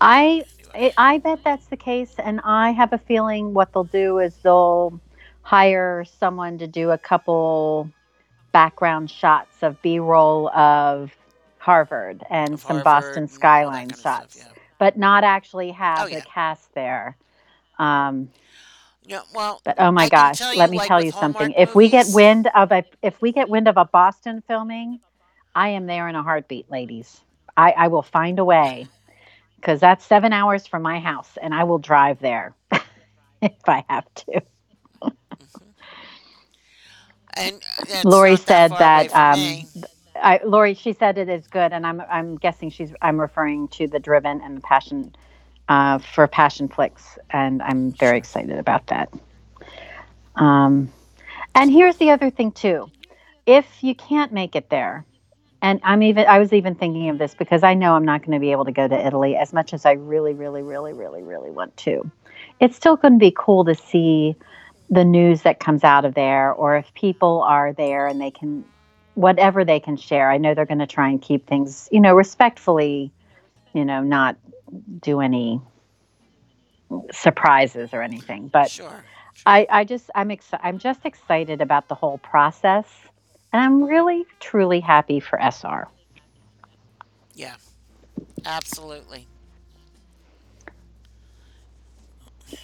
I, 0.00 0.44
I 0.74 0.92
I 0.96 1.18
bet 1.18 1.40
that's 1.44 1.66
the 1.68 1.76
case. 1.76 2.14
And 2.18 2.40
I 2.44 2.70
have 2.72 2.92
a 2.92 2.98
feeling 2.98 3.54
what 3.54 3.72
they'll 3.72 3.84
do 3.84 4.18
is 4.18 4.36
they'll 4.38 5.00
hire 5.42 6.04
someone 6.04 6.58
to 6.58 6.66
do 6.66 6.90
a 6.90 6.98
couple 6.98 7.90
background 8.52 9.10
shots 9.10 9.62
of 9.62 9.80
B 9.82 9.98
roll 10.00 10.48
of 10.50 11.12
Harvard 11.58 12.24
and 12.30 12.54
of 12.54 12.60
some 12.60 12.80
Harvard 12.80 12.84
Boston 12.84 13.24
and 13.24 13.44
all 13.44 13.66
that 13.70 13.84
skyline 13.84 13.90
of 13.90 13.96
stuff. 13.96 14.22
shots, 14.22 14.36
Yeah. 14.38 14.52
but 14.78 14.96
not 14.98 15.24
actually 15.24 15.72
Oh 15.96 16.06
have 16.06 16.12
the 16.12 16.12
yeah. 16.16 16.20
cast 16.22 16.74
there. 16.74 17.16
Um, 17.78 18.30
Yeah. 19.06 19.22
Well, 19.34 19.62
but 19.64 19.76
oh 19.78 19.92
my 19.92 20.06
I 20.06 20.08
gosh, 20.08 20.38
tell 20.38 20.54
let 20.56 20.70
you, 20.70 20.70
me 20.70 20.78
like 20.78 20.88
tell 20.88 21.02
you 21.02 21.12
something. 21.12 21.52
Hallmark 21.52 21.52
If 21.56 21.74
we 21.74 21.88
get 21.88 22.08
wind 22.08 22.48
of 22.54 22.72
a 22.72 22.84
if 23.02 23.20
we 23.22 23.32
get 23.32 23.48
wind 23.48 23.68
of 23.68 23.76
a 23.76 23.84
Boston 23.86 24.42
filming, 24.48 25.00
I 25.54 25.70
am 25.70 25.86
there 25.86 26.08
in 26.08 26.16
a 26.16 26.22
heartbeat, 26.22 26.70
ladies. 26.70 27.20
I, 27.56 27.72
I 27.72 27.88
will 27.88 28.02
find 28.02 28.38
a 28.38 28.44
way 28.44 28.88
because 29.56 29.80
that's 29.80 30.04
seven 30.06 30.32
hours 30.32 30.66
from 30.66 30.82
my 30.82 31.00
house, 31.00 31.38
and 31.42 31.54
I 31.54 31.64
will 31.64 31.78
drive 31.78 32.20
there 32.20 32.54
if 33.42 33.52
I 33.68 33.84
have 33.88 34.06
to. 34.26 34.42
And 37.36 37.62
it's 37.88 38.04
Lori 38.04 38.26
not 38.26 38.46
that 38.46 38.66
said 38.66 38.78
that 38.78 39.14
um. 39.14 39.66
I, 40.16 40.40
Lori, 40.44 40.74
she 40.74 40.92
said 40.92 41.18
it 41.18 41.28
is 41.28 41.46
good, 41.48 41.72
and 41.72 41.86
I'm 41.86 42.00
I'm 42.02 42.36
guessing 42.36 42.70
she's 42.70 42.92
I'm 43.02 43.20
referring 43.20 43.68
to 43.70 43.88
the 43.88 43.98
Driven 44.00 44.40
and 44.42 44.56
the 44.56 44.60
Passion 44.62 45.14
uh, 45.70 45.98
for 45.98 46.26
Passionflix, 46.26 47.16
and 47.30 47.62
I'm 47.62 47.92
very 47.92 48.18
excited 48.18 48.58
about 48.58 48.88
that. 48.88 49.08
Um, 50.34 50.92
and 51.54 51.70
here's 51.70 51.96
the 51.96 52.10
other 52.10 52.28
thing 52.28 52.50
too: 52.50 52.90
if 53.46 53.66
you 53.80 53.94
can't 53.94 54.32
make 54.32 54.56
it 54.56 54.68
there, 54.68 55.06
and 55.62 55.80
I'm 55.84 56.02
even 56.02 56.26
I 56.26 56.40
was 56.40 56.52
even 56.52 56.74
thinking 56.74 57.08
of 57.08 57.18
this 57.18 57.34
because 57.34 57.62
I 57.62 57.74
know 57.74 57.94
I'm 57.94 58.04
not 58.04 58.22
going 58.22 58.32
to 58.32 58.40
be 58.40 58.50
able 58.50 58.64
to 58.64 58.72
go 58.72 58.88
to 58.88 59.06
Italy 59.06 59.36
as 59.36 59.52
much 59.52 59.72
as 59.72 59.86
I 59.86 59.92
really, 59.92 60.34
really, 60.34 60.62
really, 60.62 60.92
really, 60.92 61.22
really 61.22 61.50
want 61.52 61.76
to. 61.78 62.10
It's 62.58 62.76
still 62.76 62.96
going 62.96 63.14
to 63.14 63.18
be 63.18 63.32
cool 63.34 63.64
to 63.64 63.76
see 63.76 64.34
the 64.90 65.04
news 65.04 65.42
that 65.42 65.60
comes 65.60 65.84
out 65.84 66.04
of 66.04 66.14
there, 66.14 66.52
or 66.52 66.76
if 66.76 66.92
people 66.94 67.42
are 67.42 67.72
there 67.72 68.08
and 68.08 68.20
they 68.20 68.32
can 68.32 68.64
whatever 69.14 69.64
they 69.64 69.78
can 69.78 69.96
share. 69.96 70.32
I 70.32 70.38
know 70.38 70.52
they're 70.52 70.66
going 70.66 70.78
to 70.78 70.86
try 70.86 71.08
and 71.10 71.22
keep 71.22 71.46
things, 71.46 71.88
you 71.92 72.00
know, 72.00 72.14
respectfully, 72.14 73.12
you 73.72 73.84
know, 73.84 74.02
not 74.02 74.36
do 75.00 75.20
any 75.20 75.60
surprises 77.12 77.90
or 77.92 78.02
anything. 78.02 78.48
But 78.48 78.70
Sure. 78.70 79.04
Sure. 79.34 79.42
I, 79.46 79.66
I 79.70 79.84
just, 79.84 80.10
I'm 80.14 80.30
excited. 80.30 80.66
I'm 80.66 80.78
just 80.78 81.04
excited 81.04 81.60
about 81.62 81.88
the 81.88 81.94
whole 81.94 82.18
process, 82.18 82.86
and 83.52 83.62
I'm 83.62 83.84
really, 83.84 84.26
truly 84.40 84.80
happy 84.80 85.20
for 85.20 85.38
SR. 85.40 85.88
Yeah. 87.34 87.56
Absolutely. 88.44 89.26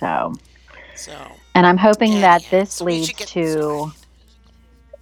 So, 0.00 0.34
So, 0.94 1.40
and 1.54 1.66
I'm 1.66 1.78
hoping 1.78 2.20
that 2.20 2.42
anyhow, 2.42 2.50
this 2.50 2.72
so 2.72 2.84
leads 2.84 3.12
get 3.12 3.28
to 3.28 3.42
sorry. 3.46 3.92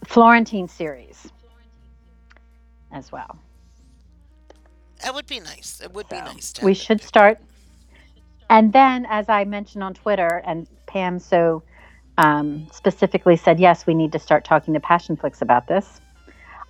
Florentine 0.07 0.69
series 0.69 1.33
as 2.93 3.13
well. 3.13 3.39
That 5.05 5.15
would 5.15 5.27
be 5.27 5.41
nice. 5.41 5.81
It 5.83 5.93
would 5.93 6.09
be 6.09 6.17
nice 6.17 6.53
to 6.55 6.65
we 6.65 6.75
should 6.75 7.03
start. 7.03 7.39
And 8.49 8.73
then, 8.73 9.07
as 9.09 9.29
I 9.29 9.45
mentioned 9.45 9.85
on 9.85 9.95
Twitter, 9.95 10.43
and 10.47 10.67
Pam 10.87 11.19
so 11.19 11.63
um, 12.19 12.67
specifically 12.73 13.37
said, 13.37 13.61
yes, 13.61 13.87
we 13.87 13.95
need 13.95 14.13
to 14.13 14.19
start 14.19 14.45
talking 14.45 14.75
to 14.75 14.81
Passionflix 14.81 15.43
about 15.43 15.67
this. 15.67 16.01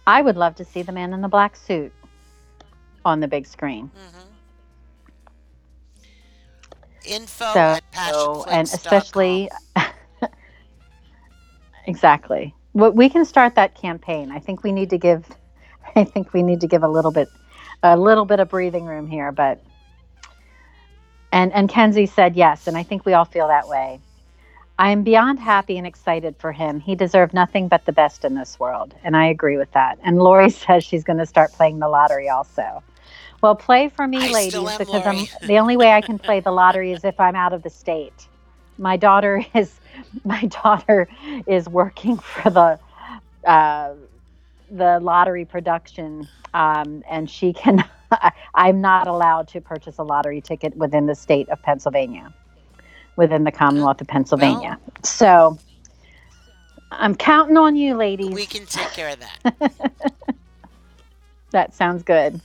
I 0.07 0.23
would 0.23 0.37
love 0.37 0.55
to 0.57 0.65
see 0.65 0.83
the 0.83 0.93
man 0.93 1.13
in 1.13 1.21
the 1.21 1.29
black 1.29 1.57
suit 1.57 1.93
on 3.05 3.21
the 3.21 3.29
big 3.29 3.47
screen. 3.47 3.91
hmm 3.95 4.21
Info 7.07 7.53
So, 7.53 7.61
at 7.61 7.83
and 8.49 8.67
especially, 8.67 9.51
exactly. 11.87 12.55
Well, 12.73 12.93
we 12.93 13.11
can 13.11 13.27
start 13.27 13.57
that 13.57 13.75
campaign. 13.75 14.33
I 14.33 14.39
think 14.39 14.63
we 14.63 14.73
need 14.73 14.89
to 14.91 14.99
give. 14.99 15.29
I 15.97 16.05
think 16.05 16.33
we 16.33 16.43
need 16.43 16.63
to 16.63 16.67
give 16.67 16.83
a 16.83 16.89
little 16.89 17.13
bit, 17.13 17.29
a 17.85 17.97
little 17.97 18.27
bit 18.27 18.41
of 18.41 18.51
breathing 18.51 18.87
room 18.87 19.07
here. 19.09 19.33
But 19.33 19.63
and 21.33 21.53
and 21.53 21.69
Kenzie 21.69 22.07
said 22.07 22.37
yes, 22.37 22.67
and 22.69 22.77
I 22.77 22.85
think 22.85 23.07
we 23.07 23.15
all 23.15 23.27
feel 23.27 23.49
that 23.49 23.69
way. 23.69 24.01
I 24.79 24.91
am 24.91 25.05
beyond 25.05 25.41
happy 25.41 25.79
and 25.79 25.87
excited 25.87 26.37
for 26.39 26.53
him. 26.53 26.81
He 26.81 26.97
deserved 26.97 27.35
nothing 27.35 27.69
but 27.69 27.87
the 27.87 27.93
best 27.93 28.25
in 28.25 28.35
this 28.35 28.61
world, 28.61 28.95
and 29.05 29.17
I 29.17 29.27
agree 29.27 29.59
with 29.59 29.73
that. 29.73 29.99
And 30.05 30.19
Lori 30.19 30.51
says 30.51 30.85
she's 30.85 31.05
going 31.05 31.19
to 31.19 31.27
start 31.27 31.53
playing 31.55 31.79
the 31.81 31.89
lottery 31.89 32.29
also. 32.29 32.85
Well, 33.43 33.57
play 33.57 33.89
for 33.89 34.07
me, 34.09 34.27
I 34.27 34.29
ladies, 34.29 34.75
because 34.77 35.07
I'm 35.07 35.29
the 35.43 35.59
only 35.61 35.77
way 35.77 35.93
I 35.93 36.03
can 36.03 36.19
play 36.19 36.41
the 36.41 36.53
lottery 36.53 36.93
is 36.93 37.05
if 37.05 37.21
I'm 37.21 37.37
out 37.37 37.53
of 37.53 37.63
the 37.63 37.71
state. 37.71 38.29
My 38.79 38.97
daughter 38.97 39.45
is 39.55 39.81
my 40.25 40.43
daughter 40.65 41.09
is 41.47 41.69
working 41.69 42.19
for 42.19 42.51
the 42.51 42.81
uh, 43.47 43.95
the 44.71 44.99
lottery 45.01 45.45
production, 45.45 46.29
um, 46.55 47.03
and 47.11 47.29
she 47.31 47.53
can. 47.53 47.85
I'm 48.55 48.81
not 48.81 49.09
allowed 49.09 49.49
to 49.49 49.61
purchase 49.61 49.99
a 49.99 50.05
lottery 50.05 50.41
ticket 50.41 50.77
within 50.77 51.07
the 51.07 51.15
state 51.15 51.49
of 51.51 51.61
Pennsylvania, 51.63 52.33
within 53.17 53.45
the 53.45 53.53
Commonwealth 53.53 54.01
of 54.01 54.07
Pennsylvania. 54.09 54.79
well, 54.79 54.81
So 55.05 55.59
I'm 56.91 57.15
counting 57.15 57.57
on 57.57 57.77
you, 57.77 57.97
ladies. 57.97 58.35
we 58.35 58.47
can 58.47 58.67
take 58.67 58.93
care 58.93 59.09
of 59.11 59.21
that. 59.21 59.75
That 61.53 61.75
sounds 61.75 62.03
good. 62.03 62.41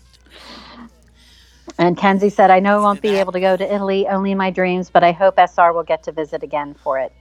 And 1.80 1.98
Kenzie 1.98 2.30
said, 2.30 2.52
I 2.52 2.60
know 2.60 2.78
I 2.78 2.82
won't 2.82 3.02
be 3.02 3.18
able 3.18 3.32
to 3.32 3.40
go 3.40 3.58
to 3.58 3.74
Italy, 3.74 4.08
only 4.08 4.32
in 4.32 4.38
my 4.38 4.52
dreams, 4.52 4.90
but 4.92 5.04
I 5.04 5.12
hope 5.14 5.36
SR 5.40 5.74
will 5.74 5.84
get 5.84 6.04
to 6.04 6.12
visit 6.12 6.44
again 6.44 6.76
for 6.76 7.00
it. 7.00 7.14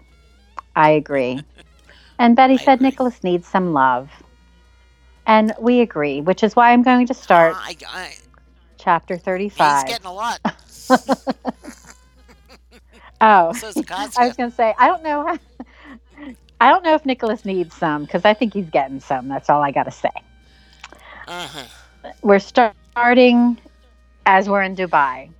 I 0.76 0.90
agree. 0.90 1.44
And 2.18 2.36
Betty 2.36 2.54
I 2.54 2.62
said 2.64 2.80
agree. 2.80 2.88
Nicholas 2.90 3.22
needs 3.24 3.48
some 3.48 3.72
love. 3.72 4.10
And 5.28 5.54
we 5.60 5.80
agree, 5.82 6.22
which 6.22 6.42
is 6.42 6.56
why 6.56 6.72
I'm 6.72 6.82
going 6.82 7.06
to 7.08 7.14
Uh, 7.14 7.16
start 7.16 7.54
I, 7.54 7.76
I, 7.88 8.16
chapter 8.78 9.16
he's 9.16 9.24
35. 9.24 9.84
getting 9.84 10.06
a 10.06 10.12
lot. 10.12 10.40
Oh, 13.20 13.52
So's 13.52 13.76
I 14.16 14.26
was 14.26 14.36
going 14.36 14.50
to 14.50 14.56
say, 14.56 14.74
I 14.78 14.86
don't 14.88 15.02
know. 15.04 15.26
How, 15.26 15.38
I 16.60 16.70
don't 16.70 16.84
know 16.84 16.94
if 16.94 17.04
Nicholas 17.06 17.44
needs 17.44 17.74
some 17.76 18.04
because 18.04 18.24
I 18.24 18.34
think 18.34 18.54
he's 18.54 18.70
getting 18.70 19.00
some. 19.00 19.28
That's 19.28 19.50
all 19.50 19.62
I 19.62 19.72
got 19.72 19.84
to 19.84 19.90
say. 19.92 20.10
Uh-huh. 21.26 21.66
We're 22.22 22.38
start- 22.38 22.74
starting 22.92 23.58
as 24.26 24.48
we're 24.48 24.62
in 24.62 24.76
Dubai. 24.76 25.30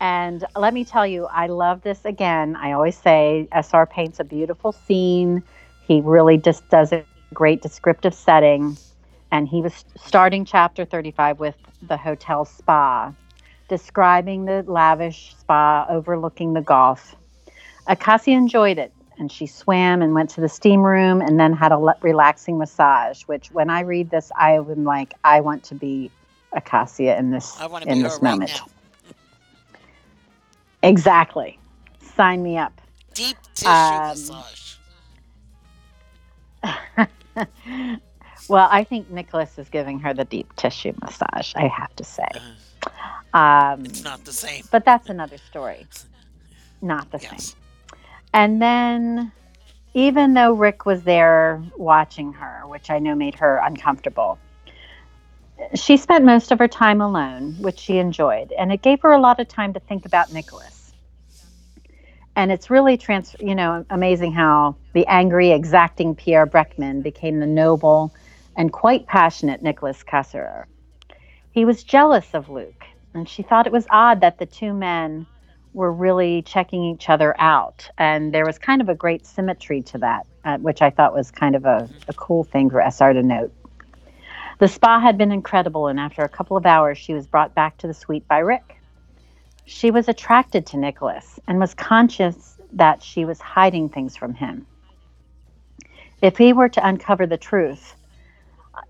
And 0.00 0.44
let 0.56 0.74
me 0.74 0.84
tell 0.84 1.06
you, 1.06 1.26
I 1.26 1.46
love 1.46 1.82
this 1.82 2.04
again. 2.04 2.56
I 2.56 2.72
always 2.72 2.96
say 2.96 3.48
SR 3.52 3.86
paints 3.86 4.20
a 4.20 4.24
beautiful 4.24 4.72
scene. 4.72 5.42
He 5.86 6.00
really 6.02 6.38
just 6.38 6.68
does 6.68 6.92
a 6.92 7.04
great 7.34 7.62
descriptive 7.62 8.14
setting. 8.14 8.78
And 9.36 9.46
he 9.46 9.60
was 9.60 9.84
starting 10.02 10.46
chapter 10.46 10.86
35 10.86 11.38
with 11.38 11.56
the 11.82 11.96
hotel 11.98 12.46
spa, 12.46 13.12
describing 13.68 14.46
the 14.46 14.64
lavish 14.66 15.34
spa 15.38 15.84
overlooking 15.90 16.54
the 16.54 16.62
Gulf. 16.62 17.14
Acacia 17.86 18.30
enjoyed 18.30 18.78
it, 18.78 18.94
and 19.18 19.30
she 19.30 19.46
swam 19.46 20.00
and 20.00 20.14
went 20.14 20.30
to 20.30 20.40
the 20.40 20.48
steam 20.48 20.80
room 20.80 21.20
and 21.20 21.38
then 21.38 21.52
had 21.52 21.70
a 21.70 21.78
le- 21.78 21.96
relaxing 22.00 22.56
massage. 22.56 23.24
Which, 23.24 23.50
when 23.50 23.68
I 23.68 23.80
read 23.80 24.08
this, 24.08 24.32
I 24.38 24.52
am 24.52 24.84
like, 24.84 25.12
I 25.22 25.42
want 25.42 25.62
to 25.64 25.74
be 25.74 26.10
Acacia 26.54 27.18
in 27.18 27.30
this 27.30 27.60
in 27.84 28.02
this 28.02 28.14
her 28.14 28.18
right 28.20 28.30
moment. 28.30 28.62
Exactly. 30.82 31.58
Sign 32.16 32.42
me 32.42 32.56
up. 32.56 32.80
Deep 33.12 33.36
tissue 33.54 33.70
Um, 33.70 34.08
massage. 34.08 34.76
well, 38.48 38.68
I 38.70 38.84
think 38.84 39.10
Nicholas 39.10 39.58
is 39.58 39.68
giving 39.68 39.98
her 40.00 40.14
the 40.14 40.24
deep 40.24 40.54
tissue 40.56 40.92
massage, 41.02 41.54
I 41.54 41.66
have 41.68 41.94
to 41.96 42.04
say. 42.04 42.28
Um, 43.34 43.84
it's 43.84 44.04
not 44.04 44.24
the 44.24 44.32
same. 44.32 44.64
but 44.70 44.84
that's 44.84 45.08
another 45.08 45.38
story. 45.38 45.86
Not 46.80 47.10
the 47.10 47.18
same. 47.18 47.56
And 48.32 48.60
then, 48.60 49.32
even 49.94 50.34
though 50.34 50.52
Rick 50.52 50.86
was 50.86 51.02
there 51.02 51.62
watching 51.76 52.32
her, 52.34 52.62
which 52.66 52.90
I 52.90 52.98
know 52.98 53.14
made 53.14 53.34
her 53.36 53.60
uncomfortable, 53.64 54.38
she 55.74 55.96
spent 55.96 56.24
most 56.24 56.52
of 56.52 56.58
her 56.58 56.68
time 56.68 57.00
alone, 57.00 57.56
which 57.60 57.78
she 57.78 57.98
enjoyed. 57.98 58.52
And 58.52 58.72
it 58.72 58.82
gave 58.82 59.00
her 59.02 59.10
a 59.12 59.18
lot 59.18 59.40
of 59.40 59.48
time 59.48 59.72
to 59.72 59.80
think 59.80 60.04
about 60.04 60.32
Nicholas. 60.32 60.92
And 62.36 62.52
it's 62.52 62.68
really 62.68 62.98
trans, 62.98 63.34
you 63.40 63.54
know, 63.54 63.86
amazing 63.88 64.32
how 64.32 64.76
the 64.92 65.06
angry, 65.06 65.52
exacting 65.52 66.14
Pierre 66.14 66.46
Breckman 66.46 67.02
became 67.02 67.40
the 67.40 67.46
noble 67.46 68.12
and 68.56 68.72
quite 68.72 69.06
passionate 69.06 69.62
Nicholas 69.62 70.02
Kasserer. 70.02 70.64
He 71.52 71.64
was 71.64 71.84
jealous 71.84 72.34
of 72.34 72.48
Luke, 72.48 72.84
and 73.14 73.28
she 73.28 73.42
thought 73.42 73.66
it 73.66 73.72
was 73.72 73.86
odd 73.90 74.20
that 74.20 74.38
the 74.38 74.46
two 74.46 74.72
men 74.72 75.26
were 75.72 75.92
really 75.92 76.42
checking 76.42 76.82
each 76.84 77.10
other 77.10 77.38
out. 77.38 77.88
And 77.98 78.32
there 78.32 78.46
was 78.46 78.58
kind 78.58 78.80
of 78.80 78.88
a 78.88 78.94
great 78.94 79.26
symmetry 79.26 79.82
to 79.82 79.98
that, 79.98 80.26
uh, 80.44 80.56
which 80.58 80.80
I 80.80 80.90
thought 80.90 81.14
was 81.14 81.30
kind 81.30 81.54
of 81.54 81.66
a, 81.66 81.88
a 82.08 82.14
cool 82.14 82.44
thing 82.44 82.70
for 82.70 82.80
SR 82.80 83.12
to 83.12 83.22
note. 83.22 83.52
The 84.58 84.68
spa 84.68 85.00
had 85.00 85.18
been 85.18 85.32
incredible, 85.32 85.86
and 85.86 86.00
after 86.00 86.22
a 86.22 86.30
couple 86.30 86.56
of 86.56 86.64
hours, 86.64 86.96
she 86.96 87.12
was 87.12 87.26
brought 87.26 87.54
back 87.54 87.76
to 87.78 87.86
the 87.86 87.92
suite 87.92 88.26
by 88.26 88.38
Rick. 88.38 88.78
She 89.66 89.90
was 89.90 90.08
attracted 90.08 90.64
to 90.68 90.78
Nicholas 90.78 91.38
and 91.46 91.58
was 91.58 91.74
conscious 91.74 92.58
that 92.72 93.02
she 93.02 93.26
was 93.26 93.38
hiding 93.40 93.90
things 93.90 94.16
from 94.16 94.32
him. 94.32 94.66
If 96.22 96.38
he 96.38 96.54
were 96.54 96.70
to 96.70 96.86
uncover 96.86 97.26
the 97.26 97.36
truth, 97.36 97.94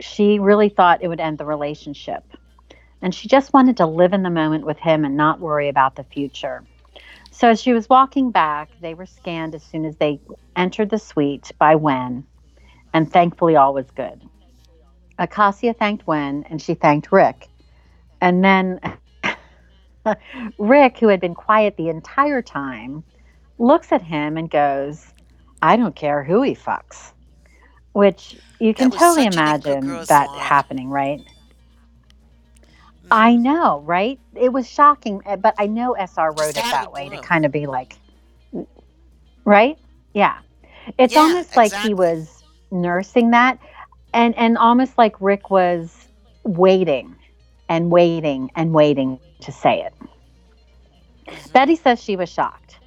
she 0.00 0.38
really 0.38 0.68
thought 0.68 1.02
it 1.02 1.08
would 1.08 1.20
end 1.20 1.38
the 1.38 1.44
relationship. 1.44 2.24
And 3.02 3.14
she 3.14 3.28
just 3.28 3.52
wanted 3.52 3.76
to 3.78 3.86
live 3.86 4.12
in 4.12 4.22
the 4.22 4.30
moment 4.30 4.64
with 4.66 4.78
him 4.78 5.04
and 5.04 5.16
not 5.16 5.40
worry 5.40 5.68
about 5.68 5.96
the 5.96 6.04
future. 6.04 6.64
So 7.30 7.50
as 7.50 7.60
she 7.60 7.72
was 7.72 7.88
walking 7.88 8.30
back, 8.30 8.70
they 8.80 8.94
were 8.94 9.06
scanned 9.06 9.54
as 9.54 9.62
soon 9.62 9.84
as 9.84 9.96
they 9.96 10.20
entered 10.56 10.88
the 10.90 10.98
suite 10.98 11.52
by 11.58 11.74
Wen, 11.74 12.24
and 12.94 13.12
thankfully 13.12 13.56
all 13.56 13.74
was 13.74 13.90
good. 13.90 14.22
Acacia 15.18 15.74
thanked 15.74 16.06
Wen 16.06 16.44
and 16.48 16.60
she 16.60 16.74
thanked 16.74 17.12
Rick. 17.12 17.48
And 18.20 18.44
then 18.44 18.80
Rick, 20.58 20.98
who 20.98 21.08
had 21.08 21.20
been 21.20 21.34
quiet 21.34 21.76
the 21.76 21.88
entire 21.88 22.42
time, 22.42 23.04
looks 23.58 23.92
at 23.92 24.02
him 24.02 24.36
and 24.36 24.50
goes, 24.50 25.12
I 25.62 25.76
don't 25.76 25.96
care 25.96 26.22
who 26.22 26.42
he 26.42 26.54
fucks. 26.54 27.12
Which 27.96 28.36
you 28.60 28.74
can 28.74 28.90
was 28.90 29.04
totally 29.06 29.24
such 29.24 29.38
an 29.38 29.46
imagine 29.46 30.04
that 30.08 30.34
line. 30.34 30.36
happening, 30.36 30.90
right? 30.90 31.22
I 33.10 33.36
know, 33.36 33.80
right? 33.80 34.20
It 34.34 34.52
was 34.52 34.68
shocking, 34.68 35.22
uh, 35.26 35.36
but 35.36 35.54
I 35.58 35.66
know 35.66 35.92
SR 35.94 36.32
wrote 36.32 36.56
it 36.56 36.70
out 36.70 36.70
that 36.70 36.92
way 36.92 37.08
to 37.08 37.16
blue. 37.16 37.18
kind 37.18 37.44
of 37.46 37.52
be 37.52 37.66
like, 37.66 38.00
right? 39.44 39.76
Yeah. 40.14 40.38
It's 40.98 41.16
Yeah, 41.16 41.16
almost 41.16 41.56
like 41.56 41.74
exactly. 41.74 41.90
he 41.90 41.94
was 41.94 42.44
nursing 42.70 43.30
that 43.30 43.58
and 44.12 44.36
and 44.36 44.58
almost 44.58 44.98
like 44.98 45.20
Rick 45.20 45.50
was 45.50 46.08
waiting 46.44 47.16
and 47.68 47.90
waiting 47.90 48.50
and 48.56 48.72
waiting 48.74 49.20
to 49.40 49.52
say 49.52 49.82
it. 49.82 49.94
Mhm. 51.30 51.52
Betty 51.52 51.76
says 51.76 52.02
she 52.02 52.16
was 52.16 52.28
shocked. 52.28 52.80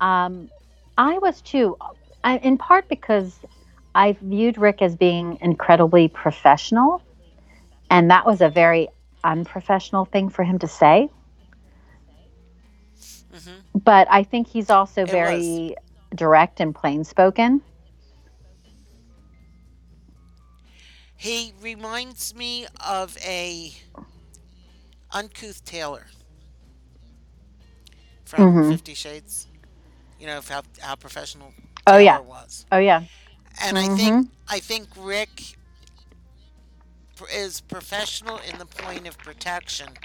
Um, 0.00 0.50
I 0.96 1.18
was 1.18 1.40
too, 1.42 1.76
I, 2.24 2.38
in 2.38 2.58
part 2.58 2.88
because 2.88 3.40
I 3.96 4.12
viewed 4.20 4.58
Rick 4.58 4.82
as 4.82 4.96
being 4.96 5.38
incredibly 5.40 6.08
professional, 6.08 7.02
and 7.90 8.10
that 8.10 8.26
was 8.26 8.42
a 8.42 8.50
very 8.50 8.88
unprofessional 9.24 10.04
thing 10.06 10.28
for 10.28 10.44
him 10.44 10.58
to 10.60 10.68
say. 10.68 11.10
Mhm. 13.32 13.62
But 13.84 14.08
I 14.10 14.22
think 14.24 14.48
he's 14.48 14.70
also 14.70 15.06
It 15.06 15.10
very 15.10 15.76
direct 16.14 16.60
and 16.60 16.74
plain 16.74 17.04
spoken. 17.04 17.62
He 21.16 21.52
reminds 21.60 22.34
me 22.34 22.66
of 22.80 23.16
a 23.18 23.74
uncouth 25.12 25.64
Taylor 25.64 26.08
from 28.24 28.56
Mhm. 28.56 28.62
Fifty 28.62 28.94
Shades. 28.94 29.46
You 30.18 30.26
know 30.26 30.40
how 30.48 30.62
how 30.80 30.96
professional 30.96 31.54
Oh, 31.86 31.98
yeah. 31.98 32.20
was, 32.20 32.66
Oh 32.72 32.78
yeah, 32.78 33.02
and 33.60 33.78
I 33.78 33.88
Mhm. 33.88 33.88
think 33.88 34.26
I 34.48 34.60
think 34.60 34.88
Rick 34.96 35.56
is 37.32 37.60
professional 37.60 38.38
in 38.38 38.58
the 38.58 38.66
point 38.66 39.06
of 39.06 39.22
protection, 39.22 39.98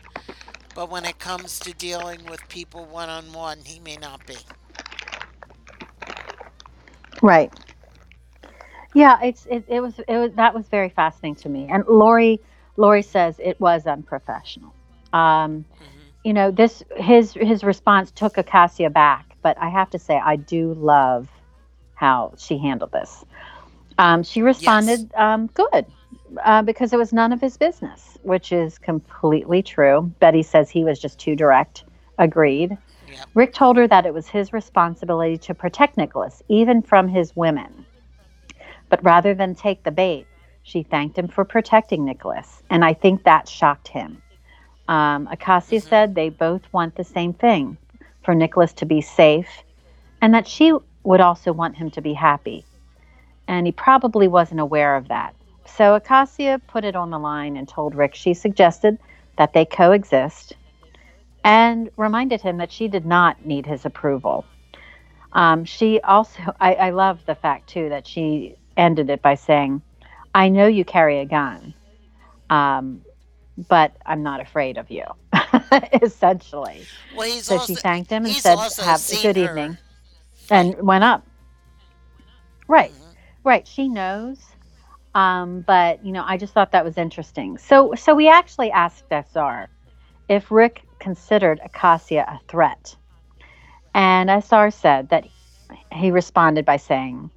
but 0.73 0.89
when 0.89 1.05
it 1.05 1.19
comes 1.19 1.59
to 1.61 1.73
dealing 1.73 2.25
with 2.25 2.47
people 2.47 2.87
one 2.87 3.09
on 3.09 3.33
one, 3.33 3.65
he 3.65 3.79
may 3.79 3.97
not 3.97 4.25
be. 4.25 4.45
right. 7.21 7.51
Yeah, 8.93 9.19
it's 9.23 9.45
it, 9.49 9.65
it 9.67 9.81
was 9.81 9.99
it 10.07 10.17
was 10.17 10.31
that 10.35 10.53
was 10.53 10.67
very 10.69 10.89
fascinating 10.89 11.35
to 11.37 11.49
me. 11.49 11.69
And 11.71 11.85
Lori 11.87 12.41
Lori 12.77 13.03
says 13.03 13.39
it 13.43 13.59
was 13.59 13.87
unprofessional. 13.87 14.75
Um, 15.13 15.65
Mhm. 15.79 16.13
you 16.23 16.33
know 16.33 16.51
this 16.51 16.83
his 16.97 17.33
his 17.33 17.63
response 17.63 18.11
took 18.11 18.37
Acacia 18.37 18.89
back, 18.89 19.37
but 19.43 19.57
I 19.59 19.69
have 19.69 19.89
to 19.91 19.99
say 19.99 20.19
I 20.23 20.37
do 20.37 20.73
love 20.73 21.29
how 21.95 22.33
she 22.37 22.57
handled 22.57 22.91
this. 22.91 23.25
Um, 24.01 24.23
she 24.23 24.41
responded 24.41 25.11
um, 25.15 25.45
good 25.53 25.85
uh, 26.43 26.63
because 26.63 26.91
it 26.91 26.97
was 26.97 27.13
none 27.13 27.31
of 27.31 27.39
his 27.39 27.55
business, 27.55 28.17
which 28.23 28.51
is 28.51 28.79
completely 28.79 29.61
true. 29.61 30.11
Betty 30.19 30.41
says 30.41 30.71
he 30.71 30.83
was 30.83 30.99
just 30.99 31.19
too 31.19 31.35
direct. 31.35 31.83
Agreed. 32.17 32.75
Yep. 33.07 33.29
Rick 33.35 33.53
told 33.53 33.77
her 33.77 33.87
that 33.87 34.07
it 34.07 34.13
was 34.13 34.27
his 34.27 34.53
responsibility 34.53 35.37
to 35.37 35.53
protect 35.53 35.97
Nicholas, 35.97 36.41
even 36.49 36.81
from 36.81 37.07
his 37.07 37.35
women. 37.35 37.85
But 38.89 39.03
rather 39.03 39.35
than 39.35 39.53
take 39.53 39.83
the 39.83 39.91
bait, 39.91 40.25
she 40.63 40.81
thanked 40.81 41.19
him 41.19 41.27
for 41.27 41.45
protecting 41.45 42.03
Nicholas, 42.03 42.63
and 42.71 42.83
I 42.83 42.93
think 42.93 43.23
that 43.23 43.47
shocked 43.47 43.87
him. 43.87 44.19
Um, 44.87 45.27
Acacia 45.31 45.75
Mhm. 45.75 45.83
said 45.83 46.15
they 46.15 46.29
both 46.29 46.63
want 46.73 46.95
the 46.95 47.03
same 47.03 47.33
thing 47.33 47.77
for 48.23 48.33
Nicholas 48.33 48.73
to 48.73 48.85
be 48.87 49.01
safe, 49.01 49.63
and 50.21 50.33
that 50.33 50.47
she 50.47 50.73
would 51.03 51.21
also 51.21 51.53
want 51.53 51.77
him 51.77 51.91
to 51.91 52.01
be 52.01 52.13
happy. 52.13 52.65
And 53.51 53.67
he 53.67 53.73
probably 53.73 54.29
wasn't 54.29 54.61
aware 54.61 54.95
of 54.95 55.09
that. 55.09 55.35
So 55.65 55.95
Acacia 55.95 56.61
put 56.67 56.85
it 56.85 56.95
on 56.95 57.09
the 57.09 57.19
line 57.19 57.57
and 57.57 57.67
told 57.67 57.95
Rick 57.95 58.15
she 58.15 58.33
suggested 58.33 58.97
that 59.37 59.51
they 59.51 59.65
coexist 59.65 60.53
and 61.43 61.89
reminded 61.97 62.41
him 62.41 62.57
that 62.59 62.71
she 62.71 62.87
did 62.87 63.05
not 63.05 63.45
need 63.45 63.65
his 63.65 63.85
approval. 63.85 64.45
Um, 65.33 65.65
she 65.65 65.99
also, 65.99 66.55
I, 66.61 66.75
I 66.75 66.89
love 66.91 67.25
the 67.25 67.35
fact 67.35 67.67
too 67.67 67.89
that 67.89 68.07
she 68.07 68.55
ended 68.77 69.09
it 69.09 69.21
by 69.21 69.35
saying, 69.35 69.81
I 70.33 70.47
know 70.47 70.67
you 70.67 70.85
carry 70.85 71.19
a 71.19 71.25
gun, 71.25 71.73
um, 72.49 73.01
but 73.67 73.97
I'm 74.05 74.23
not 74.23 74.39
afraid 74.39 74.77
of 74.77 74.89
you, 74.89 75.03
essentially. 76.01 76.87
Well, 77.13 77.27
he's 77.27 77.47
So 77.47 77.57
also 77.57 77.75
she 77.75 77.81
thanked 77.81 78.09
him 78.11 78.23
and 78.23 78.33
said, 78.33 78.57
Have 78.57 79.01
a 79.11 79.21
good 79.21 79.35
her 79.35 79.43
evening, 79.43 79.77
and 80.49 80.81
went 80.81 81.03
up. 81.03 81.27
Right. 82.69 82.93
Right, 83.43 83.67
she 83.67 83.87
knows. 83.87 84.39
Um, 85.13 85.61
but 85.61 86.05
you 86.05 86.11
know, 86.11 86.23
I 86.25 86.37
just 86.37 86.53
thought 86.53 86.71
that 86.71 86.85
was 86.85 86.97
interesting. 86.97 87.57
So, 87.57 87.93
so 87.95 88.15
we 88.15 88.29
actually 88.29 88.71
asked 88.71 89.05
SR 89.11 89.67
if 90.29 90.51
Rick 90.51 90.83
considered 90.99 91.59
Acacia 91.63 92.25
a 92.27 92.39
threat, 92.47 92.95
and 93.93 94.29
SR 94.29 94.71
said 94.71 95.09
that 95.09 95.25
he 95.91 96.11
responded 96.11 96.65
by 96.65 96.77
saying, 96.77 97.29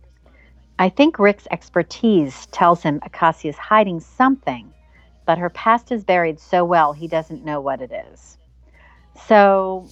"I 0.78 0.88
think 0.88 1.18
Rick's 1.18 1.48
expertise 1.50 2.46
tells 2.46 2.82
him 2.82 3.00
Acacia 3.02 3.48
is 3.48 3.59
hiding 3.59 3.98
something, 4.00 4.72
but 5.26 5.38
her 5.38 5.50
past 5.50 5.90
is 5.90 6.05
buried 6.05 6.38
so 6.38 6.64
well 6.64 6.92
he 6.92 7.09
doesn't 7.09 7.44
know 7.44 7.61
what 7.61 7.80
it 7.80 7.90
is." 8.12 8.38
So 9.26 9.88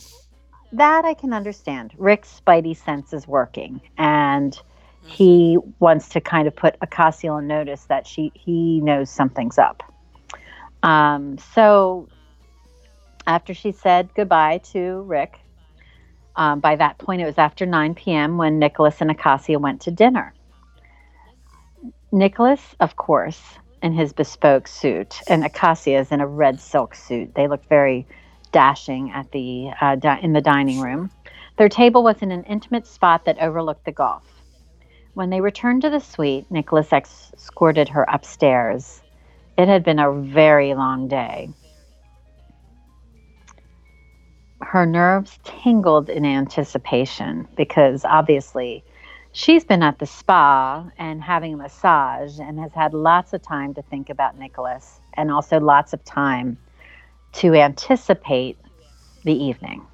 that 0.72 1.04
I 1.04 1.14
can 1.14 1.32
understand. 1.32 1.94
Rick's 1.98 2.40
spidey 2.40 2.76
sense 2.76 3.12
is 3.12 3.26
working, 3.26 3.80
and 3.98 4.60
he 5.05 5.59
wants 5.80 6.09
to 6.11 6.20
kind 6.20 6.48
of 6.48 6.55
put 6.57 6.76
Acacia 6.80 7.28
on 7.28 7.46
notice 7.46 7.84
that 7.86 8.07
she 8.07 8.32
he 8.34 8.80
knows 8.80 9.11
something's 9.11 9.59
up. 9.59 9.82
Um, 10.82 11.38
so 11.38 12.09
after 13.26 13.55
she 13.55 13.72
said 13.72 14.11
goodbye 14.14 14.59
to 14.72 15.03
Rick, 15.03 15.38
um, 16.36 16.61
by 16.61 16.76
that 16.76 16.98
point 16.98 17.22
it 17.22 17.26
was 17.26 17.38
after 17.38 17.66
9 17.66 17.94
p.m. 17.94 18.38
when 18.38 18.59
Nicholas 18.59 19.00
and 19.00 19.11
Acacia 19.11 19.59
went 19.59 19.82
to 19.82 19.90
dinner. 19.90 20.34
Nicholas, 22.11 22.74
of 22.80 22.96
course, 22.96 23.40
in 23.82 23.92
his 23.92 24.12
bespoke 24.12 24.68
suit, 24.68 25.20
and 25.28 25.44
Acacia 25.44 25.98
is 25.98 26.12
in 26.12 26.20
a 26.20 26.26
red 26.26 26.61
silk 26.61 26.94
suit. 26.94 27.34
They 27.34 27.48
look 27.48 27.66
very 27.68 28.07
dashing 28.53 29.11
at 29.11 29.30
the 29.32 29.70
uh, 29.80 29.96
di- 29.96 30.20
in 30.22 30.32
the 30.32 30.40
dining 30.40 30.78
room. 30.78 31.11
Their 31.59 31.68
table 31.68 32.03
was 32.03 32.22
in 32.22 32.30
an 32.30 32.44
intimate 32.44 32.86
spot 32.86 33.24
that 33.24 33.38
overlooked 33.38 33.84
the 33.84 33.92
Gulf. 33.92 34.31
When 35.14 35.28
they 35.28 35.42
returned 35.42 35.82
to 35.82 35.90
the 35.90 36.00
suite, 36.00 36.50
Nicholas 36.50 36.90
escorted 36.92 37.90
her 37.90 38.04
upstairs. 38.04 39.02
It 39.58 39.68
had 39.68 39.84
been 39.84 39.98
a 39.98 40.12
very 40.12 40.74
long 40.74 41.08
day. 41.08 41.50
Her 44.62 44.86
nerves 44.86 45.38
tingled 45.44 46.08
in 46.08 46.24
anticipation 46.24 47.46
because 47.56 48.06
obviously 48.06 48.84
she's 49.32 49.64
been 49.64 49.82
at 49.82 49.98
the 49.98 50.06
spa 50.06 50.88
and 50.96 51.22
having 51.22 51.54
a 51.54 51.56
massage 51.58 52.38
and 52.40 52.58
has 52.58 52.72
had 52.72 52.94
lots 52.94 53.34
of 53.34 53.42
time 53.42 53.74
to 53.74 53.82
think 53.82 54.08
about 54.08 54.38
Nicholas 54.38 55.00
and 55.12 55.30
also 55.30 55.60
lots 55.60 55.92
of 55.92 56.02
time 56.04 56.56
to 57.32 57.54
anticipate 57.54 58.56
the 59.24 59.34
evening. 59.34 59.86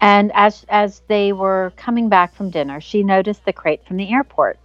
And 0.00 0.30
as 0.34 0.64
as 0.68 1.02
they 1.08 1.32
were 1.32 1.72
coming 1.76 2.08
back 2.08 2.34
from 2.34 2.50
dinner, 2.50 2.80
she 2.80 3.02
noticed 3.02 3.44
the 3.44 3.52
crate 3.52 3.84
from 3.86 3.96
the 3.96 4.12
airport. 4.12 4.58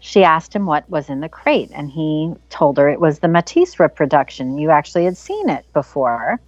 She 0.00 0.24
asked 0.24 0.54
him 0.54 0.66
what 0.66 0.88
was 0.90 1.08
in 1.08 1.20
the 1.20 1.28
crate, 1.28 1.70
and 1.72 1.90
he 1.90 2.34
told 2.50 2.76
her 2.78 2.88
it 2.88 3.00
was 3.00 3.18
the 3.18 3.28
Matisse 3.28 3.80
reproduction. 3.80 4.58
You 4.58 4.70
actually 4.70 5.04
had 5.04 5.16
seen 5.16 5.48
it 5.48 5.64
before. 5.72 6.40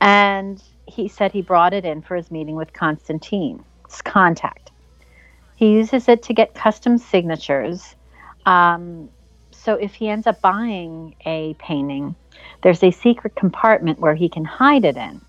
And 0.00 0.62
he 0.86 1.08
said 1.08 1.32
he 1.32 1.42
brought 1.42 1.74
it 1.74 1.84
in 1.84 2.02
for 2.02 2.16
his 2.16 2.30
meeting 2.30 2.56
with 2.56 2.72
Constantine's 2.72 4.00
contact. 4.04 4.70
He 5.56 5.72
uses 5.72 6.08
it 6.08 6.22
to 6.24 6.32
get 6.32 6.54
custom 6.54 6.98
signatures. 6.98 7.96
Um, 8.46 9.10
so 9.50 9.74
if 9.74 9.94
he 9.94 10.08
ends 10.08 10.26
up 10.26 10.40
buying 10.40 11.16
a 11.26 11.54
painting, 11.58 12.14
there's 12.62 12.82
a 12.82 12.90
secret 12.92 13.34
compartment 13.34 13.98
where 13.98 14.14
he 14.14 14.28
can 14.28 14.44
hide 14.44 14.84
it 14.84 14.96
in. 14.96 15.20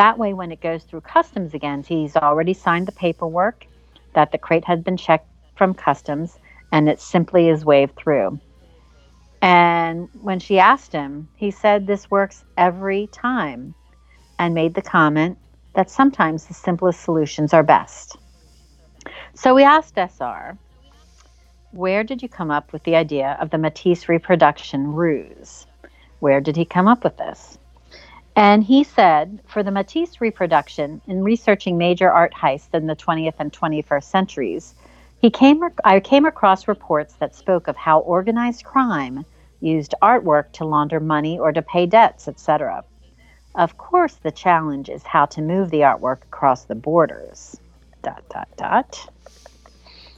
That 0.00 0.16
way, 0.16 0.32
when 0.32 0.50
it 0.50 0.62
goes 0.62 0.84
through 0.84 1.02
customs 1.02 1.52
again, 1.52 1.84
he's 1.86 2.16
already 2.16 2.54
signed 2.54 2.88
the 2.88 2.92
paperwork 2.92 3.66
that 4.14 4.32
the 4.32 4.38
crate 4.38 4.64
has 4.64 4.80
been 4.80 4.96
checked 4.96 5.28
from 5.56 5.74
customs 5.74 6.38
and 6.72 6.88
it 6.88 7.02
simply 7.02 7.50
is 7.50 7.66
waved 7.66 7.96
through. 7.96 8.40
And 9.42 10.08
when 10.22 10.38
she 10.38 10.58
asked 10.58 10.90
him, 10.90 11.28
he 11.36 11.50
said 11.50 11.86
this 11.86 12.10
works 12.10 12.46
every 12.56 13.08
time 13.08 13.74
and 14.38 14.54
made 14.54 14.72
the 14.72 14.80
comment 14.80 15.36
that 15.74 15.90
sometimes 15.90 16.46
the 16.46 16.54
simplest 16.54 17.02
solutions 17.02 17.52
are 17.52 17.62
best. 17.62 18.16
So 19.34 19.54
we 19.54 19.64
asked 19.64 19.98
SR, 19.98 20.56
where 21.72 22.04
did 22.04 22.22
you 22.22 22.28
come 22.30 22.50
up 22.50 22.72
with 22.72 22.84
the 22.84 22.96
idea 22.96 23.36
of 23.38 23.50
the 23.50 23.58
Matisse 23.58 24.08
reproduction 24.08 24.94
ruse? 24.94 25.66
Where 26.20 26.40
did 26.40 26.56
he 26.56 26.64
come 26.64 26.88
up 26.88 27.04
with 27.04 27.18
this? 27.18 27.58
And 28.36 28.62
he 28.64 28.84
said, 28.84 29.40
for 29.46 29.62
the 29.62 29.70
Matisse 29.70 30.20
reproduction, 30.20 31.00
in 31.06 31.22
researching 31.22 31.76
major 31.76 32.10
art 32.10 32.32
heists 32.32 32.72
in 32.72 32.86
the 32.86 32.96
20th 32.96 33.34
and 33.38 33.52
21st 33.52 34.04
centuries, 34.04 34.74
he 35.20 35.30
came, 35.30 35.62
I 35.84 36.00
came 36.00 36.24
across 36.24 36.68
reports 36.68 37.14
that 37.14 37.34
spoke 37.34 37.68
of 37.68 37.76
how 37.76 38.00
organized 38.00 38.64
crime 38.64 39.24
used 39.60 39.94
artwork 40.00 40.52
to 40.52 40.64
launder 40.64 41.00
money 41.00 41.38
or 41.38 41.52
to 41.52 41.60
pay 41.60 41.86
debts, 41.86 42.28
etc. 42.28 42.84
Of 43.54 43.76
course, 43.76 44.14
the 44.14 44.30
challenge 44.30 44.88
is 44.88 45.02
how 45.02 45.26
to 45.26 45.42
move 45.42 45.70
the 45.70 45.80
artwork 45.80 46.22
across 46.22 46.64
the 46.64 46.74
borders. 46.74 47.56
Dot 48.02 48.22
dot 48.30 48.48
dot. 48.56 49.08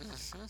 Mm-hmm. 0.01 0.45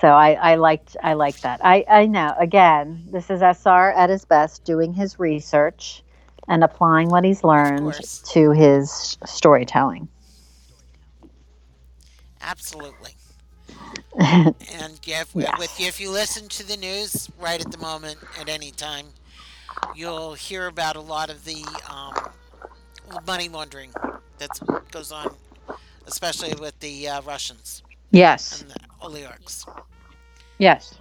So 0.00 0.08
I, 0.08 0.32
I 0.32 0.54
liked 0.56 0.96
I 1.02 1.14
liked 1.14 1.42
that. 1.44 1.64
I, 1.64 1.84
I 1.88 2.04
know 2.04 2.34
again, 2.38 3.04
this 3.10 3.30
is 3.30 3.40
SR 3.40 3.92
at 3.92 4.10
his 4.10 4.26
best 4.26 4.64
doing 4.64 4.92
his 4.92 5.18
research 5.18 6.02
and 6.48 6.64
applying 6.64 7.08
what 7.08 7.24
he's 7.24 7.44
learned 7.44 7.94
to 8.30 8.50
his 8.50 9.16
storytelling. 9.24 10.08
Absolutely. 12.40 13.12
and 14.18 14.54
if, 15.06 15.30
yes. 15.34 15.58
with, 15.58 15.80
if 15.80 16.00
you 16.00 16.10
listen 16.10 16.48
to 16.48 16.66
the 16.66 16.76
news 16.76 17.30
right 17.40 17.64
at 17.64 17.70
the 17.70 17.78
moment, 17.78 18.18
at 18.38 18.48
any 18.48 18.70
time, 18.70 19.06
you'll 19.94 20.34
hear 20.34 20.66
about 20.66 20.96
a 20.96 21.00
lot 21.00 21.30
of 21.30 21.44
the 21.44 21.64
um, 21.88 23.22
money 23.26 23.48
laundering 23.48 23.90
that 24.38 24.50
goes 24.90 25.12
on, 25.12 25.34
especially 26.06 26.52
with 26.60 26.78
the 26.80 27.08
uh, 27.08 27.22
Russians. 27.22 27.82
Yes. 28.10 28.60
And 28.60 28.70
the 28.70 28.76
oligarchs. 29.00 29.64
Yes. 30.58 30.94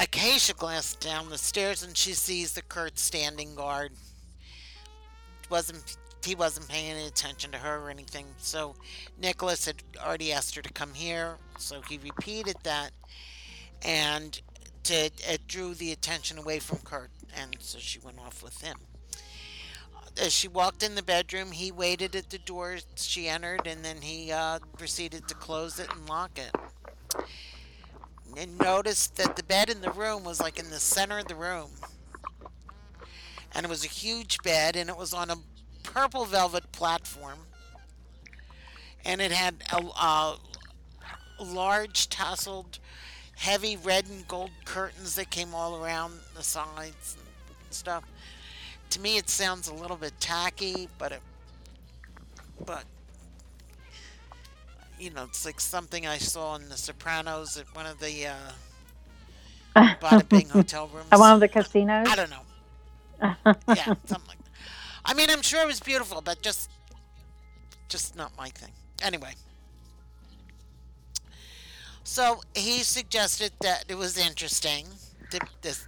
Acacia 0.00 0.54
glanced 0.54 1.00
down 1.00 1.28
the 1.28 1.36
stairs 1.36 1.82
and 1.82 1.94
she 1.94 2.14
sees 2.14 2.54
the 2.54 2.62
Kurt 2.62 2.98
standing 2.98 3.54
guard. 3.54 3.92
Wasn't 5.50 5.98
he 6.24 6.34
wasn't 6.34 6.68
paying 6.68 6.92
any 6.92 7.06
attention 7.06 7.50
to 7.52 7.58
her 7.58 7.78
or 7.78 7.90
anything. 7.90 8.26
So 8.38 8.74
Nicholas 9.20 9.66
had 9.66 9.82
already 9.98 10.32
asked 10.32 10.54
her 10.54 10.62
to 10.62 10.72
come 10.72 10.94
here, 10.94 11.36
so 11.58 11.80
he 11.82 11.98
repeated 11.98 12.56
that, 12.62 12.90
and 13.82 14.40
to, 14.84 14.94
it 14.94 15.46
drew 15.48 15.74
the 15.74 15.92
attention 15.92 16.38
away 16.38 16.58
from 16.58 16.78
Kurt, 16.78 17.10
and 17.34 17.56
so 17.58 17.78
she 17.78 17.98
went 17.98 18.18
off 18.18 18.42
with 18.42 18.60
him. 18.60 18.76
As 20.20 20.32
she 20.32 20.46
walked 20.48 20.82
in 20.82 20.94
the 20.94 21.02
bedroom, 21.02 21.52
he 21.52 21.72
waited 21.72 22.14
at 22.14 22.28
the 22.28 22.38
door 22.38 22.78
she 22.96 23.28
entered, 23.28 23.66
and 23.66 23.82
then 23.82 24.02
he 24.02 24.30
uh, 24.30 24.58
proceeded 24.76 25.26
to 25.28 25.34
close 25.34 25.78
it 25.78 25.88
and 25.94 26.06
lock 26.06 26.38
it. 26.38 26.54
And 28.36 28.58
noticed 28.58 29.16
that 29.16 29.36
the 29.36 29.42
bed 29.42 29.70
in 29.70 29.80
the 29.80 29.90
room 29.90 30.24
was 30.24 30.40
like 30.40 30.58
in 30.58 30.70
the 30.70 30.78
center 30.78 31.18
of 31.18 31.26
the 31.26 31.34
room. 31.34 31.70
And 33.52 33.66
it 33.66 33.68
was 33.68 33.84
a 33.84 33.88
huge 33.88 34.38
bed, 34.42 34.76
and 34.76 34.88
it 34.88 34.96
was 34.96 35.12
on 35.12 35.30
a 35.30 35.36
purple 35.82 36.24
velvet 36.24 36.70
platform. 36.72 37.40
And 39.04 39.20
it 39.20 39.32
had 39.32 39.56
a, 39.72 39.78
a 39.78 40.38
large 41.42 42.08
tasseled 42.08 42.78
heavy 43.36 43.76
red 43.76 44.06
and 44.06 44.28
gold 44.28 44.50
curtains 44.64 45.14
that 45.16 45.30
came 45.30 45.54
all 45.54 45.82
around 45.82 46.12
the 46.36 46.42
sides 46.42 47.16
and 47.16 47.72
stuff. 47.72 48.04
To 48.90 49.00
me, 49.00 49.16
it 49.16 49.30
sounds 49.30 49.68
a 49.68 49.74
little 49.74 49.96
bit 49.96 50.12
tacky, 50.20 50.88
but 50.98 51.12
it, 51.12 51.22
but 52.66 52.84
you 55.00 55.10
know, 55.10 55.24
it's 55.24 55.44
like 55.46 55.60
something 55.60 56.06
I 56.06 56.18
saw 56.18 56.56
in 56.56 56.68
The 56.68 56.76
Sopranos 56.76 57.56
at 57.56 57.74
one 57.74 57.86
of 57.86 57.98
the 57.98 58.26
uh, 58.26 58.34
Bada 60.00 60.28
Bing 60.28 60.48
hotel 60.48 60.88
rooms. 60.92 61.08
At 61.10 61.18
one 61.18 61.32
of 61.32 61.40
the 61.40 61.48
casinos. 61.48 62.06
I 62.08 62.16
don't 62.16 62.30
know. 62.30 62.42
yeah, 63.68 63.94
something 64.04 64.28
like 64.28 64.38
that. 64.38 64.50
I 65.04 65.14
mean, 65.14 65.30
I'm 65.30 65.42
sure 65.42 65.62
it 65.62 65.66
was 65.66 65.80
beautiful, 65.80 66.20
but 66.20 66.42
just, 66.42 66.70
just 67.88 68.14
not 68.14 68.36
my 68.36 68.48
thing. 68.50 68.72
Anyway. 69.02 69.32
So 72.04 72.40
he 72.54 72.80
suggested 72.80 73.52
that 73.60 73.84
it 73.88 73.94
was 73.96 74.18
interesting, 74.18 74.86
this, 75.62 75.86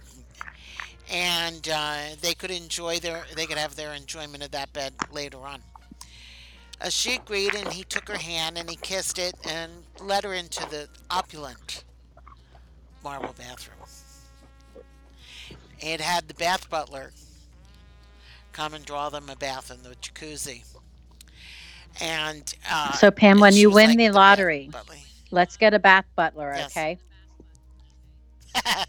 and 1.11 1.67
uh, 1.71 2.15
they 2.21 2.33
could 2.33 2.51
enjoy 2.51 2.99
their, 2.99 3.23
they 3.35 3.45
could 3.45 3.57
have 3.57 3.75
their 3.75 3.93
enjoyment 3.93 4.43
of 4.43 4.51
that 4.51 4.73
bed 4.73 4.93
later 5.11 5.39
on. 5.39 5.61
Uh, 6.83 6.89
she 6.89 7.15
agreed, 7.15 7.55
and 7.55 7.71
he 7.71 7.83
took 7.85 8.09
her 8.09 8.17
hand 8.17 8.57
and 8.57 8.69
he 8.69 8.75
kissed 8.75 9.17
it 9.17 9.35
and 9.47 9.71
led 10.01 10.25
her 10.25 10.33
into 10.33 10.59
the 10.69 10.89
opulent 11.09 11.85
marble 13.03 13.33
bathroom. 13.37 13.77
It 15.79 16.01
had 16.01 16.27
the 16.27 16.33
bath 16.33 16.69
butler 16.69 17.11
come 18.51 18.73
and 18.73 18.85
draw 18.85 19.09
them 19.09 19.29
a 19.29 19.35
bath 19.35 19.71
in 19.71 19.81
the 19.81 19.95
jacuzzi. 19.95 20.63
And 22.01 22.53
uh, 22.69 22.91
so, 22.93 23.11
Pam, 23.11 23.39
when 23.39 23.55
you 23.55 23.69
win 23.69 23.89
like 23.89 23.97
the 23.97 24.09
lottery, 24.11 24.69
Let's 25.31 25.57
get 25.57 25.73
a 25.73 25.79
bath 25.79 26.05
butler, 26.15 26.53
yes. 26.55 26.71
okay? 26.77 26.99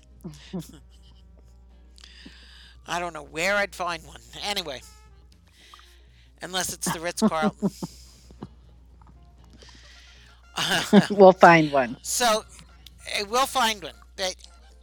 I 2.87 2.99
don't 2.99 3.15
know 3.15 3.23
where 3.23 3.57
I'd 3.57 3.75
find 3.75 4.05
one. 4.07 4.21
Anyway, 4.45 4.83
unless 6.45 6.73
it's 6.73 6.93
the 6.93 7.01
Ritz 7.01 7.23
Carlton. 7.23 7.71
we'll 11.11 11.33
find 11.33 11.73
one. 11.73 11.97
So, 12.03 12.45
eh, 13.13 13.25
we'll 13.29 13.47
find 13.47 13.83
one. 13.83 13.95
But 14.17 14.37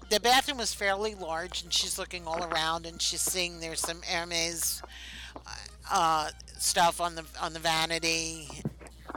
the 0.10 0.20
bathroom 0.20 0.58
was 0.58 0.74
fairly 0.74 1.16
large, 1.16 1.64
and 1.64 1.74
she's 1.74 1.98
looking 1.98 2.28
all 2.28 2.44
around, 2.44 2.86
and 2.86 3.02
she's 3.02 3.22
seeing 3.22 3.62
there's 3.62 3.80
some 3.80 4.02
Hermes 4.04 4.82
uh, 5.92 6.30
stuff 6.58 7.00
on 7.02 7.16
the 7.16 7.26
on 7.42 7.54
the 7.54 7.60
vanity, 7.60 8.50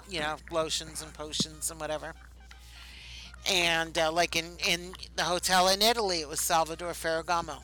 you 0.08 0.20
know, 0.20 0.36
lotions 0.50 1.02
and 1.02 1.12
potions 1.14 1.70
and 1.70 1.80
whatever. 1.80 2.14
And 3.50 3.98
uh, 3.98 4.12
like 4.12 4.36
in 4.36 4.56
in 4.68 4.92
the 5.16 5.24
hotel 5.24 5.68
in 5.68 5.82
Italy, 5.82 6.20
it 6.20 6.28
was 6.28 6.40
Salvador 6.40 6.92
Ferragamo 6.92 7.62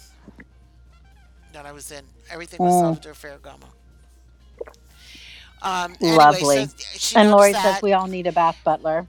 that 1.53 1.67
I 1.67 1.73
was 1.73 1.93
in. 1.93 2.05
Everything 2.31 2.61
was 2.61 2.75
Mm, 2.75 2.81
Salvador 2.81 3.15
Ferragamo. 3.15 3.71
Um, 5.63 5.97
anyway, 6.01 6.17
lovely. 6.17 6.67
so 6.67 7.21
And 7.21 7.31
Lori 7.31 7.53
says 7.53 7.83
we 7.83 7.93
all 7.93 8.07
need 8.07 8.27
a 8.27 8.33
bath 8.33 8.59
butler. 8.65 9.07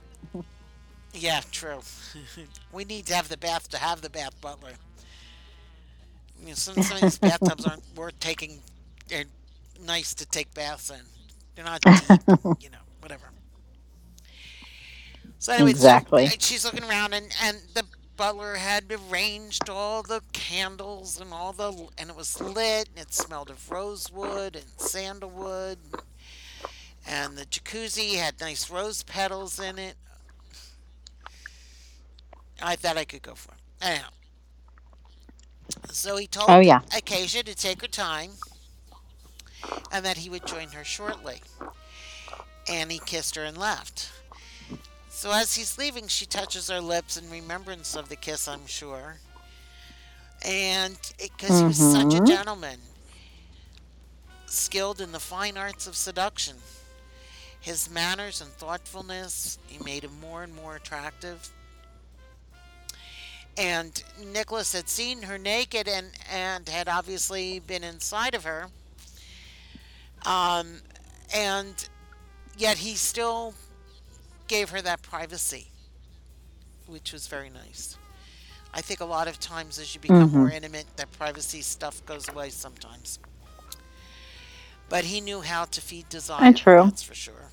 Yeah, 1.14 1.40
true. 1.50 1.80
we 2.72 2.84
need 2.84 3.06
to 3.06 3.14
have 3.14 3.28
the 3.28 3.36
bath 3.36 3.68
to 3.70 3.78
have 3.78 4.02
the 4.02 4.10
bath 4.10 4.40
butler. 4.40 4.72
You 6.40 6.48
know, 6.48 6.54
some, 6.54 6.82
some 6.82 6.96
of 6.96 7.02
these 7.02 7.18
bathtubs 7.20 7.66
aren't 7.66 7.84
worth 7.96 8.18
taking. 8.20 8.60
They're 9.08 9.24
nice 9.84 10.14
to 10.14 10.26
take 10.26 10.52
baths 10.54 10.90
in. 10.90 11.00
They're 11.54 11.64
not 11.64 11.82
deep, 11.82 12.02
you 12.60 12.70
know, 12.70 12.78
whatever. 13.00 13.30
So 15.38 15.52
anyway, 15.52 15.70
exactly. 15.70 16.28
she's 16.38 16.64
looking 16.64 16.84
around, 16.84 17.14
and 17.14 17.26
and 17.42 17.58
the 17.74 17.84
butler 18.16 18.54
had 18.56 18.84
arranged 18.92 19.68
all 19.68 20.02
the 20.02 20.22
candles 20.32 21.20
and 21.20 21.32
all 21.32 21.52
the, 21.52 21.88
and 21.98 22.10
it 22.10 22.16
was 22.16 22.40
lit, 22.40 22.88
and 22.90 22.98
it 22.98 23.12
smelled 23.12 23.50
of 23.50 23.70
rosewood 23.70 24.56
and 24.56 24.66
sandalwood, 24.76 25.78
and 25.92 26.02
the 27.04 27.46
jacuzzi 27.46 28.16
had 28.16 28.40
nice 28.40 28.70
rose 28.70 29.02
petals 29.02 29.58
in 29.58 29.78
it. 29.78 29.96
I 32.62 32.76
thought 32.76 32.96
I 32.96 33.04
could 33.04 33.22
go 33.22 33.34
for 33.34 33.52
it. 33.52 33.58
Anyhow, 33.80 34.08
so 35.90 36.16
he 36.16 36.26
told 36.26 36.48
Oh 36.48 36.60
yeah. 36.60 36.82
Acacia 36.96 37.42
to 37.44 37.54
take 37.54 37.80
her 37.82 37.88
time, 37.88 38.38
and 39.90 40.04
that 40.04 40.18
he 40.18 40.28
would 40.28 40.44
join 40.44 40.72
her 40.72 40.84
shortly. 40.84 41.42
And 42.66 42.90
he 42.92 42.98
kissed 42.98 43.34
her 43.36 43.44
and 43.44 43.56
left. 43.56 44.10
So 45.08 45.30
as 45.32 45.54
he's 45.54 45.78
leaving, 45.78 46.08
she 46.08 46.26
touches 46.26 46.68
her 46.68 46.80
lips 46.80 47.16
in 47.16 47.28
remembrance 47.30 47.94
of 47.96 48.08
the 48.08 48.16
kiss, 48.16 48.48
I'm 48.48 48.66
sure. 48.66 49.20
And 50.42 50.98
because 51.18 51.58
he 51.58 51.64
was 51.64 51.78
such 51.78 52.14
a 52.14 52.20
Mm-hmm. 52.20 52.24
gentleman, 52.24 52.80
skilled 54.46 55.00
in 55.00 55.12
the 55.12 55.20
fine 55.20 55.56
arts 55.56 55.86
of 55.86 55.96
seduction, 55.96 56.64
his 57.62 57.88
manners 57.90 58.40
and 58.42 58.50
thoughtfulness, 58.50 59.58
he 59.66 59.82
made 59.82 60.04
him 60.04 60.20
more 60.20 60.42
and 60.42 60.54
more 60.54 60.76
attractive. 60.76 61.48
And 63.56 64.02
Nicholas 64.32 64.72
had 64.72 64.88
seen 64.88 65.22
her 65.22 65.38
naked 65.38 65.86
and, 65.88 66.08
and 66.30 66.68
had 66.68 66.88
obviously 66.88 67.60
been 67.60 67.84
inside 67.84 68.34
of 68.34 68.44
her. 68.44 68.66
Um, 70.26 70.80
and 71.34 71.88
yet 72.56 72.78
he 72.78 72.94
still 72.94 73.54
gave 74.48 74.70
her 74.70 74.82
that 74.82 75.02
privacy, 75.02 75.68
which 76.86 77.12
was 77.12 77.26
very 77.28 77.50
nice. 77.50 77.96
I 78.74 78.80
think 78.80 79.00
a 79.00 79.04
lot 79.04 79.28
of 79.28 79.38
times 79.38 79.78
as 79.78 79.94
you 79.94 80.00
become 80.00 80.30
Mm-hmm. 80.30 80.38
more 80.38 80.50
intimate, 80.50 80.86
that 80.96 81.12
privacy 81.12 81.60
stuff 81.60 82.04
goes 82.06 82.28
away 82.28 82.50
sometimes. 82.50 83.18
But 84.92 85.04
he 85.04 85.22
knew 85.22 85.40
how 85.40 85.64
to 85.64 85.80
feed 85.80 86.10
desire, 86.10 86.44
And 86.44 86.54
true. 86.54 86.82
that's 86.84 87.02
for 87.02 87.14
sure. 87.14 87.48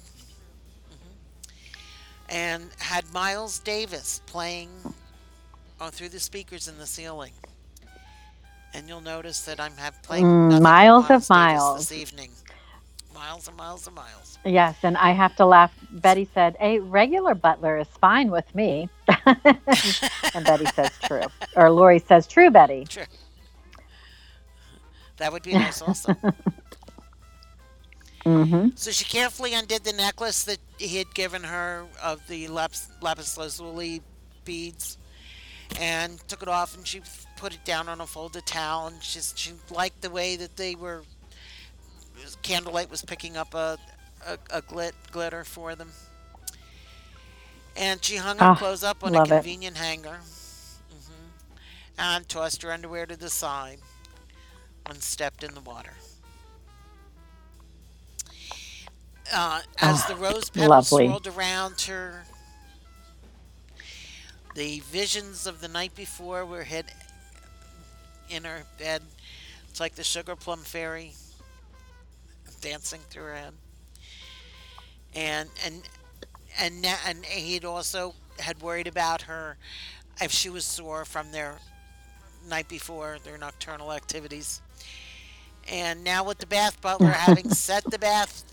And 2.28 2.70
had 2.80 3.14
Miles 3.14 3.60
Davis 3.60 4.22
playing 4.26 4.70
uh, 5.80 5.90
through 5.90 6.10
the 6.10 6.20
speakers 6.20 6.68
in 6.68 6.78
the 6.78 6.86
ceiling. 6.86 7.32
And 8.74 8.90
you'll 8.90 9.00
notice 9.00 9.40
that 9.46 9.58
I'm 9.58 9.78
have 9.78 10.04
playing 10.04 10.26
Mm, 10.26 10.62
miles 10.62 11.10
of 11.10 11.30
miles. 11.30 11.88
this 11.90 11.98
evening. 11.98 12.32
Miles 13.16 13.48
and 13.48 13.56
miles 13.56 13.88
and 13.88 13.96
miles. 13.96 14.38
Yes, 14.44 14.76
and 14.84 14.98
I 14.98 15.12
have 15.12 15.34
to 15.38 15.46
laugh. 15.46 15.72
Betty 15.92 16.30
said, 16.34 16.58
"A 16.60 16.80
regular 16.80 17.36
butler 17.36 17.78
is 17.78 17.88
fine 18.02 18.32
with 18.32 18.54
me," 18.54 18.90
and 19.26 20.46
Betty 20.46 20.66
says, 20.68 20.92
"True," 21.04 21.24
or 21.56 21.72
Lori 21.72 22.00
says, 22.00 22.28
"True, 22.28 22.52
Betty." 22.52 22.86
True. 22.86 23.06
That 25.18 25.32
would 25.32 25.44
be 25.44 25.56
nice 25.56 25.82
also. 25.82 26.18
hmm 28.34 28.70
So 28.76 28.92
she 28.92 29.06
carefully 29.06 29.54
undid 29.54 29.84
the 29.84 29.94
necklace 29.94 30.44
that 30.44 30.60
he 30.78 30.98
had 30.98 31.14
given 31.14 31.44
her 31.44 31.88
of 32.02 32.28
the 32.28 32.48
lapis, 32.48 32.90
lapis 33.02 33.38
lazuli 33.38 34.02
beads 34.46 34.98
and 35.76 36.20
took 36.28 36.42
it 36.42 36.50
off 36.50 36.76
and 36.76 36.88
she 36.88 37.02
put 37.36 37.54
it 37.54 37.64
down 37.66 37.88
on 37.90 38.02
a 38.02 38.08
folded 38.08 38.46
towel 38.46 38.88
and 38.88 39.04
she, 39.04 39.20
she 39.36 39.54
liked 39.70 40.02
the 40.02 40.10
way 40.10 40.36
that 40.36 40.58
they 40.58 40.76
were 40.76 41.04
candlelight 42.42 42.90
was 42.90 43.02
picking 43.04 43.38
up 43.38 43.54
a, 43.54 43.78
a, 44.26 44.34
a 44.52 44.62
glit, 44.62 44.94
glitter 45.12 45.44
for 45.44 45.76
them. 45.76 45.94
And 47.76 48.04
she 48.04 48.18
hung 48.18 48.40
her 48.40 48.50
Ah, 48.50 48.54
clothes 48.54 48.84
up 48.84 49.04
on 49.04 49.16
a 49.16 49.22
love 49.22 49.32
it. 49.32 49.46
convenient 49.46 49.78
hanger. 49.78 50.28
Hmm 50.92 51.32
and 51.98 52.28
tossed 52.30 52.62
her 52.64 52.72
underwear 52.72 53.06
to 53.06 53.16
the 53.18 53.30
side 53.30 53.82
and 54.86 55.02
stepped 55.04 55.44
in 55.44 55.54
the 55.54 55.62
water 55.62 55.96
uh, 59.34 59.62
as 59.80 60.04
Ah, 60.04 60.06
the 60.06 60.16
rose 60.16 60.50
petals 60.50 60.92
lovely. 60.92 61.08
swirled 61.08 61.28
around 61.28 61.82
her, 61.82 62.28
the 64.56 64.80
visions 64.82 65.46
of 65.46 65.62
the 65.62 65.68
night 65.68 65.96
before 65.96 66.46
were 66.46 66.64
hit 66.64 66.92
in 68.30 68.44
her 68.44 68.66
bed. 68.78 69.04
It's 69.70 69.80
like 69.80 69.96
the 69.96 70.04
sugar 70.04 70.36
plum 70.36 70.64
fairy 70.64 71.14
dancing 72.62 73.02
through 73.10 73.24
her 73.24 73.36
head. 73.36 73.54
And 75.14 75.50
and 75.66 75.90
and 76.60 76.86
and 77.06 77.26
he'd 77.26 77.66
also 77.66 78.16
had 78.40 78.62
worried 78.62 78.88
about 78.88 79.24
her 79.24 79.58
if 80.22 80.32
she 80.32 80.50
was 80.50 80.66
sore 80.66 81.06
from 81.06 81.32
their 81.32 81.60
night 82.48 82.68
before 82.68 83.18
their 83.24 83.38
nocturnal 83.38 83.92
activities. 83.92 84.62
And 85.68 86.04
now 86.04 86.24
with 86.24 86.40
the 86.40 86.48
bath 86.48 86.82
butler 86.82 87.12
having 87.12 87.50
set 87.54 87.90
the 87.90 88.00
bath 88.00 88.44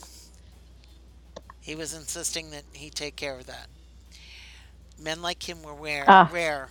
he 1.67 1.75
was 1.75 1.93
insisting 1.93 2.51
that 2.53 2.63
he 2.75 2.91
take 2.91 3.17
care 3.17 3.37
of 3.37 3.47
that. 3.47 3.67
Men 4.99 5.21
like 5.21 5.49
him 5.49 5.63
were 5.65 5.75
rare, 5.75 6.07
Ah. 6.07 6.31
rare. 6.31 6.71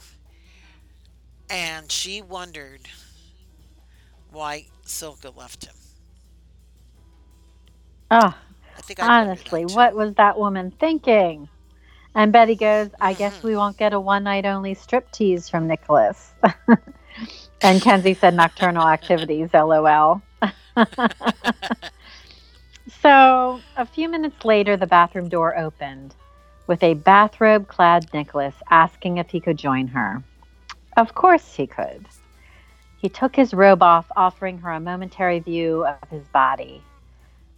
And 1.50 1.91
she 1.91 2.22
wondered 2.22 2.89
why 4.30 4.68
Silka 4.86 5.36
left 5.36 5.66
him. 5.66 5.76
Oh, 8.12 8.34
I 8.78 8.82
think 8.82 9.00
I 9.02 9.08
honestly, 9.22 9.66
what 9.66 9.96
was 9.96 10.14
that 10.16 10.38
woman 10.39 10.72
thinking? 10.80 11.50
And 12.16 12.32
Betty 12.32 12.56
goes, 12.56 12.89
"I 13.02 13.14
guess 13.14 13.41
Mhm. 13.41 13.43
we 13.43 13.56
won't 13.56 13.78
get 13.78 13.93
a 13.93 14.00
one 14.00 14.24
night 14.24 14.46
only 14.46 14.74
strip 14.76 15.12
tease 15.12 15.50
from 15.50 15.68
Nicholas." 15.68 16.34
and 17.62 17.82
Kenzie 17.82 18.14
said, 18.16 18.36
"Nocturnal 18.36 18.88
activities." 18.88 19.50
LOL. 19.54 20.22
So, 23.06 23.62
a 23.78 23.86
few 23.86 24.10
minutes 24.10 24.43
later, 24.43 24.76
the 24.76 24.88
bathroom 24.88 25.30
door 25.30 25.56
opened 25.56 26.16
with 26.66 26.82
a 26.82 26.95
bathrobe 26.95 27.68
clad 27.68 28.12
Nicholas 28.16 28.56
asking 28.72 29.20
if 29.20 29.30
he 29.30 29.39
could 29.39 29.58
join 29.58 29.86
her. 29.89 30.24
Of 30.97 31.14
course 31.14 31.53
he 31.53 31.68
could. 31.68 32.08
He 32.97 33.08
took 33.08 33.36
his 33.36 33.53
robe 33.53 33.84
off, 33.84 34.08
offering 34.16 34.58
her 34.58 34.72
a 34.72 34.80
momentary 34.80 35.38
view 35.38 35.86
of 35.86 36.10
his 36.10 36.28
body. 36.30 36.82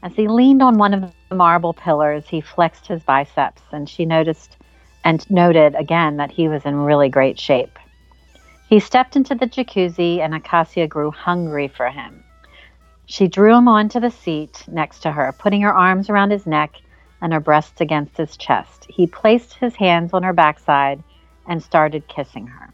As 0.03 0.11
he 0.17 0.27
leaned 0.27 0.61
on 0.61 0.77
one 0.77 0.93
of 0.93 1.13
the 1.29 1.35
marble 1.35 1.73
pillars, 1.73 2.27
he 2.27 2.41
flexed 2.41 2.85
his 2.85 3.01
biceps, 3.03 3.61
and 3.71 3.87
she 3.87 4.03
noticed 4.03 4.57
and 5.05 5.31
noted 5.31 5.75
again 5.75 6.17
that 6.17 6.31
he 6.31 6.49
was 6.49 6.65
in 6.65 6.75
really 6.75 7.07
great 7.07 7.39
shape. 7.39 7.79
He 8.67 8.81
stepped 8.81 9.15
into 9.15 9.33
the 9.33 9.47
jacuzzi, 9.47 10.19
and 10.19 10.35
Acacia 10.35 10.87
grew 10.87 11.09
hungry 11.09 11.69
for 11.69 11.87
him. 11.87 12.21
She 13.09 13.29
drew 13.29 13.55
him 13.55 13.69
onto 13.69 14.01
the 14.01 14.11
seat 14.11 14.65
next 14.67 14.99
to 14.99 15.11
her, 15.13 15.31
putting 15.31 15.61
her 15.61 15.73
arms 15.73 16.09
around 16.09 16.31
his 16.31 16.45
neck 16.45 16.75
and 17.21 17.31
her 17.31 17.39
breasts 17.39 17.79
against 17.79 18.17
his 18.17 18.35
chest. 18.35 18.85
He 18.89 19.07
placed 19.07 19.53
his 19.53 19.75
hands 19.75 20.13
on 20.13 20.23
her 20.23 20.33
backside 20.33 21.01
and 21.47 21.63
started 21.63 22.07
kissing 22.09 22.47
her. 22.47 22.73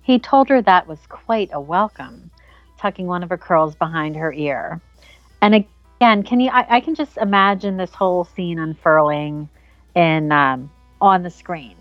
He 0.00 0.18
told 0.18 0.48
her 0.48 0.62
that 0.62 0.88
was 0.88 0.98
quite 1.08 1.50
a 1.52 1.60
welcome, 1.60 2.30
tucking 2.78 3.06
one 3.06 3.22
of 3.22 3.28
her 3.28 3.36
curls 3.36 3.74
behind 3.74 4.16
her 4.16 4.32
ear. 4.32 4.80
And 5.42 5.54
again, 5.54 6.22
can 6.22 6.40
you? 6.40 6.50
I, 6.50 6.76
I 6.76 6.80
can 6.80 6.94
just 6.94 7.18
imagine 7.18 7.76
this 7.76 7.92
whole 7.92 8.24
scene 8.24 8.58
unfurling 8.58 9.50
in 9.94 10.32
um, 10.32 10.70
on 11.02 11.22
the 11.22 11.30
screen, 11.30 11.76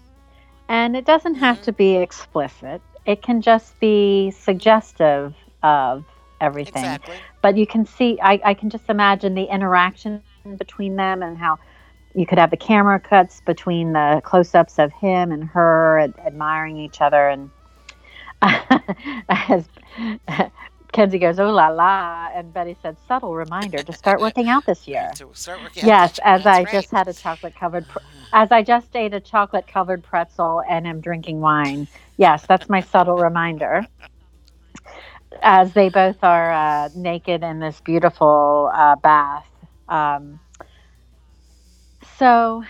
and 0.67 0.97
it 0.97 1.05
doesn't 1.05 1.35
have 1.35 1.59
Mhm. 1.59 1.63
to 1.63 1.71
be 1.71 1.95
explicit. 1.95 2.81
It 3.05 3.21
can 3.21 3.41
just 3.41 3.79
be 3.79 4.31
suggestive 4.31 5.33
of 5.63 6.03
everything 6.41 6.83
Exactly. 6.83 7.15
but 7.41 7.57
you 7.57 7.65
can 7.65 7.85
see 7.85 8.19
I, 8.21 8.39
I 8.43 8.53
can 8.53 8.69
just 8.69 8.89
imagine 8.89 9.35
the 9.35 9.43
interaction 9.45 10.21
between 10.57 10.95
them 10.95 11.23
and 11.23 11.37
how 11.37 11.57
you 12.13 12.25
could 12.25 12.37
have 12.37 12.51
the 12.51 12.57
camera 12.57 12.99
cuts 12.99 13.41
between 13.41 13.93
the 13.93 14.21
close-ups 14.23 14.79
of 14.79 14.91
him 14.93 15.31
and 15.31 15.43
her 15.43 15.99
ad- 15.99 16.13
admiring 16.25 16.77
each 16.77 17.01
other 17.01 17.29
and 17.29 17.49
as 19.29 19.67
Kenzie 20.95 21.19
goes, 21.19 21.39
"Oh 21.39 21.49
la 21.51 21.67
la," 21.67 22.29
and 22.33 22.53
Betty 22.53 22.77
said, 22.81 22.95
"Subtle 23.05 23.35
reminder 23.35 23.83
to 23.83 23.91
start 23.91 24.21
working 24.21 24.47
out 24.47 24.65
this 24.65 24.87
year." 24.87 25.11
So 25.15 25.29
start 25.33 25.61
working 25.61 25.83
out 25.83 25.87
Yes, 25.87 26.19
as 26.23 26.45
I 26.45 26.63
right. 26.63 26.71
just 26.71 26.89
had 26.91 27.09
a 27.09 27.13
chocolate 27.13 27.53
covered, 27.55 27.85
pr- 27.87 27.99
mm-hmm. 27.99 28.23
as 28.33 28.51
I 28.51 28.61
just 28.61 28.95
ate 28.95 29.13
a 29.13 29.19
chocolate 29.19 29.67
covered 29.67 30.03
pretzel 30.03 30.63
and 30.69 30.87
am 30.87 31.01
drinking 31.01 31.41
wine. 31.41 31.87
Yes, 32.17 32.45
that's 32.47 32.69
my 32.69 32.79
subtle 32.79 33.17
reminder. 33.17 33.85
As 35.41 35.73
they 35.73 35.89
both 35.89 36.23
are 36.23 36.51
uh, 36.53 36.89
naked 36.95 37.43
in 37.43 37.59
this 37.59 37.81
beautiful 37.81 38.71
uh, 38.73 38.95
bath. 38.97 39.47
Um, 39.89 40.39
so 42.17 42.63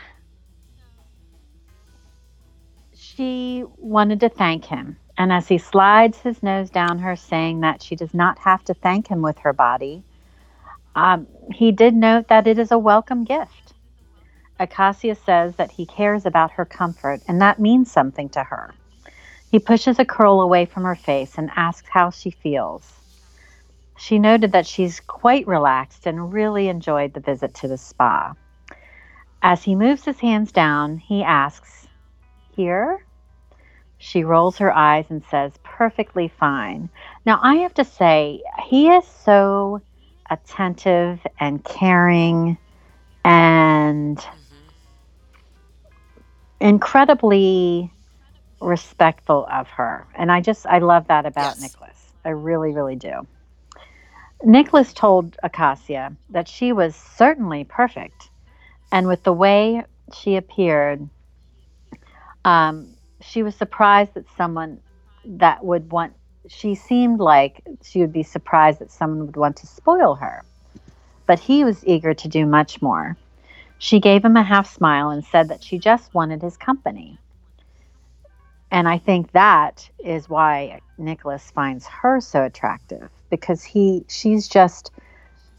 she 2.93 3.63
wanted 3.77 4.19
to 4.21 4.29
thank 4.29 4.65
him. 4.65 4.97
And 5.17 5.31
as 5.31 5.47
he 5.47 5.57
slides 5.57 6.19
his 6.19 6.43
nose 6.43 6.69
down 6.69 6.99
her, 6.99 7.15
saying 7.15 7.61
that 7.61 7.81
she 7.83 7.95
does 7.95 8.13
not 8.13 8.39
have 8.39 8.63
to 8.65 8.73
thank 8.73 9.07
him 9.07 9.21
with 9.21 9.39
her 9.39 9.53
body, 9.53 10.03
um, 10.95 11.27
he 11.53 11.71
did 11.71 11.93
note 11.95 12.27
that 12.29 12.47
it 12.47 12.59
is 12.59 12.71
a 12.71 12.77
welcome 12.77 13.23
gift. 13.25 13.73
Acacia 14.59 15.15
says 15.15 15.55
that 15.57 15.71
he 15.71 15.85
cares 15.85 16.25
about 16.25 16.51
her 16.51 16.65
comfort, 16.65 17.21
and 17.27 17.41
that 17.41 17.59
means 17.59 17.91
something 17.91 18.29
to 18.29 18.43
her. 18.43 18.75
He 19.51 19.59
pushes 19.59 19.99
a 19.99 20.05
curl 20.05 20.41
away 20.41 20.65
from 20.65 20.83
her 20.83 20.95
face 20.95 21.37
and 21.37 21.49
asks 21.55 21.89
how 21.89 22.09
she 22.09 22.31
feels. 22.31 22.91
She 23.97 24.19
noted 24.19 24.51
that 24.51 24.67
she's 24.67 24.99
quite 24.99 25.47
relaxed 25.47 26.05
and 26.05 26.33
really 26.33 26.67
enjoyed 26.67 27.13
the 27.13 27.21
visit 27.21 27.53
to 27.55 27.67
the 27.67 27.77
spa. 27.77 28.33
As 29.41 29.63
he 29.63 29.75
moves 29.75 30.03
his 30.03 30.19
hands 30.19 30.51
down, 30.51 30.97
he 30.97 31.23
asks, 31.23 31.87
Here? 32.55 33.05
She 33.97 34.23
rolls 34.23 34.57
her 34.57 34.75
eyes 34.75 35.05
and 35.09 35.23
says, 35.23 35.53
Perfectly 35.63 36.27
fine. 36.27 36.89
Now, 37.25 37.39
I 37.41 37.55
have 37.55 37.73
to 37.75 37.85
say, 37.85 38.41
he 38.65 38.89
is 38.89 39.05
so 39.07 39.81
attentive 40.29 41.25
and 41.39 41.63
caring 41.63 42.57
and 43.23 44.17
Mhm. 44.17 44.27
incredibly 46.59 47.94
respectful 48.61 49.47
of 49.51 49.67
her. 49.69 50.07
And 50.15 50.31
I 50.31 50.41
just, 50.41 50.65
I 50.65 50.79
love 50.79 51.07
that 51.07 51.25
about 51.25 51.57
Yes. 51.57 51.61
Nicholas. 51.61 52.13
I 52.23 52.29
really, 52.29 52.71
really 52.71 52.95
do. 52.95 53.27
Nicholas 54.43 54.93
told 54.93 55.37
Acacia 55.43 56.15
that 56.29 56.47
she 56.47 56.71
was 56.71 56.95
certainly 56.95 57.63
perfect. 57.63 58.29
And 58.91 59.07
with 59.07 59.23
the 59.23 59.33
way 59.33 59.83
she 60.13 60.35
appeared, 60.35 61.07
um, 62.43 62.95
she 63.21 63.43
was 63.43 63.55
surprised 63.55 64.13
that 64.13 64.25
someone 64.37 64.79
that 65.25 65.63
would 65.65 65.91
want, 65.91 66.13
she 66.47 66.75
seemed 66.75 67.19
like 67.19 67.61
she 67.83 67.99
would 68.01 68.13
be 68.13 68.23
surprised 68.23 68.79
that 68.79 68.91
someone 68.91 69.25
would 69.25 69.35
want 69.35 69.57
to 69.57 69.67
spoil 69.67 70.15
her. 70.15 70.43
But 71.25 71.39
he 71.39 71.63
was 71.63 71.85
eager 71.85 72.13
to 72.13 72.27
do 72.27 72.45
much 72.45 72.81
more. 72.81 73.17
She 73.79 73.99
gave 73.99 74.23
him 74.23 74.37
a 74.37 74.43
half 74.43 74.71
smile 74.71 75.09
and 75.09 75.25
said 75.25 75.49
that 75.49 75.63
she 75.63 75.79
just 75.79 76.13
wanted 76.13 76.41
his 76.41 76.55
company. 76.55 77.17
And 78.71 78.87
I 78.87 78.97
think 78.97 79.31
that 79.33 79.89
is 80.03 80.29
why 80.29 80.81
Nicholas 80.97 81.51
finds 81.51 81.87
her 81.87 82.19
so 82.21 82.43
attractive 82.43 83.09
because 83.29 83.63
he 83.63 84.05
she's 84.09 84.47
just 84.47 84.91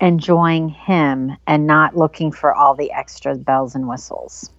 enjoying 0.01 0.69
him 0.69 1.37
and 1.47 1.67
not 1.67 1.97
looking 1.97 2.33
for 2.33 2.55
all 2.55 2.75
the 2.75 2.93
extra 2.93 3.37
bells 3.37 3.75
and 3.75 3.89
whistles 3.89 4.51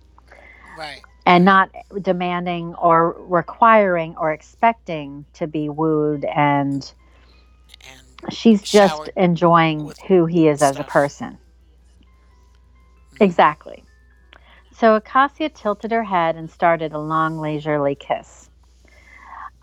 Right. 0.78 1.02
and 1.26 1.45
not 1.45 1.70
demanding 2.02 2.74
or 2.76 3.16
requiring 3.20 4.16
or 4.18 4.32
expecting 4.32 5.26
to 5.34 5.48
be 5.48 5.70
wooed 5.70 6.26
and 6.26 6.93
And 7.88 8.34
she's 8.34 8.64
just 8.64 9.10
enjoying 9.16 9.91
who 10.08 10.26
he 10.26 10.48
is 10.48 10.62
as 10.62 10.80
a 10.80 10.84
stuff. 10.84 10.88
person. 10.88 11.38
Exactly. 13.20 13.86
So 14.80 14.93
Acacia 14.93 15.49
tilted 15.49 15.89
her 15.89 16.03
head 16.03 16.36
and 16.36 16.51
started 16.51 16.93
a 16.93 16.99
long, 16.99 17.39
leisurely 17.39 17.95
kiss. 17.95 18.47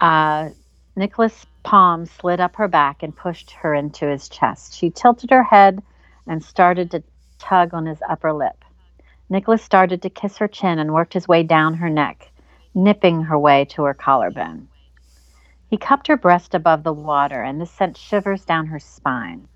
Uh, 0.01 0.49
Nicholas' 0.97 1.47
palm 1.63 2.07
slid 2.07 2.41
up 2.41 2.57
her 2.57 2.67
back 2.67 3.05
and 3.05 3.15
pushed 3.15 3.53
her 3.53 3.75
into 3.75 4.09
his 4.09 4.29
chest. 4.29 4.75
She 4.75 4.91
tilted 4.91 5.31
her 5.31 5.45
head 5.45 5.81
and 6.27 6.43
started 6.43 6.91
to 6.91 7.05
tug 7.39 7.75
on 7.75 7.87
his 7.87 8.03
upper 8.09 8.33
lip. 8.33 8.65
Nicholas 9.31 9.63
started 9.63 10.03
to 10.03 10.11
kiss 10.11 10.39
her 10.39 10.49
chin 10.49 10.81
and 10.81 10.93
worked 10.93 11.15
his 11.15 11.29
way 11.29 11.45
down 11.45 11.75
her 11.75 11.89
neck, 11.89 12.33
nipping 12.75 13.23
her 13.23 13.39
way 13.39 13.67
to 13.67 13.85
her 13.85 13.95
collarbone. 13.95 14.67
He 15.71 15.77
cupped 15.77 16.09
her 16.09 16.17
breast 16.17 16.57
above 16.57 16.83
the 16.83 16.93
water, 16.93 17.41
and 17.41 17.61
this 17.61 17.71
sent 17.71 17.97
shivers 17.97 18.45
down 18.45 18.67
her 18.67 18.81
spine. 18.81 19.47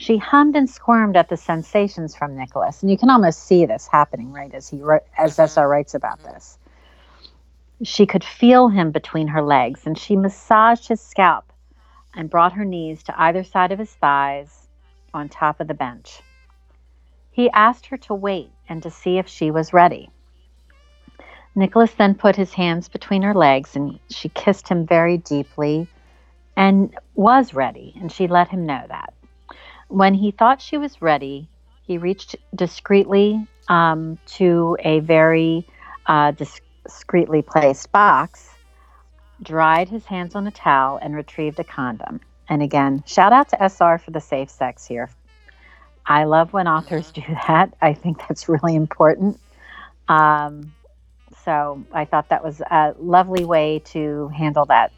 She 0.00 0.16
hummed 0.16 0.54
and 0.54 0.70
squirmed 0.70 1.16
at 1.16 1.28
the 1.28 1.36
sensations 1.36 2.14
from 2.14 2.36
Nicholas, 2.36 2.82
and 2.82 2.90
you 2.90 2.96
can 2.96 3.10
almost 3.10 3.40
see 3.40 3.66
this 3.66 3.88
happening 3.88 4.32
right 4.32 4.54
as 4.54 4.68
he 4.68 4.80
wrote, 4.80 5.02
as 5.18 5.36
Mhm. 5.36 5.42
SR 5.42 5.68
writes 5.68 5.92
about 5.92 6.20
this. 6.20 6.56
She 7.82 8.06
could 8.06 8.22
feel 8.22 8.68
him 8.68 8.92
between 8.92 9.26
her 9.26 9.42
legs, 9.42 9.88
and 9.88 9.98
she 9.98 10.14
massaged 10.14 10.86
his 10.86 11.00
scalp 11.00 11.52
and 12.14 12.30
brought 12.30 12.52
her 12.52 12.64
knees 12.64 13.02
to 13.02 13.20
either 13.20 13.42
side 13.42 13.72
of 13.72 13.80
his 13.80 13.92
thighs 13.96 14.68
on 15.12 15.28
top 15.28 15.58
of 15.58 15.66
the 15.66 15.74
bench. 15.74 16.22
He 17.32 17.50
asked 17.50 17.86
her 17.86 17.96
to 17.96 18.14
wait 18.14 18.52
and 18.68 18.80
to 18.84 18.90
see 18.90 19.18
if 19.18 19.26
she 19.26 19.50
was 19.50 19.72
ready. 19.72 20.10
Nicholas 21.56 21.94
then 21.94 22.14
put 22.14 22.36
his 22.36 22.54
hands 22.54 22.88
between 22.88 23.22
her 23.22 23.34
legs, 23.34 23.74
and 23.74 23.98
she 24.10 24.28
kissed 24.28 24.68
him 24.68 24.86
very 24.86 25.18
deeply 25.18 25.88
and 26.56 26.96
was 27.16 27.52
ready, 27.52 27.96
and 28.00 28.12
she 28.12 28.28
let 28.28 28.46
him 28.48 28.64
know 28.64 28.84
that. 28.86 29.12
When 29.88 30.14
he 30.14 30.30
thought 30.30 30.60
she 30.60 30.78
was 30.78 31.00
ready, 31.02 31.48
he 31.82 31.98
reached 31.98 32.36
discreetly 32.54 33.46
um, 33.68 34.18
to 34.26 34.76
a 34.80 35.00
very 35.00 35.66
uh, 36.06 36.32
discreetly 36.32 37.42
placed 37.42 37.90
box, 37.92 38.50
dried 39.42 39.88
his 39.88 40.04
hands 40.04 40.34
on 40.34 40.46
a 40.46 40.50
towel, 40.50 40.98
and 41.00 41.14
retrieved 41.14 41.58
a 41.58 41.64
condom. 41.64 42.20
And 42.48 42.62
again, 42.62 43.02
shout 43.06 43.32
out 43.32 43.48
to 43.50 43.62
SR 43.62 43.98
for 43.98 44.10
the 44.10 44.20
safe 44.20 44.50
sex 44.50 44.86
here. 44.86 45.10
I 46.06 46.24
love 46.24 46.52
when 46.52 46.66
authors 46.66 47.10
do 47.12 47.22
that. 47.46 47.74
I 47.80 47.92
think 47.92 48.18
that's 48.26 48.48
really 48.48 48.74
important. 48.74 49.38
Um, 50.08 50.72
so 51.44 51.84
I 51.92 52.04
thought 52.04 52.30
that 52.30 52.42
was 52.42 52.60
a 52.60 52.94
lovely 52.98 53.44
way 53.44 53.80
to 53.86 54.28
handle 54.28 54.64
that 54.66 54.92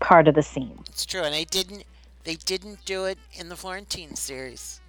part 0.00 0.28
of 0.28 0.34
the 0.34 0.42
scene. 0.42 0.78
It's 0.88 1.06
true, 1.06 1.22
and 1.22 1.32
they 1.32 1.44
didn't. 1.44 1.84
They 2.24 2.36
didn't 2.36 2.84
do 2.84 3.04
it 3.06 3.18
in 3.32 3.48
the 3.48 3.56
Florentine 3.56 4.14
series. 4.14 4.80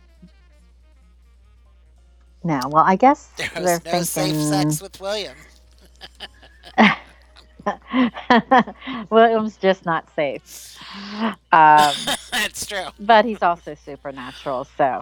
Now, 2.43 2.67
well, 2.69 2.83
I 2.85 2.95
guess 2.95 3.29
There 3.37 3.49
they're 3.55 3.63
was 3.63 3.85
no 3.85 4.01
safe 4.03 4.35
sex 4.35 4.81
with 4.81 4.99
William. 4.99 5.35
William's 9.09 9.57
just 9.57 9.85
not 9.85 10.07
safe. 10.15 10.77
Um, 11.51 11.51
That's 12.31 12.65
true. 12.65 12.85
but 12.99 13.25
he's 13.25 13.41
also 13.41 13.75
supernatural. 13.75 14.67
So, 14.77 15.01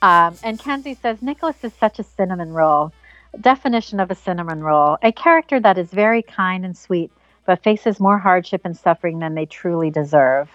um, 0.00 0.36
and 0.42 0.58
Kenzie 0.58 0.94
says 0.94 1.20
Nicholas 1.20 1.56
is 1.62 1.74
such 1.74 1.98
a 1.98 2.02
cinnamon 2.02 2.52
roll. 2.52 2.92
Definition 3.40 4.00
of 4.00 4.10
a 4.10 4.14
cinnamon 4.14 4.62
roll: 4.62 4.96
a 5.02 5.12
character 5.12 5.60
that 5.60 5.76
is 5.76 5.90
very 5.90 6.22
kind 6.22 6.64
and 6.64 6.76
sweet, 6.76 7.10
but 7.44 7.62
faces 7.62 8.00
more 8.00 8.18
hardship 8.18 8.62
and 8.64 8.76
suffering 8.76 9.18
than 9.18 9.34
they 9.34 9.44
truly 9.44 9.90
deserve. 9.90 10.48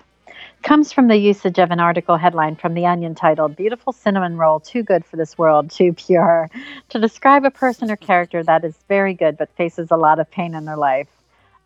Comes 0.63 0.93
from 0.93 1.07
the 1.07 1.17
usage 1.17 1.59
of 1.59 1.71
an 1.71 1.79
article 1.79 2.17
headline 2.17 2.55
from 2.55 2.73
The 2.73 2.85
Onion 2.85 3.15
titled 3.15 3.55
"Beautiful 3.55 3.93
Cinnamon 3.93 4.37
Roll, 4.37 4.59
Too 4.59 4.83
Good 4.83 5.05
for 5.05 5.17
This 5.17 5.37
World, 5.37 5.69
Too 5.71 5.93
Pure," 5.93 6.49
to 6.89 6.99
describe 6.99 7.45
a 7.45 7.51
person 7.51 7.91
or 7.91 7.97
character 7.97 8.43
that 8.43 8.63
is 8.63 8.75
very 8.87 9.13
good 9.13 9.37
but 9.37 9.49
faces 9.55 9.91
a 9.91 9.97
lot 9.97 10.19
of 10.19 10.31
pain 10.31 10.55
in 10.55 10.65
their 10.65 10.77
life. 10.77 11.07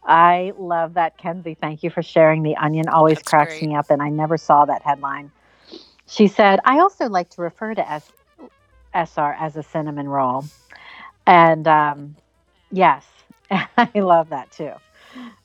I 0.04 0.54
love 0.58 0.96
that, 0.96 1.18
Kenzie. 1.18 1.56
Thank 1.56 1.84
you 1.84 1.90
for 1.90 2.02
sharing. 2.02 2.44
The 2.44 2.56
Onion 2.58 2.88
always 2.88 3.18
That's 3.18 3.30
cracks 3.30 3.62
great. 3.62 3.70
me 3.70 3.76
up, 3.76 3.92
and 3.92 4.02
I 4.02 4.10
never 4.10 4.38
saw 4.38 4.66
that 4.66 4.82
headline. 4.82 5.32
She 6.08 6.28
said, 6.28 6.60
I 6.64 6.80
also 6.80 7.10
like 7.10 7.30
to 7.32 7.42
refer 7.42 7.74
to 7.76 7.92
S- 7.92 8.12
SR 8.96 9.36
as 9.40 9.58
a 9.58 9.64
cinnamon 9.64 10.08
roll. 10.08 10.46
And 11.26 11.68
um, 11.68 12.16
yes, 12.72 13.06
I 13.52 13.92
love 13.96 14.30
that 14.30 14.52
too. 14.52 14.72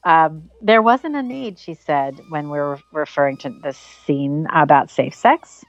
Um, 0.04 0.50
there 0.60 0.82
wasn't 0.82 1.16
a 1.16 1.22
need, 1.22 1.58
she 1.58 1.74
said, 1.74 2.20
when 2.28 2.50
we 2.50 2.58
were 2.58 2.80
referring 2.92 3.36
to 3.38 3.50
the 3.50 3.72
scene 3.72 4.46
about 4.52 4.90
safe 4.90 5.14
sex. 5.14 5.64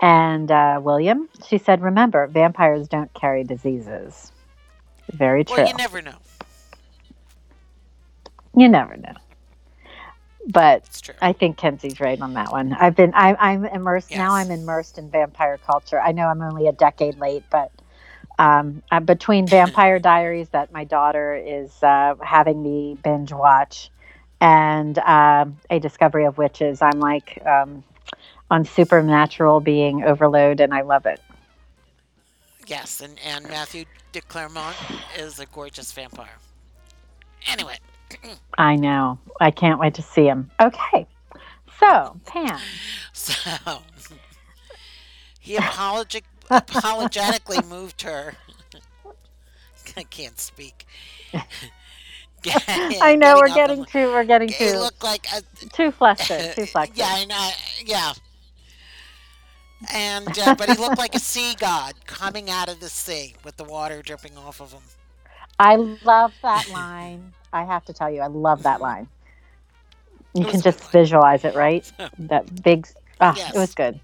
And 0.00 0.50
uh, 0.50 0.80
William, 0.82 1.28
she 1.46 1.58
said, 1.58 1.80
remember, 1.82 2.26
vampires 2.26 2.88
don't 2.88 3.12
carry 3.14 3.44
diseases. 3.44 4.32
Very 5.12 5.44
true. 5.44 5.56
Well, 5.56 5.68
you 5.68 5.74
never 5.74 6.02
know. 6.02 6.16
You 8.56 8.68
never 8.68 8.96
know. 8.96 9.14
But 10.48 10.84
I 11.20 11.32
think 11.32 11.56
Kenzie's 11.56 12.00
right 12.00 12.20
on 12.20 12.34
that 12.34 12.52
one. 12.52 12.72
I've 12.72 12.94
been 12.94 13.12
I, 13.14 13.34
I'm 13.34 13.64
immersed 13.64 14.12
now. 14.12 14.32
I'm 14.32 14.50
immersed 14.50 14.96
in 14.96 15.10
vampire 15.10 15.58
culture. 15.58 16.00
I 16.00 16.12
know 16.12 16.28
I'm 16.28 16.40
only 16.40 16.68
a 16.68 16.72
decade 16.72 17.18
late, 17.18 17.42
but 17.50 17.72
um, 18.38 18.82
uh, 18.90 19.00
between 19.00 19.46
Vampire 19.48 19.98
Diaries 19.98 20.48
that 20.50 20.72
my 20.72 20.84
daughter 20.84 21.34
is 21.34 21.82
uh, 21.82 22.14
having 22.22 22.62
me 22.62 22.96
binge 23.02 23.32
watch, 23.32 23.90
and 24.40 24.98
um, 24.98 25.58
A 25.70 25.78
Discovery 25.78 26.24
of 26.26 26.38
Witches. 26.38 26.82
I'm 26.82 27.00
like 27.00 27.42
um, 27.46 27.84
on 28.50 28.64
supernatural 28.64 29.60
being 29.60 30.04
overload, 30.04 30.60
and 30.60 30.72
I 30.74 30.82
love 30.82 31.06
it. 31.06 31.20
Yes, 32.66 33.00
and, 33.00 33.18
and 33.24 33.48
Matthew 33.48 33.84
de 34.12 34.20
Clermont 34.22 34.76
is 35.16 35.38
a 35.38 35.46
gorgeous 35.46 35.92
vampire. 35.92 36.38
Anyway, 37.46 37.78
I 38.58 38.76
know. 38.76 39.18
I 39.40 39.50
can't 39.50 39.78
wait 39.78 39.94
to 39.94 40.02
see 40.02 40.26
him. 40.26 40.50
Okay. 40.60 41.06
So, 41.78 42.18
Pam. 42.26 42.58
so 43.12 43.82
he 45.40 45.56
apologetic, 45.56 46.24
apologetically 46.50 47.58
moved 47.68 48.02
her. 48.02 48.34
I 49.96 50.02
can't 50.04 50.38
speak. 50.38 50.86
I 53.00 53.16
know 53.16 53.36
we're 53.36 53.48
getting 53.54 53.84
too 53.84 54.08
we're 54.12 54.24
getting 54.24 54.48
too 54.48 54.78
looked 54.78 55.02
like 55.02 55.26
a, 55.34 55.42
too 55.72 55.90
flustered, 55.90 56.54
too 56.54 56.66
flustered. 56.72 56.96
yeah, 56.96 57.08
I 57.10 57.24
know. 57.24 57.50
Yeah. 57.84 58.12
And 59.92 60.38
uh, 60.38 60.54
but 60.54 60.70
he 60.70 60.76
looked 60.76 60.98
like 60.98 61.14
a 61.14 61.18
sea 61.18 61.54
god 61.58 61.94
coming 62.06 62.48
out 62.50 62.68
of 62.68 62.80
the 62.80 62.88
sea 62.88 63.34
with 63.44 63.56
the 63.56 63.64
water 63.64 64.00
dripping 64.02 64.36
off 64.36 64.60
of 64.60 64.72
him. 64.72 64.82
I 65.58 65.76
love 65.76 66.32
that 66.42 66.68
line. 66.70 67.32
I 67.52 67.64
have 67.64 67.84
to 67.86 67.92
tell 67.92 68.10
you, 68.10 68.20
I 68.20 68.26
love 68.28 68.62
that 68.64 68.80
line. 68.80 69.08
You 70.34 70.44
can 70.46 70.60
was 70.60 70.66
a 70.66 70.70
good 70.70 70.76
just 70.76 70.90
visualize 70.92 71.44
it, 71.44 71.54
right? 71.54 71.90
That 72.18 72.62
big. 72.62 72.86
Ah, 73.20 73.34
Yes. 73.36 73.54
it 73.54 73.58
was 73.58 73.74
good. 73.74 74.00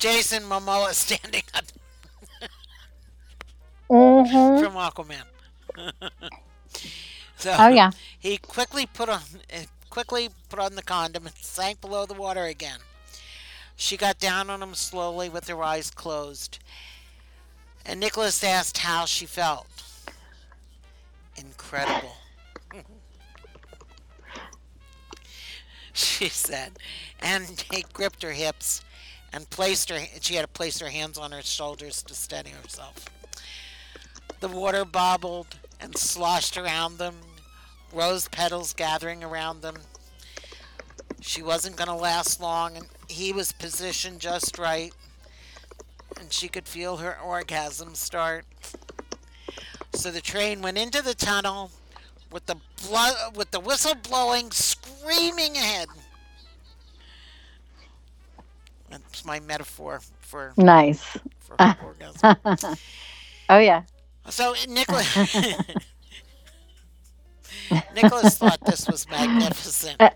Jason 0.00 0.44
Momoa 0.44 0.94
standing 0.94 1.44
up 1.54 1.66
hmm 3.90 4.54
from 4.54 4.74
Aquaman. 4.74 5.24
so 7.36 7.58
Oh 7.58 7.68
yeah. 7.68 7.92
he 8.18 8.38
quickly 8.38 8.86
put 8.86 9.10
on 9.10 9.20
uh, 9.52 9.64
quickly 9.90 10.30
put 10.48 10.60
on 10.60 10.76
the 10.76 10.82
condom 10.82 11.26
and 11.26 11.36
sank 11.36 11.80
below 11.80 12.06
the 12.06 12.14
water 12.14 12.46
again. 12.46 12.80
She 13.76 13.98
got 13.98 14.20
down 14.20 14.50
on 14.50 14.62
him 14.62 14.74
slowly 14.74 15.28
with 15.30 15.48
her 15.48 15.62
eyes 15.62 15.90
closed. 15.90 16.58
And 17.84 18.00
Nicholas 18.00 18.44
asked 18.44 18.78
how 18.78 19.06
she 19.06 19.26
felt. 19.26 19.68
Incredible. 21.36 22.16
she 25.92 26.28
said. 26.28 26.78
And 27.20 27.64
he 27.72 27.84
gripped 27.92 28.22
her 28.22 28.32
hips 28.32 28.82
and 29.32 29.48
placed 29.50 29.90
her 29.90 29.98
she 30.20 30.34
had 30.34 30.42
to 30.42 30.48
place 30.48 30.78
her 30.80 30.88
hands 30.88 31.18
on 31.18 31.32
her 31.32 31.42
shoulders 31.42 32.02
to 32.02 32.14
steady 32.14 32.50
herself. 32.50 33.04
The 34.40 34.48
water 34.48 34.84
bobbled 34.84 35.58
and 35.80 35.96
sloshed 35.96 36.56
around 36.56 36.98
them, 36.98 37.16
rose 37.92 38.28
petals 38.28 38.72
gathering 38.72 39.22
around 39.22 39.62
them. 39.62 39.76
She 41.20 41.42
wasn't 41.42 41.76
going 41.76 41.88
to 41.88 41.94
last 41.94 42.40
long, 42.40 42.76
and 42.76 42.86
he 43.08 43.32
was 43.32 43.52
positioned 43.52 44.20
just 44.20 44.58
right, 44.58 44.92
and 46.18 46.32
she 46.32 46.48
could 46.48 46.66
feel 46.66 46.98
her 46.98 47.18
orgasm 47.20 47.94
start. 47.94 48.44
So 49.92 50.10
the 50.10 50.20
train 50.20 50.62
went 50.62 50.78
into 50.78 51.02
the 51.02 51.14
tunnel 51.14 51.70
with 52.32 52.46
the 52.46 52.56
blood, 52.88 53.36
with 53.36 53.50
the 53.50 53.60
whistle 53.60 53.94
blowing, 53.94 54.50
screaming 54.50 55.56
ahead. 55.56 55.88
That's 58.90 59.24
my 59.24 59.40
metaphor 59.40 60.00
for, 60.20 60.52
Nice. 60.56 61.16
for 61.40 61.56
orgasm. 61.82 62.36
Oh 63.48 63.58
yeah. 63.58 63.82
So 64.28 64.54
Nicholas 64.68 65.16
Nicholas 67.94 68.38
thought 68.38 68.60
this 68.64 68.86
was 68.88 69.08
magnificent. 69.08 70.00
Uh, 70.00 70.10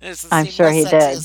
this 0.00 0.24
is 0.24 0.28
I'm 0.32 0.46
sure 0.46 0.70
he 0.70 0.84
did. 0.84 1.18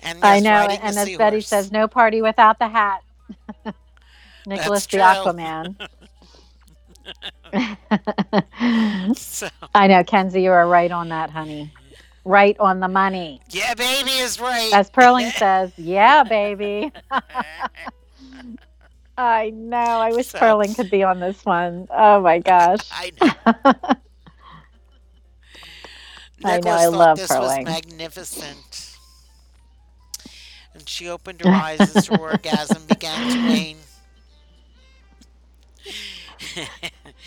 And 0.00 0.18
I 0.22 0.40
know, 0.40 0.66
and 0.68 0.98
as 0.98 1.16
Betty 1.16 1.40
says, 1.40 1.72
no 1.72 1.88
party 1.88 2.22
without 2.22 2.58
the 2.58 2.68
hat. 2.68 3.02
Nicholas 4.46 4.86
the. 4.86 4.98
Aquaman. 4.98 5.76
So, 9.14 9.48
I 9.74 9.86
know, 9.86 10.02
Kenzie, 10.04 10.42
you 10.42 10.50
are 10.52 10.66
right 10.68 10.90
on 10.90 11.08
that, 11.10 11.30
honey. 11.30 11.72
Right 12.24 12.56
on 12.58 12.80
the 12.80 12.88
money. 12.88 13.40
yeah, 13.50 13.74
baby 13.74 14.10
is 14.10 14.40
right. 14.40 14.70
As 14.74 14.90
Perling 14.90 15.30
says, 15.32 15.72
yeah, 15.76 16.24
baby. 16.24 16.90
I 19.18 19.50
know. 19.50 19.76
I 19.78 20.10
wish 20.12 20.28
So- 20.28 20.38
Perling 20.38 20.74
could 20.74 20.90
be 20.90 21.02
on 21.04 21.20
this 21.20 21.44
one. 21.44 21.86
Oh 21.90 22.20
my 22.20 22.38
gosh. 22.40 22.80
I 22.92 23.12
know. 23.20 23.32
I 26.44 26.60
know, 26.60 26.70
I 26.72 26.86
love 26.86 27.16
this 27.16 27.30
Perling. 27.30 27.40
was 27.40 27.64
magnificent. 27.64 28.96
And 30.74 30.86
she 30.88 31.08
opened 31.08 31.40
her 31.42 31.50
eyes 31.50 31.80
as 31.96 32.08
her 32.08 32.18
orgasm 32.18 32.82
began 32.88 33.30
to 33.30 33.38
wane. 33.48 33.76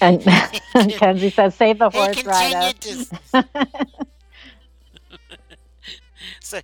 And 0.02 0.24
Kenzie 0.98 1.32
says, 1.32 1.56
save 1.56 1.80
the 1.80 1.90
horse 1.90 2.22
to. 2.24 3.08
so, 6.42 6.62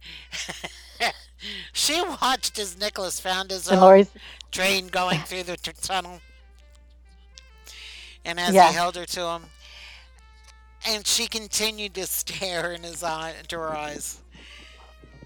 she 1.73 2.01
watched 2.01 2.59
as 2.59 2.77
Nicholas 2.77 3.19
found 3.19 3.51
his 3.51 3.69
And 3.69 3.69
own 3.69 3.81
Lori's, 3.81 4.11
train 4.51 4.87
going 4.87 5.23
through 5.23 5.43
the 5.43 5.57
t- 5.57 5.71
tunnel. 5.81 6.21
And 8.25 8.39
as 8.39 8.53
Yeah. 8.53 8.61
he 8.61 8.73
held 8.73 8.95
her 8.95 9.05
to 9.05 9.27
him, 9.29 9.51
and 10.87 11.05
she 11.07 11.27
continued 11.27 11.95
to 11.95 12.05
stare 12.07 12.71
in 12.71 12.83
his 12.83 13.03
eye, 13.03 13.33
into 13.39 13.57
her 13.57 13.75
eyes. 13.75 14.21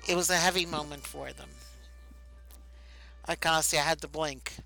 It 0.08 0.16
was 0.16 0.30
a 0.30 0.38
heavy 0.38 0.66
moment 0.66 1.06
for 1.08 1.34
them. 1.34 1.50
Acacia 3.28 3.78
had 3.80 4.02
to 4.02 4.08
blink 4.08 4.58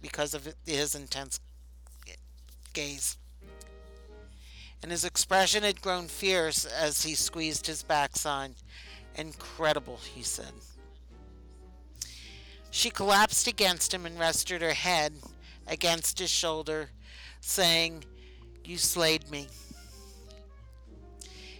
because 0.00 0.34
of 0.34 0.48
his 0.66 0.94
intense 0.94 1.40
gaze. 2.76 3.16
And 4.82 4.92
his 4.92 5.04
expression 5.04 5.62
had 5.64 5.80
grown 5.80 6.06
fierce 6.06 6.66
as 6.66 7.02
he 7.02 7.14
squeezed 7.14 7.66
his 7.66 7.82
backside. 7.82 8.54
Incredible, 9.16 9.98
he 10.14 10.22
said. 10.22 10.52
She 12.70 12.90
collapsed 12.90 13.46
against 13.46 13.94
him 13.94 14.04
and 14.04 14.18
rested 14.18 14.60
her 14.60 14.74
head 14.74 15.14
against 15.66 16.18
his 16.18 16.30
shoulder, 16.30 16.90
saying, 17.40 18.04
You 18.64 18.76
slayed 18.76 19.30
me. 19.30 19.48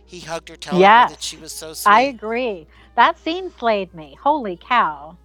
He 0.04 0.20
hugged 0.20 0.50
her, 0.50 0.56
telling 0.56 0.82
her 0.82 1.08
that 1.08 1.22
she 1.22 1.38
was 1.38 1.52
so 1.52 1.72
sweet. 1.72 1.90
I 1.92 2.00
agree. 2.02 2.66
That 2.94 3.18
scene 3.18 3.50
slayed 3.58 3.94
me. 3.94 4.16
Holy 4.22 4.56
cow. 4.56 5.16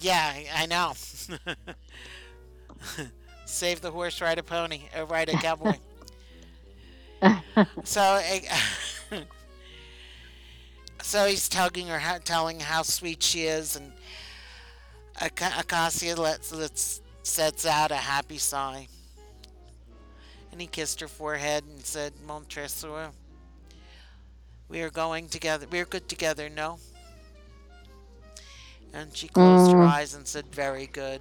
Yeah, 0.00 0.32
I 0.56 0.66
know. 0.66 0.94
Save 3.52 3.82
the 3.82 3.90
horse, 3.90 4.20
ride 4.22 4.38
a 4.38 4.42
pony, 4.42 4.84
or 4.96 5.04
ride 5.04 5.28
a 5.28 5.32
cowboy. 5.38 5.76
so, 7.84 8.18
eh, 8.24 8.40
so 11.02 11.26
he's 11.26 11.48
tugging 11.50 11.86
her, 11.88 11.98
how- 11.98 12.16
telling 12.18 12.60
how 12.60 12.80
sweet 12.82 13.22
she 13.22 13.42
is, 13.42 13.76
and 13.76 13.92
Aca- 15.20 15.52
Acacia 15.58 16.14
lets, 16.18 16.50
lets 16.50 17.02
sets 17.22 17.66
out 17.66 17.90
a 17.92 17.96
happy 17.96 18.38
sigh. 18.38 18.88
And 20.50 20.60
he 20.60 20.66
kissed 20.66 21.00
her 21.00 21.08
forehead 21.08 21.64
and 21.64 21.84
said, 21.84 22.14
Mon 22.26 22.44
trésor, 22.46 23.10
we 24.68 24.80
are 24.80 24.90
going 24.90 25.28
together. 25.28 25.66
We 25.70 25.80
are 25.80 25.84
good 25.84 26.08
together, 26.08 26.48
no? 26.48 26.78
And 28.94 29.14
she 29.14 29.28
closed 29.28 29.72
her 29.72 29.78
Mm. 29.78 29.88
eyes 29.88 30.14
and 30.14 30.26
said, 30.26 30.46
"Very 30.54 30.86
good," 30.86 31.20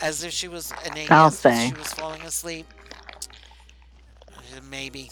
as 0.00 0.22
if 0.24 0.32
she 0.32 0.48
was, 0.48 0.72
and 0.84 0.96
he 0.96 1.10
I'll 1.10 1.30
say. 1.30 1.68
she 1.68 1.74
was 1.74 1.92
falling 1.92 2.22
asleep. 2.22 2.72
Uh, 4.28 4.60
Maybe. 4.62 5.10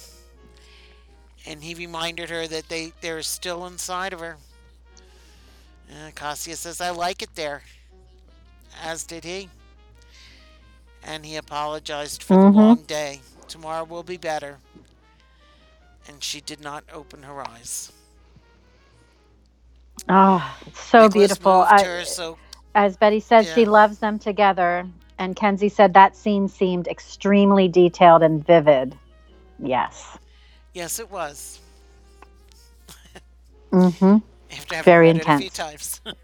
And 1.47 1.65
he 1.65 1.75
reminded 1.75 2.31
her 2.31 2.47
that 2.49 2.69
they 2.69 2.93
they're 3.01 3.23
still 3.23 3.67
inside 3.67 4.13
of 4.13 4.21
her. 4.21 4.39
And 5.89 6.15
Cassia 6.15 6.57
says, 6.57 6.81
"I 6.81 6.91
like 6.91 7.23
it 7.23 7.35
there," 7.35 7.63
as 8.83 9.05
did 9.05 9.25
he. 9.25 9.51
And 11.03 11.25
he 11.27 11.37
apologized 11.37 12.23
for 12.23 12.37
Mhm. 12.37 12.43
the 12.43 12.49
long 12.49 12.85
day. 12.85 13.23
Tomorrow 13.49 13.85
will 13.85 14.03
be 14.05 14.17
better. 14.17 14.61
And 16.07 16.23
she 16.23 16.41
did 16.41 16.61
not 16.61 16.85
open 16.93 17.23
her 17.25 17.47
eyes. 17.47 17.93
Oh, 20.09 20.59
it's 20.67 20.81
so 20.81 21.09
Nicholas 21.09 21.09
beautiful. 21.09 21.63
I, 21.63 21.85
her, 21.85 22.05
so 22.05 22.39
as 22.75 22.97
Betty 22.97 23.21
said, 23.21 23.47
she 23.47 23.65
loves 23.67 23.99
them 23.99 24.19
together. 24.19 24.87
And 25.19 25.37
Kenzie 25.37 25.69
said 25.69 25.93
that 25.95 26.17
scene 26.17 26.49
seemed 26.49 26.89
extremely 26.89 27.69
detailed 27.69 28.23
and 28.23 28.45
vivid. 28.45 28.97
Yes. 29.59 30.19
yes, 30.75 30.99
it 30.99 31.11
was. 31.11 31.61
Mm-hmm. 33.73 34.17
Very 34.83 35.01
read 35.01 35.17
it 35.17 35.23
a 35.27 35.31
few 35.31 35.47
intense. 35.47 35.51
times. 35.51 36.01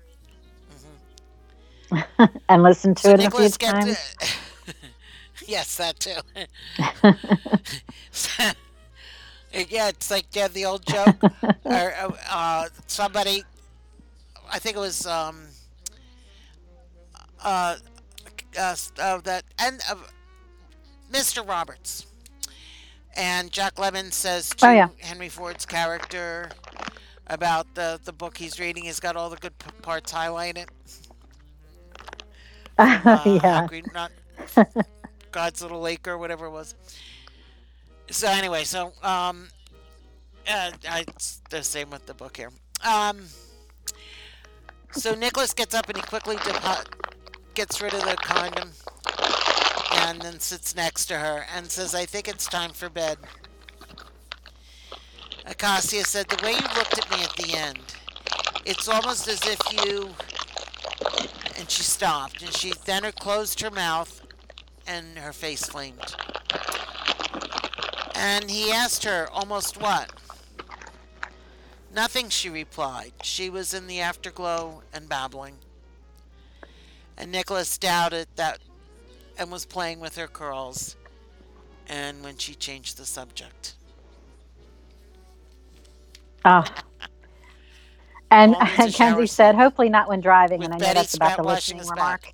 Mhm. 1.93 2.41
and 2.49 2.63
listen 2.63 2.95
to 2.97 3.03
So 3.03 3.11
it 3.11 3.21
a 3.21 3.31
few 3.31 3.49
Nicholas 3.49 3.57
times. 3.57 3.99
yes, 5.47 5.77
that 5.77 6.01
too. 6.01 6.19
yeah, 9.53 9.89
it's 9.89 10.11
like 10.11 10.27
yeah, 10.35 10.49
the 10.49 10.65
old 10.65 10.85
joke. 10.87 11.17
or 11.65 11.95
uh, 11.95 12.11
uh, 12.31 12.69
somebody, 12.87 13.45
I 14.53 14.59
think 14.59 14.77
it 14.77 14.81
was 14.81 15.07
um, 15.07 15.46
uh, 17.47 17.77
uh, 18.59 18.77
uh 19.01 19.21
that 19.23 19.45
and 19.59 19.81
uh, 19.91 19.97
Mr. 21.13 21.49
Roberts. 21.49 22.07
And 23.17 23.53
Jack 23.53 23.77
Lemmon 23.77 24.13
says 24.13 24.55
to 24.57 24.69
Oh, 24.69 24.73
yeah. 24.73 24.89
Henry 25.01 25.31
Fonda's 25.31 25.67
character 25.67 26.51
about 27.29 27.75
the 27.75 28.01
the 28.05 28.13
book 28.13 28.39
he's 28.39 28.61
reading. 28.61 28.85
He's 28.85 29.01
got 29.01 29.17
all 29.17 29.31
the 29.31 29.37
good 29.39 29.59
p- 29.59 29.71
parts 29.83 30.13
highlighted. 30.13 30.69
Uh, 33.07 33.31
yeah. 33.43 33.69
Green- 33.69 33.91
not 33.95 34.13
God's 35.33 35.63
Little 35.63 35.81
Lake 35.81 36.09
or 36.09 36.19
whatever 36.19 36.47
it 36.47 36.53
was. 36.53 36.75
So 38.11 38.29
anyway, 38.29 38.65
so 38.65 38.95
um, 39.03 39.51
uh, 40.49 40.73
I, 40.89 41.05
it's 41.09 41.43
the 41.51 41.63
same 41.65 41.91
with 41.91 42.07
the 42.07 42.15
book 42.15 42.37
here. 42.37 42.51
Um, 42.85 43.35
so 44.93 45.15
Nicholas 45.15 45.55
gets 45.55 45.75
up 45.75 45.89
and 45.89 45.99
he 45.99 46.03
quickly 46.05 46.37
depo- 46.39 46.85
gets 47.57 47.81
rid 47.81 47.95
of 47.95 48.03
the 48.03 48.17
condom 48.17 48.71
and 49.91 50.21
then 50.21 50.39
sits 50.39 50.77
next 50.77 51.07
to 51.07 51.19
her 51.19 51.47
and 51.55 51.71
says, 51.71 51.95
"I 51.95 52.05
think 52.05 52.29
it's 52.29 52.47
time 52.47 52.73
for 52.73 52.91
bed." 52.91 53.19
Acacia 55.47 56.05
said, 56.05 56.29
"The 56.29 56.43
way 56.45 56.53
you 56.53 56.69
looked 56.77 56.99
at 56.99 57.11
me 57.11 57.25
at 57.25 57.35
the 57.37 57.55
end, 57.55 57.95
it's 58.67 58.89
almost 58.89 59.27
as 59.27 59.41
if 59.47 59.59
you." 59.73 60.15
And 61.57 61.71
she 61.71 61.83
stopped, 61.83 62.43
and 62.43 62.55
she 62.55 62.75
then 62.85 63.05
her 63.05 63.13
closed 63.13 63.61
her 63.63 63.71
mouth, 63.71 64.21
and 64.87 65.19
her 65.19 65.33
face 65.33 65.65
flamed. 65.65 66.15
And 68.15 68.51
he 68.51 68.71
asked 68.71 69.05
her, 69.05 69.29
almost 69.31 69.79
what? 69.79 70.11
Nothing, 71.91 72.29
she 72.29 72.51
replied. 72.51 73.13
She 73.23 73.49
was 73.49 73.73
in 73.73 73.87
the 73.87 74.01
afterglow 74.01 74.83
and 74.93 75.09
babbling. 75.09 75.59
And 77.19 77.33
Nicholas 77.33 77.79
doubted 77.79 78.29
that 78.37 78.61
and 79.39 79.51
was 79.53 79.67
playing 79.67 80.01
with 80.01 80.17
her 80.17 80.29
curls. 80.29 80.97
And 81.89 82.23
when 82.25 82.39
she 82.39 82.55
changed 82.55 82.99
the 82.99 83.07
subject. 83.07 83.77
Oh. 86.45 86.65
And, 88.31 88.57
and 88.79 88.95
Kenzie 88.95 89.27
said, 89.29 89.55
hopefully 89.57 89.89
not 89.91 90.09
when 90.09 90.21
driving. 90.21 90.65
And 90.65 90.75
I 90.75 90.79
know 90.79 90.81
Betty 90.85 90.95
that's 90.95 91.15
about 91.15 91.37
the 91.37 91.45
listening 91.45 91.87
remark. 91.87 92.33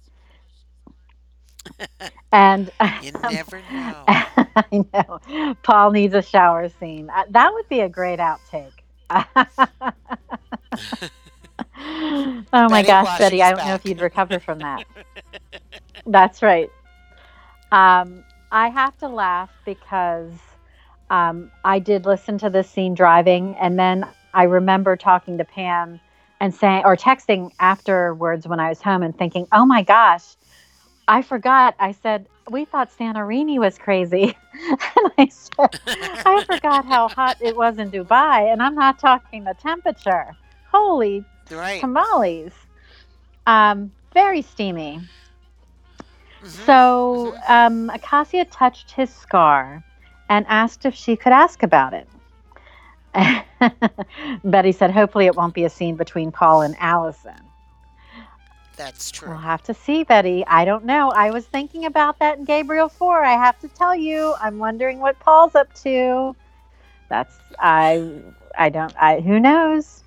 And 2.33 2.71
You 2.99 3.13
never 3.29 3.63
know. 3.71 4.19
I 4.57 4.85
know. 4.95 5.55
Paul 5.63 5.93
needs 5.93 6.15
a 6.15 6.23
shower 6.23 6.69
scene. 6.69 7.11
Uh, 7.11 7.25
That 7.31 7.53
would 7.55 7.69
be 7.69 7.81
a 7.81 7.89
great 7.89 8.21
outtake. 8.21 8.73
Oh 11.77 12.45
my 12.53 12.83
Betty 12.83 12.87
gosh, 12.87 13.19
Betty, 13.19 13.43
I 13.43 13.53
don't 13.53 13.67
know 13.67 13.75
if 13.75 13.85
you'd 13.85 14.01
recover 14.01 14.39
from 14.39 14.59
that. 14.61 14.85
That's 16.07 16.43
right. 16.43 16.71
Um, 17.71 18.25
I 18.51 18.69
have 18.69 18.97
to 18.99 19.09
laugh 19.09 19.51
because 19.65 20.33
um, 21.11 21.51
I 21.65 21.79
did 21.79 22.05
listen 22.05 22.39
to 22.39 22.51
this 22.51 22.69
scene 22.69 22.95
driving, 22.95 23.57
and 23.61 23.79
then 23.79 24.07
I 24.35 24.45
remember 24.45 24.97
talking 24.97 25.39
to 25.39 25.45
Pam 25.45 26.01
and 26.41 26.55
saying, 26.55 26.83
or 26.85 26.97
texting 26.97 27.51
afterwards 27.61 28.47
when 28.49 28.61
I 28.61 28.69
was 28.69 28.83
home 28.83 29.03
and 29.03 29.17
thinking, 29.17 29.47
oh 29.53 29.65
my 29.65 29.83
gosh, 29.83 30.37
I 31.07 31.23
forgot. 31.23 31.75
I 31.79 31.93
said, 31.93 32.27
we 32.51 32.65
thought 32.65 32.91
Santorini 32.91 33.59
was 33.59 33.79
crazy. 33.79 34.37
and 34.55 35.13
I 35.19 35.29
said, 35.29 35.81
I 36.27 36.45
forgot 36.45 36.85
how 36.85 37.09
hot 37.09 37.37
it 37.41 37.57
was 37.57 37.79
in 37.79 37.91
Dubai, 37.91 38.53
and 38.53 38.63
I'm 38.63 38.75
not 38.75 38.99
talking 38.99 39.45
the 39.45 39.55
temperature. 39.55 40.35
Holy 40.71 41.25
right. 41.51 41.81
tamales. 41.81 42.53
Um, 43.47 43.93
very 44.15 44.43
steamy. 44.43 45.01
Mhm. 46.43 46.47
So 46.67 47.37
um, 47.49 47.91
Acacia 47.91 48.45
touched 48.47 48.91
his 48.91 49.11
scar 49.11 49.83
and 50.29 50.47
asked 50.49 50.85
if 50.85 50.95
she 50.95 51.17
could 51.17 51.33
ask 51.33 51.63
about 51.63 51.95
it. 51.95 52.09
Betty 54.45 54.73
said, 54.73 54.91
hopefully 54.91 55.27
it 55.27 55.37
won't 55.37 55.55
be 55.55 55.65
a 55.65 55.71
scene 55.71 55.97
between 55.97 56.33
Paul 56.33 56.63
and 56.63 56.75
Allison. 56.79 57.37
That's 58.77 59.11
true. 59.11 59.29
We'll 59.29 59.39
have 59.39 59.63
to 59.65 59.75
see, 59.75 60.03
Betty. 60.03 60.45
I 60.47 60.65
don't 60.65 60.85
know. 60.85 61.11
I 61.11 61.31
was 61.31 61.45
thinking 61.47 61.85
about 61.85 62.19
that 62.21 62.39
in 62.39 62.45
Gabriel 62.45 62.89
4. 62.89 63.25
I 63.25 63.33
have 63.33 63.59
to 63.61 63.69
tell 63.69 63.95
you, 63.95 64.35
I'm 64.41 64.59
wondering 64.59 64.99
what 64.99 65.19
Paul's 65.21 65.55
up 65.55 65.73
to. 65.83 66.35
That's, 67.11 67.37
I, 67.59 68.21
I 68.59 68.71
don't, 68.71 68.95
I, 69.01 69.21
who 69.21 69.39
knows? 69.39 70.02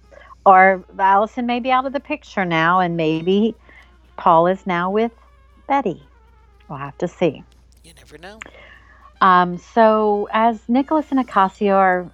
Or 0.45 0.83
Allison 0.99 1.45
may 1.45 1.59
be 1.59 1.71
out 1.71 1.85
of 1.85 1.93
the 1.93 1.99
picture 1.99 2.45
now, 2.45 2.79
and 2.79 2.95
maybe 2.95 3.55
Paul 4.17 4.47
is 4.47 4.65
now 4.67 4.91
with 4.91 5.11
Betty. 5.67 6.03
We'll 6.69 6.77
have 6.77 6.97
to 6.99 7.07
see. 7.07 7.43
You 7.83 7.93
never 7.95 8.17
know. 8.17 8.39
Um, 9.21 9.57
so 9.57 10.27
as 10.31 10.67
Nicholas 10.67 11.07
and 11.11 11.19
Acacia 11.19 11.71
are 11.71 12.11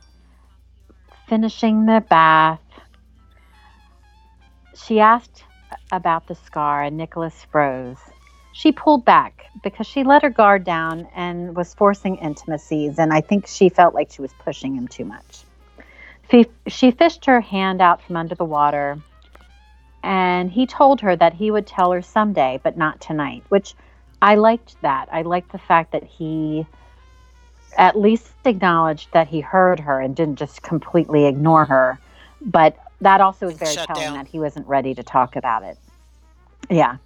finishing 1.28 1.86
the 1.86 2.04
bath, 2.10 2.62
she 4.76 5.00
asked 5.00 5.44
about 5.92 6.28
the 6.28 6.36
scar, 6.36 6.84
and 6.84 6.98
Nicholas 6.98 7.46
froze. 7.52 7.98
She 8.54 8.72
pulled 8.72 9.06
back 9.06 9.46
because 9.64 9.88
she 9.88 10.04
let 10.04 10.24
her 10.24 10.30
guard 10.30 10.64
down 10.64 11.08
and 11.16 11.56
was 11.56 11.74
forcing 11.74 12.18
intimacies, 12.18 13.00
and 13.00 13.14
I 13.14 13.22
think 13.22 13.48
she 13.48 13.70
felt 13.70 13.94
like 13.94 14.12
she 14.12 14.22
was 14.22 14.34
pushing 14.40 14.76
him 14.76 14.88
too 14.88 15.06
much. 15.06 15.44
She, 16.32 16.46
she 16.68 16.92
fished 16.92 17.26
her 17.26 17.42
hand 17.42 17.82
out 17.82 18.02
from 18.02 18.16
under 18.16 18.36
the 18.36 18.46
water, 18.46 18.98
and 20.02 20.50
he 20.50 20.66
told 20.66 21.02
her 21.02 21.16
that 21.16 21.34
he 21.34 21.52
would 21.52 21.68
tell 21.68 21.92
her 21.92 22.02
someday, 22.02 22.60
but 22.64 22.78
not 22.78 23.02
tonight, 23.02 23.44
which 23.50 23.76
I 24.22 24.36
liked 24.36 24.82
that. 24.82 25.10
I 25.12 25.24
liked 25.24 25.52
the 25.52 25.58
fact 25.58 25.92
that 25.92 26.04
he 26.04 26.66
at 27.78 27.98
least 27.98 28.32
acknowledged 28.46 29.12
that 29.14 29.28
he 29.28 29.42
heard 29.42 29.80
her 29.80 30.00
and 30.00 30.16
didn't 30.16 30.38
just 30.38 30.62
completely 30.62 31.26
ignore 31.26 31.66
her. 31.66 32.00
But 32.42 32.78
that 33.02 33.22
also 33.22 33.48
was 33.48 33.56
very 33.56 33.74
shut 33.74 33.88
telling 33.88 34.04
down. 34.04 34.14
that 34.16 34.28
he 34.28 34.40
wasn't 34.40 34.68
ready 34.68 34.94
to 34.94 35.04
talk 35.04 35.36
about 35.36 35.64
it. 35.64 35.78
Yeah. 36.70 36.98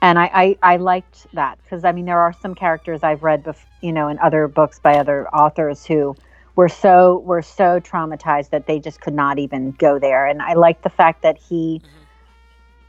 And 0.00 0.18
I, 0.18 0.30
I, 0.32 0.74
I 0.74 0.76
liked 0.76 1.26
that 1.34 1.58
because 1.62 1.84
I 1.84 1.92
mean 1.92 2.04
there 2.04 2.20
are 2.20 2.32
some 2.32 2.54
characters 2.54 3.02
I've 3.02 3.22
read, 3.22 3.44
bef- 3.44 3.64
you 3.80 3.92
know, 3.92 4.08
in 4.08 4.18
other 4.18 4.46
books 4.46 4.78
by 4.78 4.98
other 4.98 5.28
authors 5.28 5.84
who 5.84 6.16
were 6.58 6.68
so 6.68 7.18
were 7.18 7.40
so 7.40 7.78
traumatized 7.78 8.50
that 8.50 8.66
they 8.66 8.80
just 8.80 9.00
could 9.00 9.14
not 9.14 9.38
even 9.38 9.70
go 9.78 9.96
there. 9.96 10.26
And 10.26 10.42
I 10.42 10.54
like 10.54 10.82
the 10.82 10.90
fact 10.90 11.22
that 11.22 11.38
he 11.38 11.80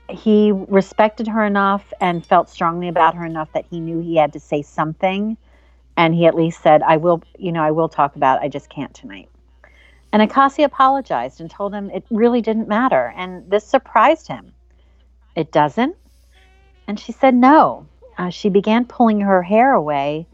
he 0.09 0.51
respected 0.51 1.27
her 1.27 1.45
enough 1.45 1.93
and 2.01 2.25
felt 2.25 2.49
strongly 2.49 2.87
about 2.87 3.13
her 3.13 3.23
enough 3.23 3.53
that 3.53 3.67
he 3.69 3.79
knew 3.79 3.99
he 3.99 4.15
had 4.15 4.33
to 4.33 4.39
say 4.39 4.63
something. 4.63 5.37
And 5.97 6.15
he 6.15 6.25
at 6.25 6.33
least 6.33 6.63
said 6.63 6.81
i 6.81 6.97
will 6.97 7.21
you 7.37 7.51
know 7.51 7.61
i 7.61 7.69
will 7.69 7.89
talk 7.89 8.15
about 8.15 8.41
it. 8.41 8.45
I 8.45 8.49
just 8.49 8.69
can't 8.71 8.91
tonight. 8.95 9.29
And 10.11 10.23
Acacia 10.23 10.63
apologized 10.63 11.39
and 11.39 11.51
told 11.51 11.71
him 11.71 11.91
it 11.91 12.03
really 12.09 12.41
didn't 12.41 12.67
matter. 12.67 13.13
And 13.15 13.47
this 13.51 13.65
surprised 13.65 14.27
him. 14.27 14.51
It 15.35 15.51
doesn't? 15.51 15.95
And 16.87 16.99
she 16.99 17.11
said 17.11 17.35
no. 17.35 17.85
Uh, 18.17 18.31
she 18.31 18.49
began 18.49 18.85
pulling 18.85 19.21
her 19.21 19.43
hair 19.43 19.73
away 19.73 20.25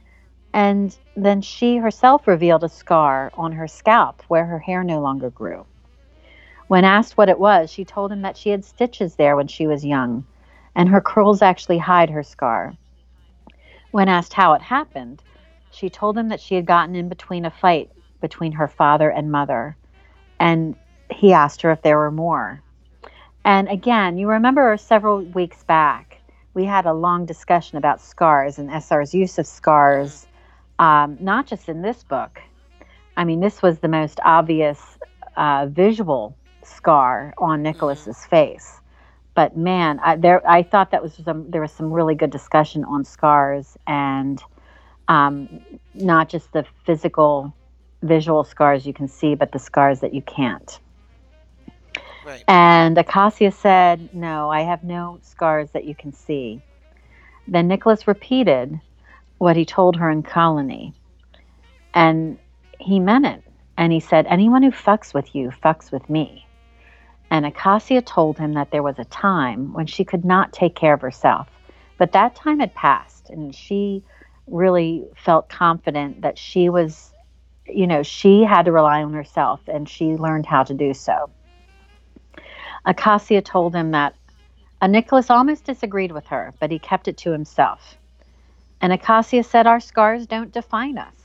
and 0.55 0.97
then 1.15 1.41
she 1.41 1.77
herself 1.77 2.27
revealed 2.27 2.63
a 2.63 2.69
scar 2.69 3.31
on 3.35 3.51
her 3.51 3.67
scalp 3.67 4.23
where 4.29 4.45
her 4.45 4.59
hair 4.59 4.83
no 4.83 4.99
longer 4.99 5.29
grew 5.29 5.65
when 6.67 6.83
asked 6.83 7.17
what 7.17 7.29
it 7.29 7.39
was, 7.39 7.71
she 7.71 7.85
told 7.85 8.11
him 8.11 8.21
that 8.23 8.37
she 8.37 8.49
had 8.49 8.65
stitches 8.65 9.15
there 9.15 9.35
when 9.35 9.47
she 9.47 9.67
was 9.67 9.85
young, 9.85 10.25
and 10.73 10.89
her 10.89 11.01
curls 11.01 11.41
actually 11.41 11.77
hide 11.77 12.09
her 12.09 12.23
scar. 12.23 12.75
When 13.91 14.09
asked 14.09 14.33
how 14.33 14.53
it 14.53 14.61
happened, 14.61 15.21
she 15.71 15.89
told 15.89 16.17
him 16.17 16.29
that 16.29 16.39
she 16.39 16.55
had 16.55 16.65
gotten 16.65 16.95
in 16.95 17.07
between 17.07 17.45
a 17.45 17.51
fight 17.51 17.91
between 18.19 18.53
her 18.53 18.67
father 18.67 19.11
and 19.11 19.31
mother, 19.31 19.77
and 20.39 20.75
he 21.11 21.33
asked 21.33 21.61
her 21.61 21.71
if 21.71 21.83
there 21.83 21.97
were 21.97 22.11
more. 22.11 22.61
And 23.43 23.69
again, 23.69 24.17
you 24.17 24.27
remember 24.27 24.75
several 24.77 25.21
weeks 25.21 25.63
back, 25.63 26.19
we 26.55 26.65
had 26.65 26.87
a 26.87 26.93
long 26.93 27.25
discussion 27.25 27.77
about 27.77 28.01
scars 28.01 28.57
and 28.57 28.69
SR's 28.71 29.13
use 29.13 29.37
of 29.37 29.45
scars, 29.45 30.25
um, 30.79 31.17
not 31.19 31.47
just 31.47 31.69
in 31.69 31.81
this 31.81 32.03
book. 32.03 32.41
I 33.17 33.23
mean, 33.23 33.39
this 33.39 33.61
was 33.61 33.79
the 33.79 33.87
most 33.87 34.19
obvious 34.23 34.79
uh, 35.37 35.67
visual 35.69 36.35
scar 36.63 37.33
on 37.37 37.61
Nicholas's 37.61 38.25
face. 38.25 38.81
But 39.35 39.57
man, 39.57 39.99
I, 39.99 40.15
there 40.15 40.47
I 40.49 40.63
thought 40.63 40.91
that 40.91 41.03
was 41.03 41.13
some 41.13 41.51
there 41.51 41.61
was 41.61 41.71
some 41.71 41.91
really 41.91 42.15
good 42.15 42.29
discussion 42.29 42.85
on 42.85 43.03
scars 43.03 43.77
and 43.85 44.41
um, 45.07 45.61
not 45.93 46.29
just 46.29 46.51
the 46.53 46.65
physical 46.85 47.53
visual 48.01 48.43
scars 48.43 48.85
you 48.85 48.93
can 48.93 49.07
see, 49.07 49.35
but 49.35 49.51
the 49.51 49.59
scars 49.59 49.99
that 49.99 50.13
you 50.13 50.21
can't. 50.21 50.79
Right. 52.25 52.43
And 52.47 52.97
Acacia 52.97 53.51
said, 53.51 54.13
No, 54.13 54.49
I 54.49 54.61
have 54.61 54.83
no 54.83 55.19
scars 55.21 55.69
that 55.71 55.85
you 55.85 55.95
can 55.95 56.11
see. 56.11 56.61
Then 57.47 57.67
Nicholas 57.67 58.07
repeated 58.07 58.79
what 59.37 59.55
he 59.55 59.65
told 59.65 59.95
her 59.97 60.09
in 60.09 60.23
Colony. 60.23 60.93
And 61.93 62.37
he 62.79 62.99
meant 62.99 63.25
it. 63.25 63.43
And 63.77 63.91
he 63.91 63.99
said, 63.99 64.25
Anyone 64.27 64.63
who 64.63 64.71
fucks 64.71 65.13
with 65.13 65.35
you 65.35 65.51
fucks 65.63 65.91
with 65.91 66.09
me. 66.09 66.45
And 67.29 67.45
Acacia 67.45 68.01
told 68.01 68.37
him 68.37 68.53
that 68.53 68.71
there 68.71 68.83
was 68.83 68.99
a 68.99 69.05
time 69.05 69.73
when 69.73 69.87
she 69.87 70.05
could 70.05 70.23
not 70.23 70.53
take 70.53 70.75
care 70.75 70.93
of 70.93 71.01
herself. 71.01 71.47
But 71.97 72.11
that 72.11 72.35
time 72.35 72.59
had 72.59 72.73
passed, 72.75 73.29
and 73.29 73.55
she 73.55 74.03
really 74.47 75.05
felt 75.15 75.49
confident 75.49 76.21
that 76.21 76.37
she 76.37 76.69
was, 76.69 77.11
you 77.67 77.87
know, 77.87 78.03
she 78.03 78.43
had 78.43 78.65
to 78.65 78.71
rely 78.71 79.01
on 79.01 79.13
herself, 79.13 79.61
and 79.67 79.89
she 79.89 80.15
learned 80.15 80.45
how 80.45 80.63
to 80.63 80.73
do 80.73 80.93
so. 80.93 81.29
Acacia 82.85 83.41
told 83.41 83.73
him 83.73 83.91
that 83.91 84.15
uh, 84.81 84.87
Nicholas 84.87 85.29
almost 85.29 85.63
disagreed 85.63 86.11
with 86.11 86.27
her, 86.27 86.53
but 86.59 86.69
he 86.69 86.77
kept 86.77 87.07
it 87.07 87.17
to 87.17 87.31
himself. 87.31 87.97
And 88.85 88.93
Acacia 88.93 89.41
said, 89.41 89.65
Our 89.65 89.79
scars 89.79 90.27
don't 90.27 90.51
define 90.51 90.99
us. 90.99 91.15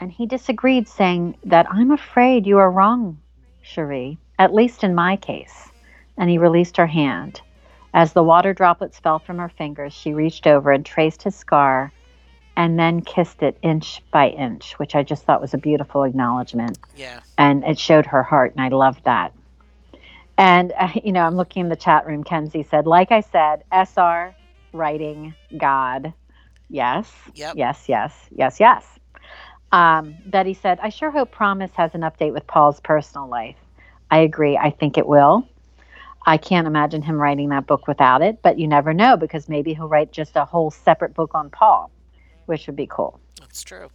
And 0.00 0.10
he 0.10 0.24
disagreed, 0.24 0.88
saying 0.88 1.36
that 1.44 1.70
I'm 1.70 1.90
afraid 1.90 2.46
you 2.46 2.56
are 2.56 2.70
wrong, 2.70 3.18
Cherie, 3.60 4.16
at 4.38 4.54
least 4.54 4.82
in 4.82 4.94
my 4.94 5.16
case. 5.16 5.68
And 6.16 6.30
he 6.30 6.38
released 6.38 6.78
her 6.78 6.86
hand. 6.86 7.42
As 7.92 8.14
the 8.14 8.22
water 8.22 8.54
droplets 8.54 8.98
fell 8.98 9.18
from 9.18 9.36
her 9.36 9.50
fingers, 9.50 9.92
she 9.92 10.14
reached 10.14 10.46
over 10.46 10.72
and 10.72 10.86
traced 10.86 11.24
his 11.24 11.36
scar 11.36 11.92
and 12.56 12.78
then 12.78 13.02
kissed 13.02 13.42
it 13.42 13.58
inch 13.60 14.00
by 14.10 14.30
inch, 14.30 14.78
which 14.78 14.94
I 14.94 15.02
just 15.02 15.24
thought 15.24 15.42
was 15.42 15.52
a 15.52 15.58
beautiful 15.58 16.04
acknowledgement. 16.04 16.78
Yeah. 16.96 17.20
And 17.36 17.62
it 17.64 17.78
showed 17.78 18.06
her 18.06 18.22
heart, 18.22 18.54
and 18.56 18.64
I 18.64 18.68
loved 18.68 19.04
that. 19.04 19.34
And, 20.38 20.72
uh, 20.80 20.88
you 21.04 21.12
know, 21.12 21.26
I'm 21.26 21.36
looking 21.36 21.64
in 21.64 21.68
the 21.68 21.76
chat 21.76 22.06
room. 22.06 22.24
Kenzie 22.24 22.62
said, 22.62 22.86
like 22.86 23.12
I 23.12 23.20
said, 23.20 23.64
SR 23.70 24.34
writing 24.72 25.34
God. 25.58 26.14
Yes. 26.74 27.08
Yep. 27.34 27.54
Yes, 27.56 27.88
yes, 27.88 28.28
yes, 28.34 28.58
yes. 28.58 28.84
Um, 29.70 30.16
Betty 30.26 30.54
said, 30.54 30.80
I 30.82 30.88
sure 30.88 31.12
hope 31.12 31.30
Promise 31.30 31.70
has 31.76 31.94
an 31.94 32.00
update 32.00 32.32
with 32.32 32.48
Paul's 32.48 32.80
personal 32.80 33.28
life. 33.28 33.54
I 34.10 34.18
agree. 34.18 34.56
I 34.56 34.70
think 34.70 34.98
it 34.98 35.06
will. 35.06 35.46
I 36.26 36.36
can't 36.36 36.66
imagine 36.66 37.00
him 37.00 37.14
writing 37.14 37.50
that 37.50 37.68
book 37.68 37.86
without 37.86 38.22
it, 38.22 38.42
but 38.42 38.58
you 38.58 38.66
never 38.66 38.92
know 38.92 39.16
because 39.16 39.48
maybe 39.48 39.72
he'll 39.72 39.86
write 39.86 40.10
just 40.10 40.34
a 40.34 40.44
whole 40.44 40.72
separate 40.72 41.14
book 41.14 41.30
on 41.32 41.48
Paul, 41.48 41.92
which 42.46 42.66
would 42.66 42.74
be 42.74 42.88
cool. 42.88 43.20
That's 43.38 43.62
true. 43.62 43.88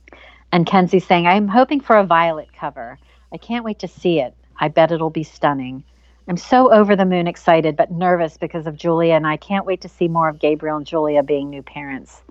And 0.53 0.65
Kenzie's 0.65 1.05
saying, 1.05 1.27
I'm 1.27 1.49
hoping 1.49 1.81
for 1.81 1.97
a 1.97 2.05
violet 2.05 2.47
cover. 2.53 2.97
I 3.33 3.37
can't 3.37 3.65
wait 3.65 3.79
to 3.79 3.89
see 3.89 4.21
it. 4.21 4.33
I 4.57 4.69
bet 4.69 4.93
it'll 4.93 5.09
be 5.09 5.23
stunning. 5.23 5.83
I'm 6.29 6.37
so 6.37 6.71
over 6.71 6.95
the 6.95 7.05
moon 7.05 7.27
excited, 7.27 7.75
but 7.75 7.91
nervous 7.91 8.37
because 8.37 8.67
of 8.67 8.77
Julia, 8.77 9.15
and 9.15 9.27
I 9.27 9.35
can't 9.35 9.65
wait 9.65 9.81
to 9.81 9.89
see 9.89 10.07
more 10.07 10.29
of 10.29 10.39
Gabriel 10.39 10.77
and 10.77 10.85
Julia 10.85 11.23
being 11.23 11.49
new 11.49 11.61
parents. 11.61 12.21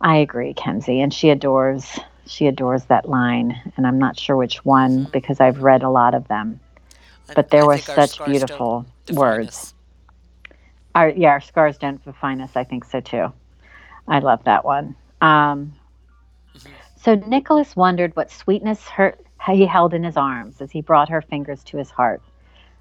I 0.00 0.16
agree, 0.16 0.54
Kenzie, 0.54 1.00
and 1.00 1.12
she 1.12 1.30
adores 1.30 1.98
she 2.26 2.46
adores 2.46 2.84
that 2.84 3.08
line, 3.08 3.60
and 3.76 3.86
I'm 3.86 3.98
not 3.98 4.18
sure 4.18 4.36
which 4.36 4.64
one 4.64 5.04
because 5.12 5.40
I've 5.40 5.62
read 5.62 5.82
a 5.82 5.90
lot 5.90 6.14
of 6.14 6.28
them. 6.28 6.60
But 7.34 7.50
there 7.50 7.62
I 7.62 7.66
were 7.66 7.78
such 7.78 8.24
beautiful 8.24 8.86
words. 9.12 9.48
us. 9.48 9.74
Our 10.94 11.10
yeah, 11.10 11.30
our 11.30 11.40
scars 11.40 11.76
don't 11.78 12.02
define 12.04 12.40
us. 12.40 12.52
I 12.56 12.64
think 12.64 12.84
so 12.84 13.00
too. 13.00 13.32
I 14.08 14.20
love 14.20 14.44
that 14.44 14.64
one. 14.64 14.96
Um, 15.20 15.74
Mhm. 16.56 16.70
so 16.96 17.14
Nicholas 17.14 17.76
wondered 17.76 18.14
what 18.16 18.30
sweetness 18.30 18.88
her, 18.88 19.16
he 19.46 19.66
held 19.66 19.94
in 19.94 20.02
his 20.04 20.16
arms 20.16 20.60
as 20.60 20.70
he 20.70 20.80
brought 20.80 21.08
her 21.08 21.22
fingers 21.22 21.62
to 21.64 21.76
his 21.76 21.90
heart. 21.90 22.22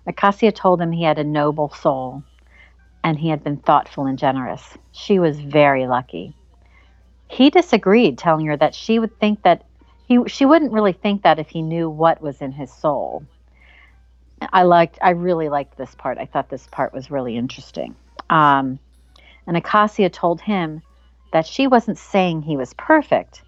Acacia 0.07 0.51
told 0.51 0.81
him 0.81 0.91
he 0.91 1.03
had 1.03 1.19
a 1.19 1.23
noble 1.23 1.69
soul, 1.69 2.23
and 3.03 3.17
he 3.19 3.29
had 3.29 3.43
been 3.43 3.57
thoughtful 3.57 4.05
and 4.05 4.17
generous. 4.17 4.77
She 4.91 5.19
was 5.19 5.39
very 5.39 5.85
lucky. 5.85 6.33
He 7.29 7.49
disagreed, 7.49 8.17
telling 8.17 8.47
her 8.47 8.57
that 8.57 8.75
she 8.75 8.99
would 8.99 9.17
think 9.19 9.43
that 9.43 9.63
he 10.07 10.19
she 10.27 10.45
wouldn't 10.45 10.73
really 10.73 10.93
think 10.93 11.21
that 11.21 11.39
if 11.39 11.47
he 11.49 11.61
knew 11.61 11.89
what 11.89 12.21
was 12.21 12.41
in 12.41 12.51
his 12.51 12.73
soul. 12.73 13.23
I 14.51 14.63
liked 14.63 14.97
I 15.01 15.11
really 15.11 15.47
liked 15.47 15.77
this 15.77 15.93
part. 15.95 16.17
I 16.17 16.25
thought 16.25 16.49
this 16.49 16.67
part 16.71 16.91
was 16.91 17.11
really 17.11 17.37
interesting. 17.37 17.95
Um, 18.29 18.79
and 19.45 19.55
Acacia 19.55 20.09
told 20.09 20.41
him 20.41 20.81
that 21.31 21.45
she 21.45 21.67
wasn't 21.67 21.99
saying 21.99 22.41
he 22.41 22.57
was 22.57 22.73
perfect, 22.73 23.43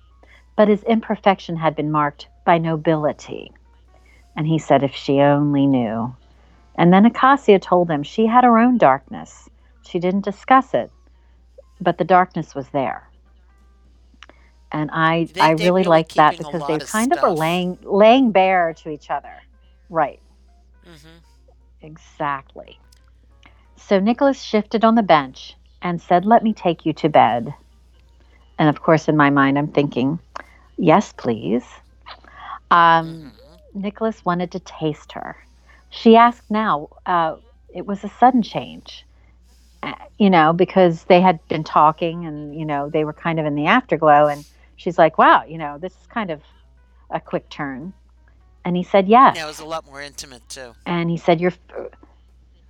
but 0.56 0.68
his 0.68 0.84
imperfection 0.84 1.56
had 1.56 1.76
been 1.76 1.92
marked 1.92 2.28
by 2.46 2.60
nobility. 2.60 3.52
And 4.36 4.48
he 4.48 4.60
said 4.60 4.84
if 4.84 4.94
she 4.94 5.20
only 5.20 5.66
knew. 5.66 6.16
And 6.76 6.94
then 6.94 7.06
Acacia 7.06 7.60
told 7.60 7.90
him 7.90 8.04
she 8.04 8.28
had 8.28 8.44
her 8.44 8.60
own 8.60 8.78
darkness. 8.78 9.50
She 9.88 10.00
didn't 10.00 10.26
discuss 10.26 10.74
it, 10.74 10.92
but 11.80 11.98
the 11.98 12.04
darkness 12.04 12.54
was 12.56 12.70
there. 12.70 13.11
And 14.72 14.90
I 14.92 15.26
They- 15.34 15.42
I 15.42 15.52
really 15.52 15.84
like 15.84 16.14
that 16.16 16.38
because 16.38 16.66
they 16.68 16.74
lot 16.74 16.82
of 16.82 16.88
kind 16.90 17.12
of 17.12 17.24
are 17.24 17.32
laying 17.32 17.78
laying 17.84 18.32
bare 18.32 18.74
to 18.74 18.90
each 18.90 19.10
other. 19.10 19.44
Right. 19.90 20.22
hmm 20.84 21.18
Exactly. 21.82 22.80
So 23.76 24.00
Nicholas 24.00 24.42
shifted 24.42 24.84
on 24.86 24.96
the 24.96 25.04
bench 25.04 25.56
and 25.82 26.02
said, 26.02 26.26
Let 26.26 26.44
me 26.44 26.54
take 26.54 26.86
you 26.86 26.94
to 26.94 27.10
bed. 27.10 27.54
And 28.58 28.70
of 28.70 28.82
course, 28.82 29.08
in 29.08 29.18
my 29.18 29.30
mind, 29.30 29.58
I'm 29.58 29.68
thinking, 29.68 30.20
Yes, 30.78 31.12
please. 31.14 31.66
Um, 32.70 33.32
Nicholas 33.74 34.24
wanted 34.26 34.52
to 34.52 34.60
taste 34.60 35.14
her. 35.14 35.38
She 35.90 36.16
asked 36.16 36.50
now, 36.50 36.90
uh, 37.06 37.36
it 37.74 37.86
was 37.86 38.04
a 38.04 38.10
sudden 38.10 38.42
change, 38.42 39.06
uh, 39.84 39.94
you 40.18 40.30
know, 40.30 40.54
because 40.54 41.06
they 41.06 41.22
had 41.22 41.46
been 41.48 41.64
talking 41.64 42.26
and, 42.26 42.56
you 42.58 42.66
know, 42.66 42.90
they 42.90 43.04
were 43.04 43.14
kind 43.14 43.40
of 43.40 43.46
in 43.46 43.56
the 43.56 43.68
afterglow. 43.68 44.28
And 44.28 44.46
she's 44.82 44.98
like, 44.98 45.18
Wow, 45.18 45.44
you 45.48 45.58
know, 45.58 45.78
this 45.78 45.94
is 45.94 46.08
kind 46.08 46.32
of 46.32 46.42
a 47.12 47.20
quick 47.20 47.50
turn. 47.50 47.94
And 48.66 48.76
he 48.76 48.84
said, 48.84 49.08
Yes. 49.08 49.36
Yeah, 49.38 49.46
it 49.46 49.48
was 49.48 49.60
a 49.60 49.66
lot 49.66 49.86
more 49.86 50.02
intimate 50.02 50.48
too. 50.50 50.74
And 50.86 51.10
he 51.10 51.18
said, 51.18 51.40
You're, 51.40 51.54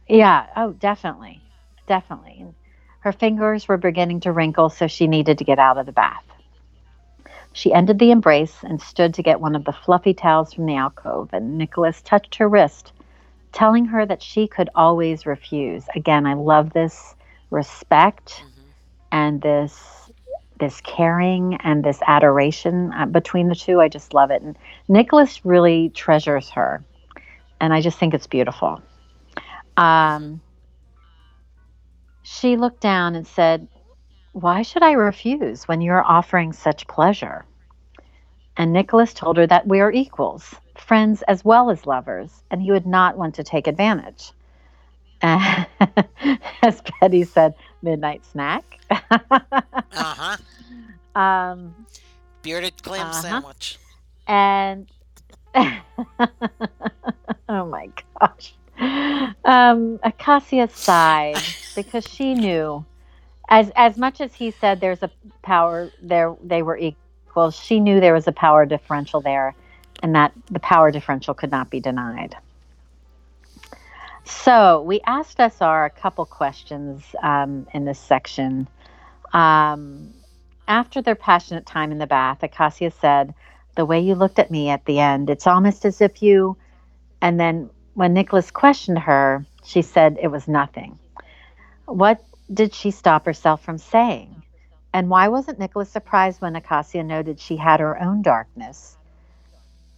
yeah, 0.08 0.48
oh, 0.58 0.74
definitely, 0.74 1.42
definitely. 1.88 2.38
And 2.42 2.56
her 3.02 3.14
fingers 3.14 3.68
were 3.68 3.78
beginning 3.78 4.22
to 4.22 4.32
wrinkle, 4.32 4.70
so 4.70 4.88
she 4.88 5.08
needed 5.08 5.38
to 5.40 5.46
get 5.46 5.60
out 5.60 5.78
of 5.78 5.86
the 5.86 5.92
bath. 5.94 6.24
She 7.54 7.74
ended 7.74 8.00
the 8.00 8.12
embrace 8.12 8.64
and 8.64 8.82
stood 8.82 9.14
to 9.16 9.24
get 9.24 9.42
one 9.42 9.56
of 9.56 9.66
the 9.66 9.74
fluffy 9.74 10.14
towels 10.14 10.54
from 10.54 10.66
the 10.66 10.76
alcove, 10.76 11.30
and 11.34 11.58
Nicholas 11.58 12.02
touched 12.02 12.36
her 12.36 12.48
wrist, 12.48 12.94
telling 13.52 13.86
her 13.86 14.06
that 14.06 14.22
she 14.24 14.48
could 14.48 14.70
always 14.76 15.26
refuse. 15.26 15.86
Again, 15.96 16.26
I 16.26 16.34
love 16.34 16.74
this 16.74 17.16
respect 17.50 18.44
hmm 18.44 18.48
and 19.12 19.42
this 19.42 20.01
this 20.62 20.80
caring 20.82 21.56
and 21.56 21.84
this 21.84 22.00
adoration 22.08 22.94
uh, 22.94 23.06
between 23.06 23.50
the 23.50 23.56
two. 23.56 23.82
I 23.82 23.90
just 23.90 24.14
love 24.14 24.32
it. 24.32 24.42
And 24.42 24.58
Nicholas 24.88 25.44
really 25.44 25.90
treasures 25.90 26.50
her, 26.52 26.86
and 27.60 27.74
I 27.74 27.82
just 27.82 28.00
think 28.00 28.14
it's 28.14 28.28
beautiful. 28.28 28.82
Um, 29.76 30.40
she 32.24 32.56
looked 32.56 32.80
down 32.80 33.16
and 33.16 33.28
said, 33.28 33.68
"Why 34.32 34.62
should 34.62 34.84
I 34.84 34.94
refuse 34.94 35.68
when 35.68 35.82
you're 35.82 36.04
offering 36.04 36.54
such 36.54 36.88
pleasure?" 36.88 37.44
And 38.56 38.72
Nicholas 38.72 39.14
told 39.14 39.38
her 39.38 39.48
that 39.48 39.68
we 39.68 39.82
are 39.82 39.92
equals, 39.92 40.56
friends 40.78 41.24
as 41.24 41.44
well 41.44 41.70
as 41.70 41.88
lovers, 41.88 42.44
and 42.52 42.62
he 42.62 42.72
would 42.72 42.86
not 42.86 43.18
want 43.18 43.36
to 43.36 43.44
take 43.44 43.68
advantage. 43.68 44.32
As 45.24 46.82
Betty 47.00 47.24
said, 47.24 47.54
midnight 47.82 48.26
snack. 48.26 48.80
Uh 49.92 50.16
huh. 50.16 50.38
um, 51.16 51.76
Bearded 52.42 52.82
clam 52.84 53.10
Uh-huh. 53.10 53.12
sandwich. 53.12 53.78
and 54.28 54.90
oh 55.56 57.66
my 57.66 57.90
gosh, 58.20 58.56
um, 59.46 60.00
Acacia 60.04 60.68
sighed 60.70 61.44
because 61.76 62.06
she 62.06 62.36
knew, 62.36 62.86
as 63.50 63.72
as 63.76 63.98
much 63.98 64.22
as 64.22 64.34
he 64.34 64.52
said, 64.52 64.80
there's 64.80 65.04
a 65.04 65.12
power 65.44 65.92
there. 66.02 66.36
They 66.44 66.62
were 66.64 66.78
equal. 66.78 67.52
She 67.52 67.80
knew 67.80 68.00
there 68.00 68.14
was 68.14 68.28
a 68.28 68.32
power 68.32 68.66
differential 68.66 69.22
there, 69.22 69.56
and 70.02 70.16
that 70.16 70.32
the 70.50 70.60
power 70.60 70.92
differential 70.92 71.34
could 71.34 71.52
not 71.52 71.70
be 71.70 71.80
denied. 71.80 72.36
So 74.26 74.82
we 74.84 75.02
asked 75.06 75.40
SR 75.40 75.86
a 75.86 75.90
couple 75.90 76.26
questions 76.26 77.04
um, 77.24 77.68
in 77.74 77.86
this 77.86 78.00
section. 78.00 78.68
Um, 79.34 80.14
after 80.68 81.02
their 81.02 81.16
passionate 81.16 81.66
time 81.66 81.92
in 81.92 81.98
the 81.98 82.08
bath, 82.08 82.44
Acacia 82.44 82.92
said, 82.92 83.34
The 83.76 83.86
way 83.86 84.00
you 84.00 84.16
looked 84.16 84.40
at 84.40 84.52
me 84.52 84.70
at 84.70 84.86
the 84.86 85.00
end, 85.00 85.30
it's 85.30 85.48
almost 85.48 85.86
as 85.86 86.02
if 86.02 86.22
you. 86.22 86.58
And 87.22 87.40
then 87.40 87.70
when 87.94 88.14
Nicholas 88.14 88.52
questioned 88.52 89.00
her, 89.00 89.46
she 89.64 89.82
said 89.82 90.18
it 90.22 90.30
was 90.30 90.48
nothing. 90.48 90.98
What 91.86 92.24
did 92.54 92.74
she 92.74 92.92
stop 92.92 93.26
herself 93.26 93.64
from 93.64 93.78
saying? 93.78 94.44
And 94.94 95.10
why 95.10 95.30
wasn't 95.30 95.60
Nicholas 95.60 95.90
surprised 95.90 96.42
when 96.42 96.56
Acacia 96.56 97.04
noted 97.04 97.40
she 97.40 97.58
had 97.58 97.80
her 97.80 98.02
own 98.02 98.22
darkness? 98.22 98.98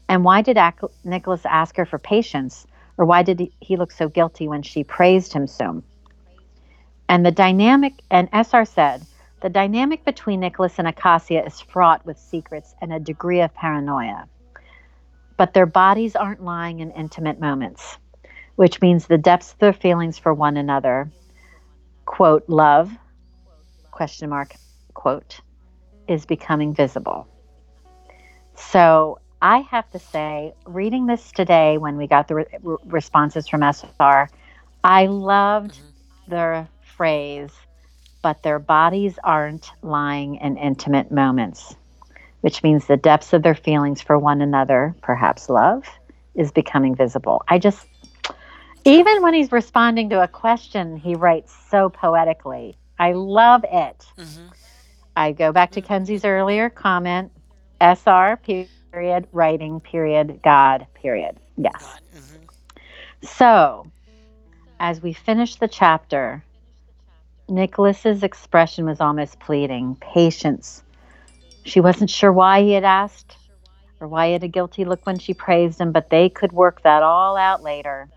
And 0.07 0.23
why 0.23 0.41
did 0.41 0.57
Ac- 0.57 0.93
Nicholas 1.03 1.45
ask 1.45 1.75
her 1.77 1.85
for 1.85 1.99
patience 1.99 2.67
Or 2.97 3.05
why 3.05 3.23
did 3.23 3.49
he, 3.59 3.77
look 3.77 3.91
so 3.91 4.07
guilty 4.07 4.47
when 4.47 4.61
she 4.61 4.83
praised 4.83 5.33
him 5.33 5.47
so? 5.47 5.83
And 7.09 7.25
the 7.25 7.31
dynamic, 7.31 8.01
and 8.11 8.29
SR 8.31 8.65
said, 8.65 9.05
the 9.41 9.49
dynamic 9.49 10.05
between 10.05 10.39
Nicholas 10.39 10.79
and 10.79 10.87
Acacia 10.87 11.45
is 11.45 11.59
fraught 11.59 12.05
with 12.05 12.17
secrets 12.17 12.75
and 12.81 12.93
a 12.93 12.99
degree 12.99 13.41
of 13.41 13.53
paranoia. 13.53 14.27
But 15.35 15.53
their 15.53 15.65
bodies 15.65 16.15
aren't 16.15 16.43
lying 16.43 16.79
in 16.79 16.91
intimate 16.91 17.39
moments, 17.39 17.97
which 18.55 18.79
means 18.79 19.05
the 19.05 19.17
depths 19.17 19.51
of 19.51 19.59
their 19.59 19.73
feelings 19.73 20.17
for 20.17 20.33
one 20.33 20.55
another, 20.55 21.11
quote, 22.05 22.47
love, 22.47 22.91
question 23.91 24.29
mark, 24.29 24.55
quote, 24.93 25.41
is 26.07 26.25
becoming 26.25 26.73
visible. 26.73 27.27
So 28.55 29.19
I 29.43 29.57
have 29.71 29.91
to 29.91 29.99
say, 29.99 30.53
reading 30.65 31.05
this 31.05 31.33
today 31.33 31.77
when 31.77 31.97
we 31.97 32.07
got 32.07 32.29
the 32.29 32.35
re- 32.35 32.77
responses 32.85 33.45
from 33.45 33.61
SR, 33.61 34.29
I 34.85 35.07
loved 35.07 35.73
mm-hmm. 35.73 36.31
the 36.31 36.67
phrase, 36.95 37.51
but 38.21 38.41
their 38.41 38.57
bodies 38.57 39.19
aren't 39.21 39.69
lying 39.81 40.35
in 40.35 40.55
intimate 40.55 41.11
moments, 41.11 41.75
which 42.39 42.63
means 42.63 42.87
the 42.87 42.95
depths 42.95 43.33
of 43.33 43.43
their 43.43 43.53
feelings 43.53 44.01
for 44.01 44.17
one 44.17 44.41
another, 44.41 44.95
perhaps 45.01 45.49
love, 45.49 45.83
is 46.35 46.53
becoming 46.53 46.95
visible. 46.95 47.43
I 47.49 47.59
just, 47.59 47.85
even 48.85 49.21
when 49.21 49.33
he's 49.33 49.51
responding 49.51 50.09
to 50.11 50.23
a 50.23 50.27
question, 50.29 50.95
he 50.95 51.15
writes 51.15 51.53
so 51.69 51.89
poetically. 51.89 52.77
I 52.97 53.11
love 53.11 53.65
it. 53.65 54.07
Mm-hmm. 54.17 54.47
I 55.17 55.33
go 55.33 55.51
back 55.51 55.71
to 55.71 55.81
mm-hmm. 55.81 55.93
Kenzie's 55.93 56.23
earlier 56.23 56.69
comment 56.69 57.29
SR, 57.81 58.39
period, 58.93 59.27
writing, 59.31 59.79
period, 59.79 60.39
God, 60.43 60.85
period. 60.93 61.35
Yes. 61.57 61.95
Mm-hmm. 62.15 62.45
So, 63.23 63.87
as 64.79 65.01
we 65.01 65.13
finish 65.13 65.55
the 65.55 65.67
chapter, 65.67 66.43
Nicholas's 67.49 68.21
expression 68.21 68.85
was 68.85 69.01
almost 69.01 69.39
pleading, 69.39 69.95
patience. 69.95 70.83
She 71.65 71.79
wasn't 71.79 72.11
sure 72.11 72.31
why 72.31 72.61
he 72.61 72.73
had 72.73 72.83
asked 72.83 73.35
or 73.99 74.07
why 74.07 74.27
he 74.27 74.33
had 74.33 74.43
a 74.43 74.47
guilty 74.47 74.85
look 74.85 75.07
when 75.07 75.17
she 75.17 75.33
praised 75.33 75.81
him, 75.81 75.91
but 75.91 76.11
they 76.11 76.29
could 76.29 76.51
work 76.51 76.83
that 76.83 77.01
all 77.01 77.35
out 77.35 77.63
later. 77.63 78.07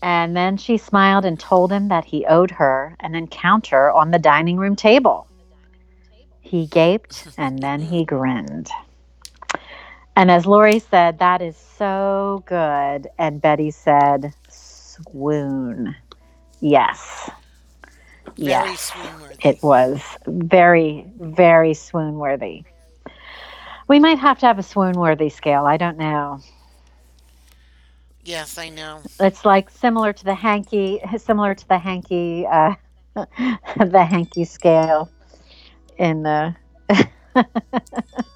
And 0.00 0.34
then 0.34 0.56
she 0.56 0.78
smiled 0.78 1.26
and 1.26 1.38
told 1.38 1.70
him 1.70 1.88
that 1.88 2.06
he 2.06 2.24
owed 2.24 2.52
her 2.52 2.96
an 3.00 3.14
encounter 3.14 3.90
on 3.90 4.10
the 4.10 4.18
dining 4.18 4.56
room 4.56 4.74
table. 4.74 5.26
He 6.40 6.66
gaped 6.66 7.28
and 7.36 7.58
then 7.58 7.82
he 7.82 8.04
grinned. 8.06 8.70
And 10.16 10.30
as 10.30 10.46
Lori 10.46 10.78
said, 10.78 11.18
that 11.20 11.40
is 11.40 11.56
so 11.56 12.42
good. 12.46 13.08
And 13.18 13.40
Betty 13.40 13.70
said, 13.70 14.34
swoon. 14.48 15.96
Yes. 16.60 17.30
Very 18.36 18.50
yes. 18.50 18.92
swoon-worthy. 18.92 19.48
It 19.48 19.62
was 19.62 20.02
very, 20.26 21.06
very 21.18 21.74
swoon 21.74 22.14
worthy. 22.16 22.64
We 23.88 23.98
might 23.98 24.18
have 24.18 24.38
to 24.40 24.46
have 24.46 24.58
a 24.58 24.62
swoon 24.62 24.94
worthy 24.94 25.28
scale. 25.28 25.66
I 25.66 25.76
don't 25.76 25.98
know. 25.98 26.40
Yes, 28.24 28.56
I 28.56 28.68
know. 28.68 29.00
It's 29.18 29.44
like 29.44 29.68
similar 29.68 30.12
to 30.12 30.24
the 30.24 30.34
hanky, 30.34 31.00
similar 31.18 31.54
to 31.54 31.68
the 31.68 31.78
hanky, 31.78 32.46
uh, 32.46 32.74
the 33.14 34.06
hanky 34.08 34.44
scale 34.44 35.10
in 35.98 36.22
the. 36.22 36.54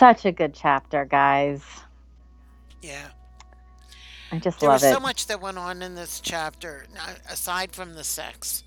Such 0.00 0.24
a 0.24 0.32
good 0.32 0.54
chapter, 0.54 1.04
guys. 1.04 1.62
Yeah. 2.80 3.08
I 4.32 4.38
just 4.38 4.58
there 4.60 4.70
love 4.70 4.80
was 4.80 4.90
so 4.90 4.98
much 4.98 5.26
that 5.26 5.42
went 5.42 5.58
on 5.58 5.82
in 5.82 5.94
this 5.94 6.22
chapter, 6.22 6.86
aside 7.28 7.72
from 7.72 7.92
the 7.92 8.02
sex. 8.02 8.64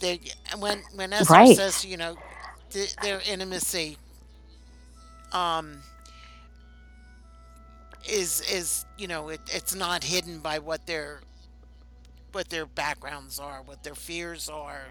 They, 0.00 0.20
when 0.58 0.82
when 0.94 1.12
SR 1.12 1.24
right. 1.30 1.54
says, 1.54 1.84
you 1.84 1.98
know, 1.98 2.16
th- 2.70 2.96
their 2.96 3.20
intimacy, 3.28 3.98
um, 5.32 5.76
is 8.08 8.40
is 8.50 8.86
you 8.96 9.08
know 9.08 9.28
it, 9.28 9.42
it's 9.52 9.74
not 9.74 10.04
hidden 10.04 10.38
by 10.38 10.58
what 10.58 10.86
their 10.86 11.20
what 12.32 12.48
their 12.48 12.64
backgrounds 12.64 13.38
are, 13.38 13.60
what 13.62 13.82
their 13.82 13.94
fears 13.94 14.48
are, 14.48 14.86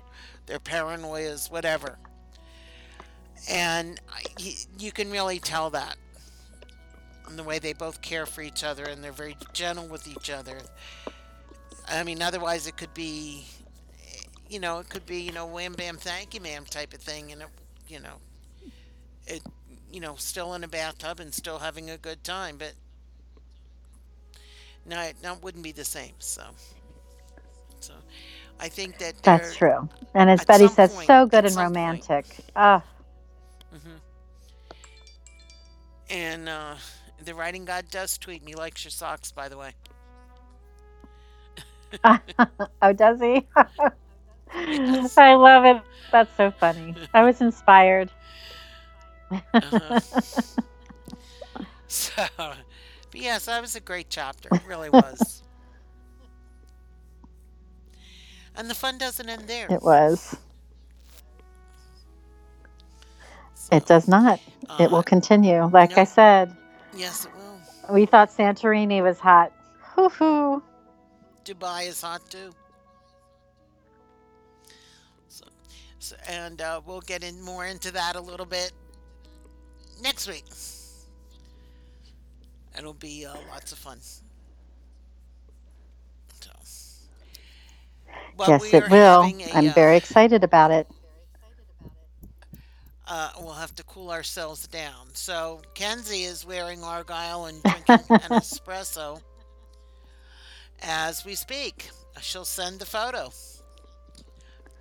their 0.46 0.60
paranoias, 0.60 1.50
whatever. 1.50 1.98
And 3.50 4.00
you 4.80 4.92
can 4.92 5.12
really 5.12 5.40
tell 5.40 5.70
that 5.72 5.98
in 7.30 7.38
the 7.38 7.44
way 7.44 7.60
they 7.60 7.74
both 7.74 8.02
care 8.02 8.26
for 8.26 8.42
each 8.42 8.64
other 8.64 8.86
and 8.86 9.04
they're 9.04 9.14
very 9.14 9.38
gentle 9.54 9.88
with 9.88 10.08
each 10.08 10.30
other. 10.30 10.60
I 11.88 12.04
mean, 12.04 12.22
otherwise 12.22 12.68
it 12.68 12.78
could 12.78 12.94
be, 12.94 13.48
you 14.50 14.60
know, 14.60 14.80
it 14.80 14.90
could 14.90 15.06
be, 15.06 15.22
you 15.22 15.32
know, 15.34 15.48
wham 15.48 15.74
bam, 15.74 15.98
thank 15.98 16.34
you, 16.36 16.42
ma'am 16.42 16.66
type 16.66 16.94
of 16.94 17.02
thing, 17.02 17.32
and 17.32 17.44
it, 17.44 17.50
you 17.88 18.00
know, 18.00 18.18
it, 19.28 19.44
you 19.92 20.02
know, 20.02 20.16
still 20.18 20.54
in 20.56 20.64
a 20.64 20.68
bathtub 20.68 21.20
and 21.20 21.34
still 21.34 21.60
having 21.60 21.90
a 21.90 21.98
good 21.98 22.24
time, 22.24 22.58
but 22.58 22.74
no, 24.86 25.02
it, 25.02 25.18
no, 25.24 25.34
it 25.36 25.44
wouldn't 25.44 25.64
be 25.64 25.74
the 25.74 25.86
same. 25.86 26.14
So, 26.20 26.44
so 27.80 27.94
I 28.60 28.70
think 28.70 29.00
that 29.00 29.16
that's 29.24 29.56
true. 29.56 29.90
And 30.16 30.30
as 30.30 30.46
Betty 30.46 30.68
says, 30.68 30.94
point, 30.94 31.08
so 31.08 31.26
good 31.28 31.46
and 31.46 31.58
romantic. 31.58 32.26
Ah. 32.56 32.84
And 36.14 36.48
uh, 36.48 36.76
the 37.26 37.34
writing 37.34 37.66
god 37.66 37.86
does 37.90 38.20
tweet 38.20 38.46
me 38.46 38.54
likes 38.54 38.86
your 38.86 38.92
socks, 38.92 39.32
by 39.32 39.50
the 39.50 39.58
way. 39.58 39.72
oh, 42.84 42.94
does 42.94 43.20
he? 43.20 43.48
yes. 44.56 45.18
I 45.18 45.34
love 45.34 45.66
it. 45.66 45.82
That's 46.12 46.30
so 46.38 46.52
funny. 46.52 46.96
I 47.16 47.24
was 47.24 47.42
inspired. 47.42 48.12
uh-huh. 49.32 50.00
So, 51.88 52.24
but 52.38 52.58
yes, 53.14 53.46
that 53.46 53.62
was 53.62 53.76
a 53.76 53.80
great 53.80 54.08
chapter. 54.10 54.50
It 54.52 54.64
really 54.68 54.90
was. 54.90 55.44
and 58.56 58.68
the 58.68 58.74
fun 58.74 58.98
doesn't 58.98 59.30
end 59.30 59.48
there. 59.48 59.68
It 59.70 59.84
was. 59.84 60.36
So, 63.54 63.76
it 63.76 63.86
does 63.86 64.08
not. 64.08 64.40
It 64.80 64.92
will 64.92 65.00
uh, 65.00 65.04
continue. 65.04 65.66
Like 65.66 65.98
I 65.98 66.04
said, 66.04 66.56
Yes, 66.96 67.26
it 67.26 67.32
will. 67.36 67.94
We 67.94 68.06
thought 68.06 68.30
Santorini 68.30 69.02
was 69.04 69.20
hot. 69.20 69.52
Hoo 69.96 70.10
hoo. 70.10 70.64
Dubai 71.46 71.88
is 71.88 72.02
hot 72.02 72.22
too. 72.30 72.54
So, 75.28 75.46
so 76.00 76.16
and 76.28 76.62
uh, 76.62 76.82
we'll 76.86 77.02
get 77.02 77.24
in 77.24 77.42
more 77.42 77.66
into 77.66 77.92
that 77.92 78.16
a 78.16 78.22
little 78.22 78.46
bit 78.46 78.72
next 80.02 80.28
week. 80.28 80.46
It'll 82.78 82.94
be 82.94 83.26
uh, 83.26 83.36
lots 83.50 83.72
of 83.72 83.78
fun. 83.78 84.00
So, 86.42 86.52
yes, 88.48 88.74
it 88.74 88.90
will. 88.90 89.34
i 89.54 89.60
am 89.60 89.68
uh, 89.68 89.74
very 89.74 89.98
excited 89.98 90.44
about 90.44 90.72
it 90.72 90.88
uh, 93.08 93.32
we'll 93.40 93.54
have 93.54 93.76
to 93.76 93.84
cool 93.84 94.12
ourselves 94.12 94.68
down. 94.68 95.08
So 95.14 95.62
Kenzie 95.74 96.24
is 96.24 96.46
wearing 96.46 96.84
Argyle 96.84 97.46
and 97.46 97.62
drinking 97.86 98.06
an 98.10 98.40
espresso 98.40 99.22
as 100.82 101.26
we 101.26 101.36
speak. 101.36 101.90
She'll 102.22 102.46
send 102.46 102.80
the 102.80 102.86
photo. 102.86 103.32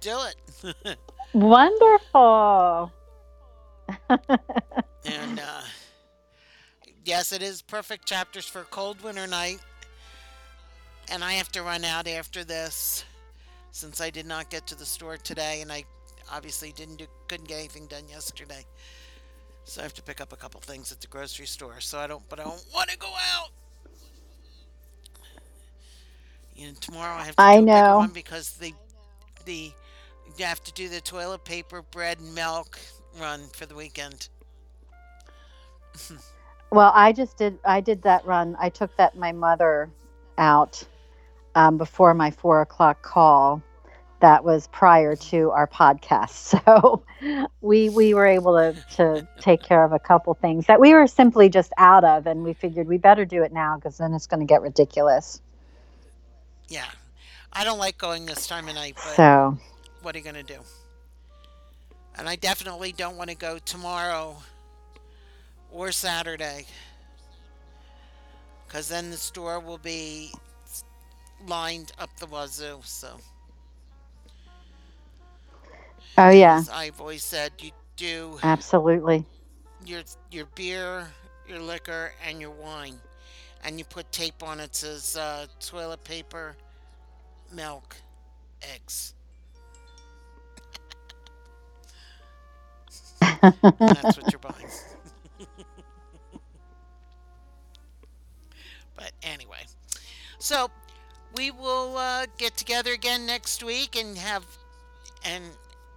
Do 0.01 0.19
it. 0.23 0.99
Wonderful. 1.33 2.93
and 4.09 5.41
uh, 5.41 5.63
yes, 7.05 7.33
it 7.33 7.43
is 7.43 7.63
perfect 7.63 8.07
chapters 8.07 8.47
for 8.47 8.61
a 8.61 8.65
cold 8.65 9.03
winter 9.03 9.27
night. 9.27 9.59
And 11.11 11.25
I 11.25 11.33
have 11.33 11.51
to 11.53 11.63
run 11.63 11.85
out 11.85 12.07
after 12.07 12.45
this 12.45 13.05
since 13.73 14.01
I 14.01 14.11
did 14.11 14.27
not 14.27 14.51
get 14.51 14.67
to 14.69 14.75
the 14.75 14.85
store 14.85 15.17
today 15.17 15.63
and 15.63 15.73
I 15.73 15.85
obviously 16.31 16.73
didn't 16.73 16.97
do 16.97 17.07
couldn't 17.29 17.49
get 17.49 17.59
anything 17.59 17.87
done 17.87 18.09
yesterday. 18.09 18.65
So 19.65 19.81
I 19.81 19.85
have 19.85 19.95
to 19.95 20.03
pick 20.03 20.21
up 20.21 20.33
a 20.33 20.37
couple 20.37 20.61
things 20.61 20.93
at 20.93 21.01
the 21.01 21.07
grocery 21.07 21.47
store. 21.47 21.81
So 21.81 21.99
I 21.99 22.07
don't 22.07 22.29
but 22.29 22.41
I 22.41 22.45
don't 22.45 22.65
want 22.75 22.91
to 22.91 22.99
go 22.99 23.13
out. 23.35 23.51
You 26.55 26.69
know, 26.69 26.75
tomorrow 26.81 27.15
I 27.15 27.25
have 27.25 27.37
to 27.37 27.43
I 27.43 27.61
know. 27.61 27.99
one 27.99 28.11
because 28.11 28.53
the 28.55 28.75
the 29.45 29.73
you 30.39 30.45
have 30.45 30.63
to 30.65 30.73
do 30.73 30.89
the 30.89 31.01
toilet 31.01 31.45
paper, 31.45 31.83
bread, 31.83 32.19
and 32.21 32.35
milk 32.35 32.79
run 33.21 33.49
for 33.53 33.67
the 33.67 33.75
weekend. 33.75 34.29
well, 36.71 36.93
I 36.95 37.13
just 37.13 37.37
did. 37.37 37.59
I 37.65 37.81
did 37.81 38.03
that 38.03 38.25
run. 38.27 38.57
I 38.61 38.69
took 38.69 38.97
that 38.97 39.17
my 39.17 39.33
mother 39.33 39.91
out 40.39 40.83
um, 41.55 41.77
before 41.79 42.15
my 42.15 42.31
four 42.31 42.63
o'clock 42.63 43.03
call, 43.03 43.63
that 44.23 44.45
was 44.45 44.69
prior 44.69 45.17
to 45.17 45.51
our 45.53 45.69
podcast. 45.69 46.59
So 46.65 47.05
we 47.61 47.91
we 47.91 48.15
were 48.15 48.27
able 48.27 48.55
to 48.57 48.75
to 48.97 49.29
take 49.41 49.63
care 49.63 49.85
of 49.85 49.93
a 49.93 49.99
couple 50.01 50.35
things 50.35 50.67
that 50.67 50.81
we 50.81 50.95
were 50.95 51.07
simply 51.07 51.49
just 51.49 51.73
out 51.79 52.05
of, 52.05 52.27
and 52.27 52.43
we 52.43 52.53
figured 52.55 52.89
we 52.89 52.99
better 52.99 53.25
do 53.25 53.43
it 53.45 53.53
now 53.53 53.77
because 53.77 53.99
then 53.99 54.15
it's 54.15 54.27
going 54.27 54.41
to 54.41 54.47
get 54.47 54.63
ridiculous. 54.63 55.41
Yeah. 56.69 56.87
I 57.53 57.65
don't 57.65 57.79
like 57.79 57.99
going 57.99 58.27
this 58.27 58.47
time 58.47 58.69
of 58.69 58.75
night, 58.75 58.95
but 58.97 59.15
So 59.17 59.59
what 60.03 60.15
are 60.15 60.19
you 60.19 60.25
going 60.25 60.37
to 60.37 60.43
do? 60.43 60.61
And 62.17 62.29
I 62.29 62.37
definitely 62.37 62.93
don't 62.93 63.17
want 63.17 63.31
to 63.31 63.37
go 63.37 63.59
tomorrow 63.59 64.37
or 65.71 65.93
Saturday 65.93 66.67
because 68.67 68.89
then 68.89 69.11
the 69.11 69.17
store 69.17 69.61
will 69.61 69.79
be 69.79 70.33
lined 71.47 71.93
up 71.99 72.11
the 72.19 72.27
wazoo. 72.27 72.81
So, 72.85 73.21
oh 76.19 76.31
yeah, 76.31 76.57
as 76.57 76.69
I've 76.69 77.01
always 77.01 77.25
said, 77.25 77.53
you 77.61 77.71
do 77.97 78.39
absolutely. 78.43 79.25
your 79.85 80.03
your 80.31 80.47
beer, 80.55 81.09
your 81.47 81.61
liquor, 81.61 82.13
and 82.27 82.41
your 82.41 82.51
wine, 82.51 82.97
and 83.65 83.79
you 83.79 83.85
put 83.85 84.11
tape 84.13 84.43
on 84.43 84.61
it 84.61 84.75
says 84.75 85.17
uh, 85.17 85.47
toilet 85.61 86.05
paper, 86.05 86.57
milk, 87.53 87.97
eggs. 88.75 89.15
And 93.43 93.55
that's 93.79 94.17
what 94.19 94.31
you're 94.33 94.41
buying. 94.41 94.69
but 98.97 99.13
anyway, 99.23 99.65
so 100.39 100.71
we 101.37 101.51
will 101.51 101.97
uh, 101.97 102.27
get 102.37 102.57
together 102.57 102.93
again 102.93 103.27
next 103.27 103.63
week 103.65 103.97
and 103.97 104.17
have 104.19 104.45
and 105.25 105.45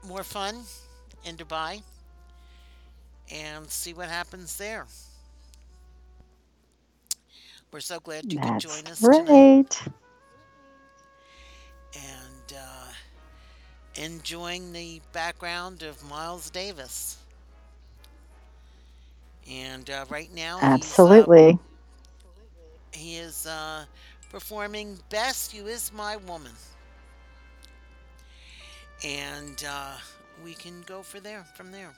more 0.06 0.23
fun 0.23 0.64
in 1.23 1.38
Dubai 1.38 1.84
and 3.32 3.69
see 3.69 3.94
what 3.94 4.10
happens 4.10 4.57
there. 4.57 4.88
We're 7.72 7.80
so 7.82 7.99
glad 7.99 8.32
you 8.32 8.40
could 8.40 8.57
join 8.57 8.88
us 8.88 9.07
tonight 9.10 9.52
great. 9.57 9.82
and 11.94 12.53
uh, 12.57 12.91
enjoying 13.95 14.72
the 14.73 15.02
background 15.11 15.82
of 15.84 16.03
Miles 16.03 16.49
Davis. 16.49 17.18
And 19.48 19.90
uh, 19.90 20.06
right 20.10 20.32
now, 20.34 20.64
uh, 20.69 20.77
Absolutely. 20.77 21.60
he 22.91 23.18
is 23.18 23.45
uh, 23.45 23.86
performing 24.30 24.99
"Bess 25.10 25.53
You 25.53 25.68
Is 25.68 25.91
My 25.91 26.15
Woman," 26.18 26.60
and 29.06 29.64
uh, 29.69 29.91
we 30.44 30.53
can 30.53 30.82
go 30.88 31.03
for 31.03 31.19
there 31.19 31.44
from 31.56 31.72
there. 31.72 31.94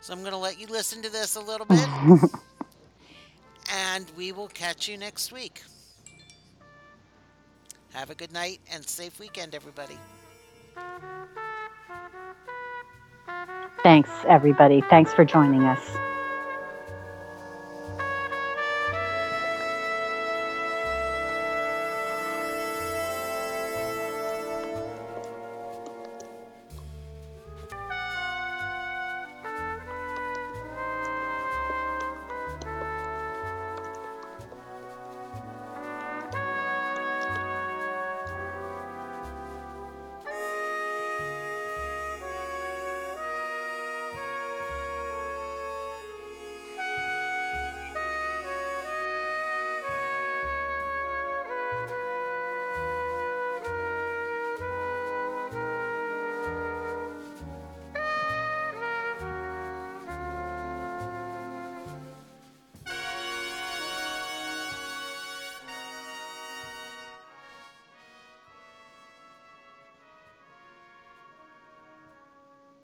So 0.00 0.12
I'm 0.12 0.20
going 0.20 0.32
to 0.32 0.38
let 0.38 0.60
you 0.60 0.66
listen 0.66 1.02
to 1.02 1.10
this 1.10 1.36
a 1.36 1.40
little 1.40 1.66
bit, 1.66 1.88
and 3.72 4.06
we 4.16 4.32
will 4.32 4.48
catch 4.48 4.88
you 4.88 4.96
next 4.96 5.32
week. 5.32 5.62
Have 7.94 8.10
a 8.10 8.14
good 8.14 8.32
night 8.32 8.60
and 8.72 8.86
safe 8.86 9.18
weekend, 9.18 9.54
everybody. 9.54 9.98
Thanks, 13.82 14.10
everybody. 14.28 14.82
Thanks 14.90 15.12
for 15.14 15.24
joining 15.24 15.64
us. 15.64 16.07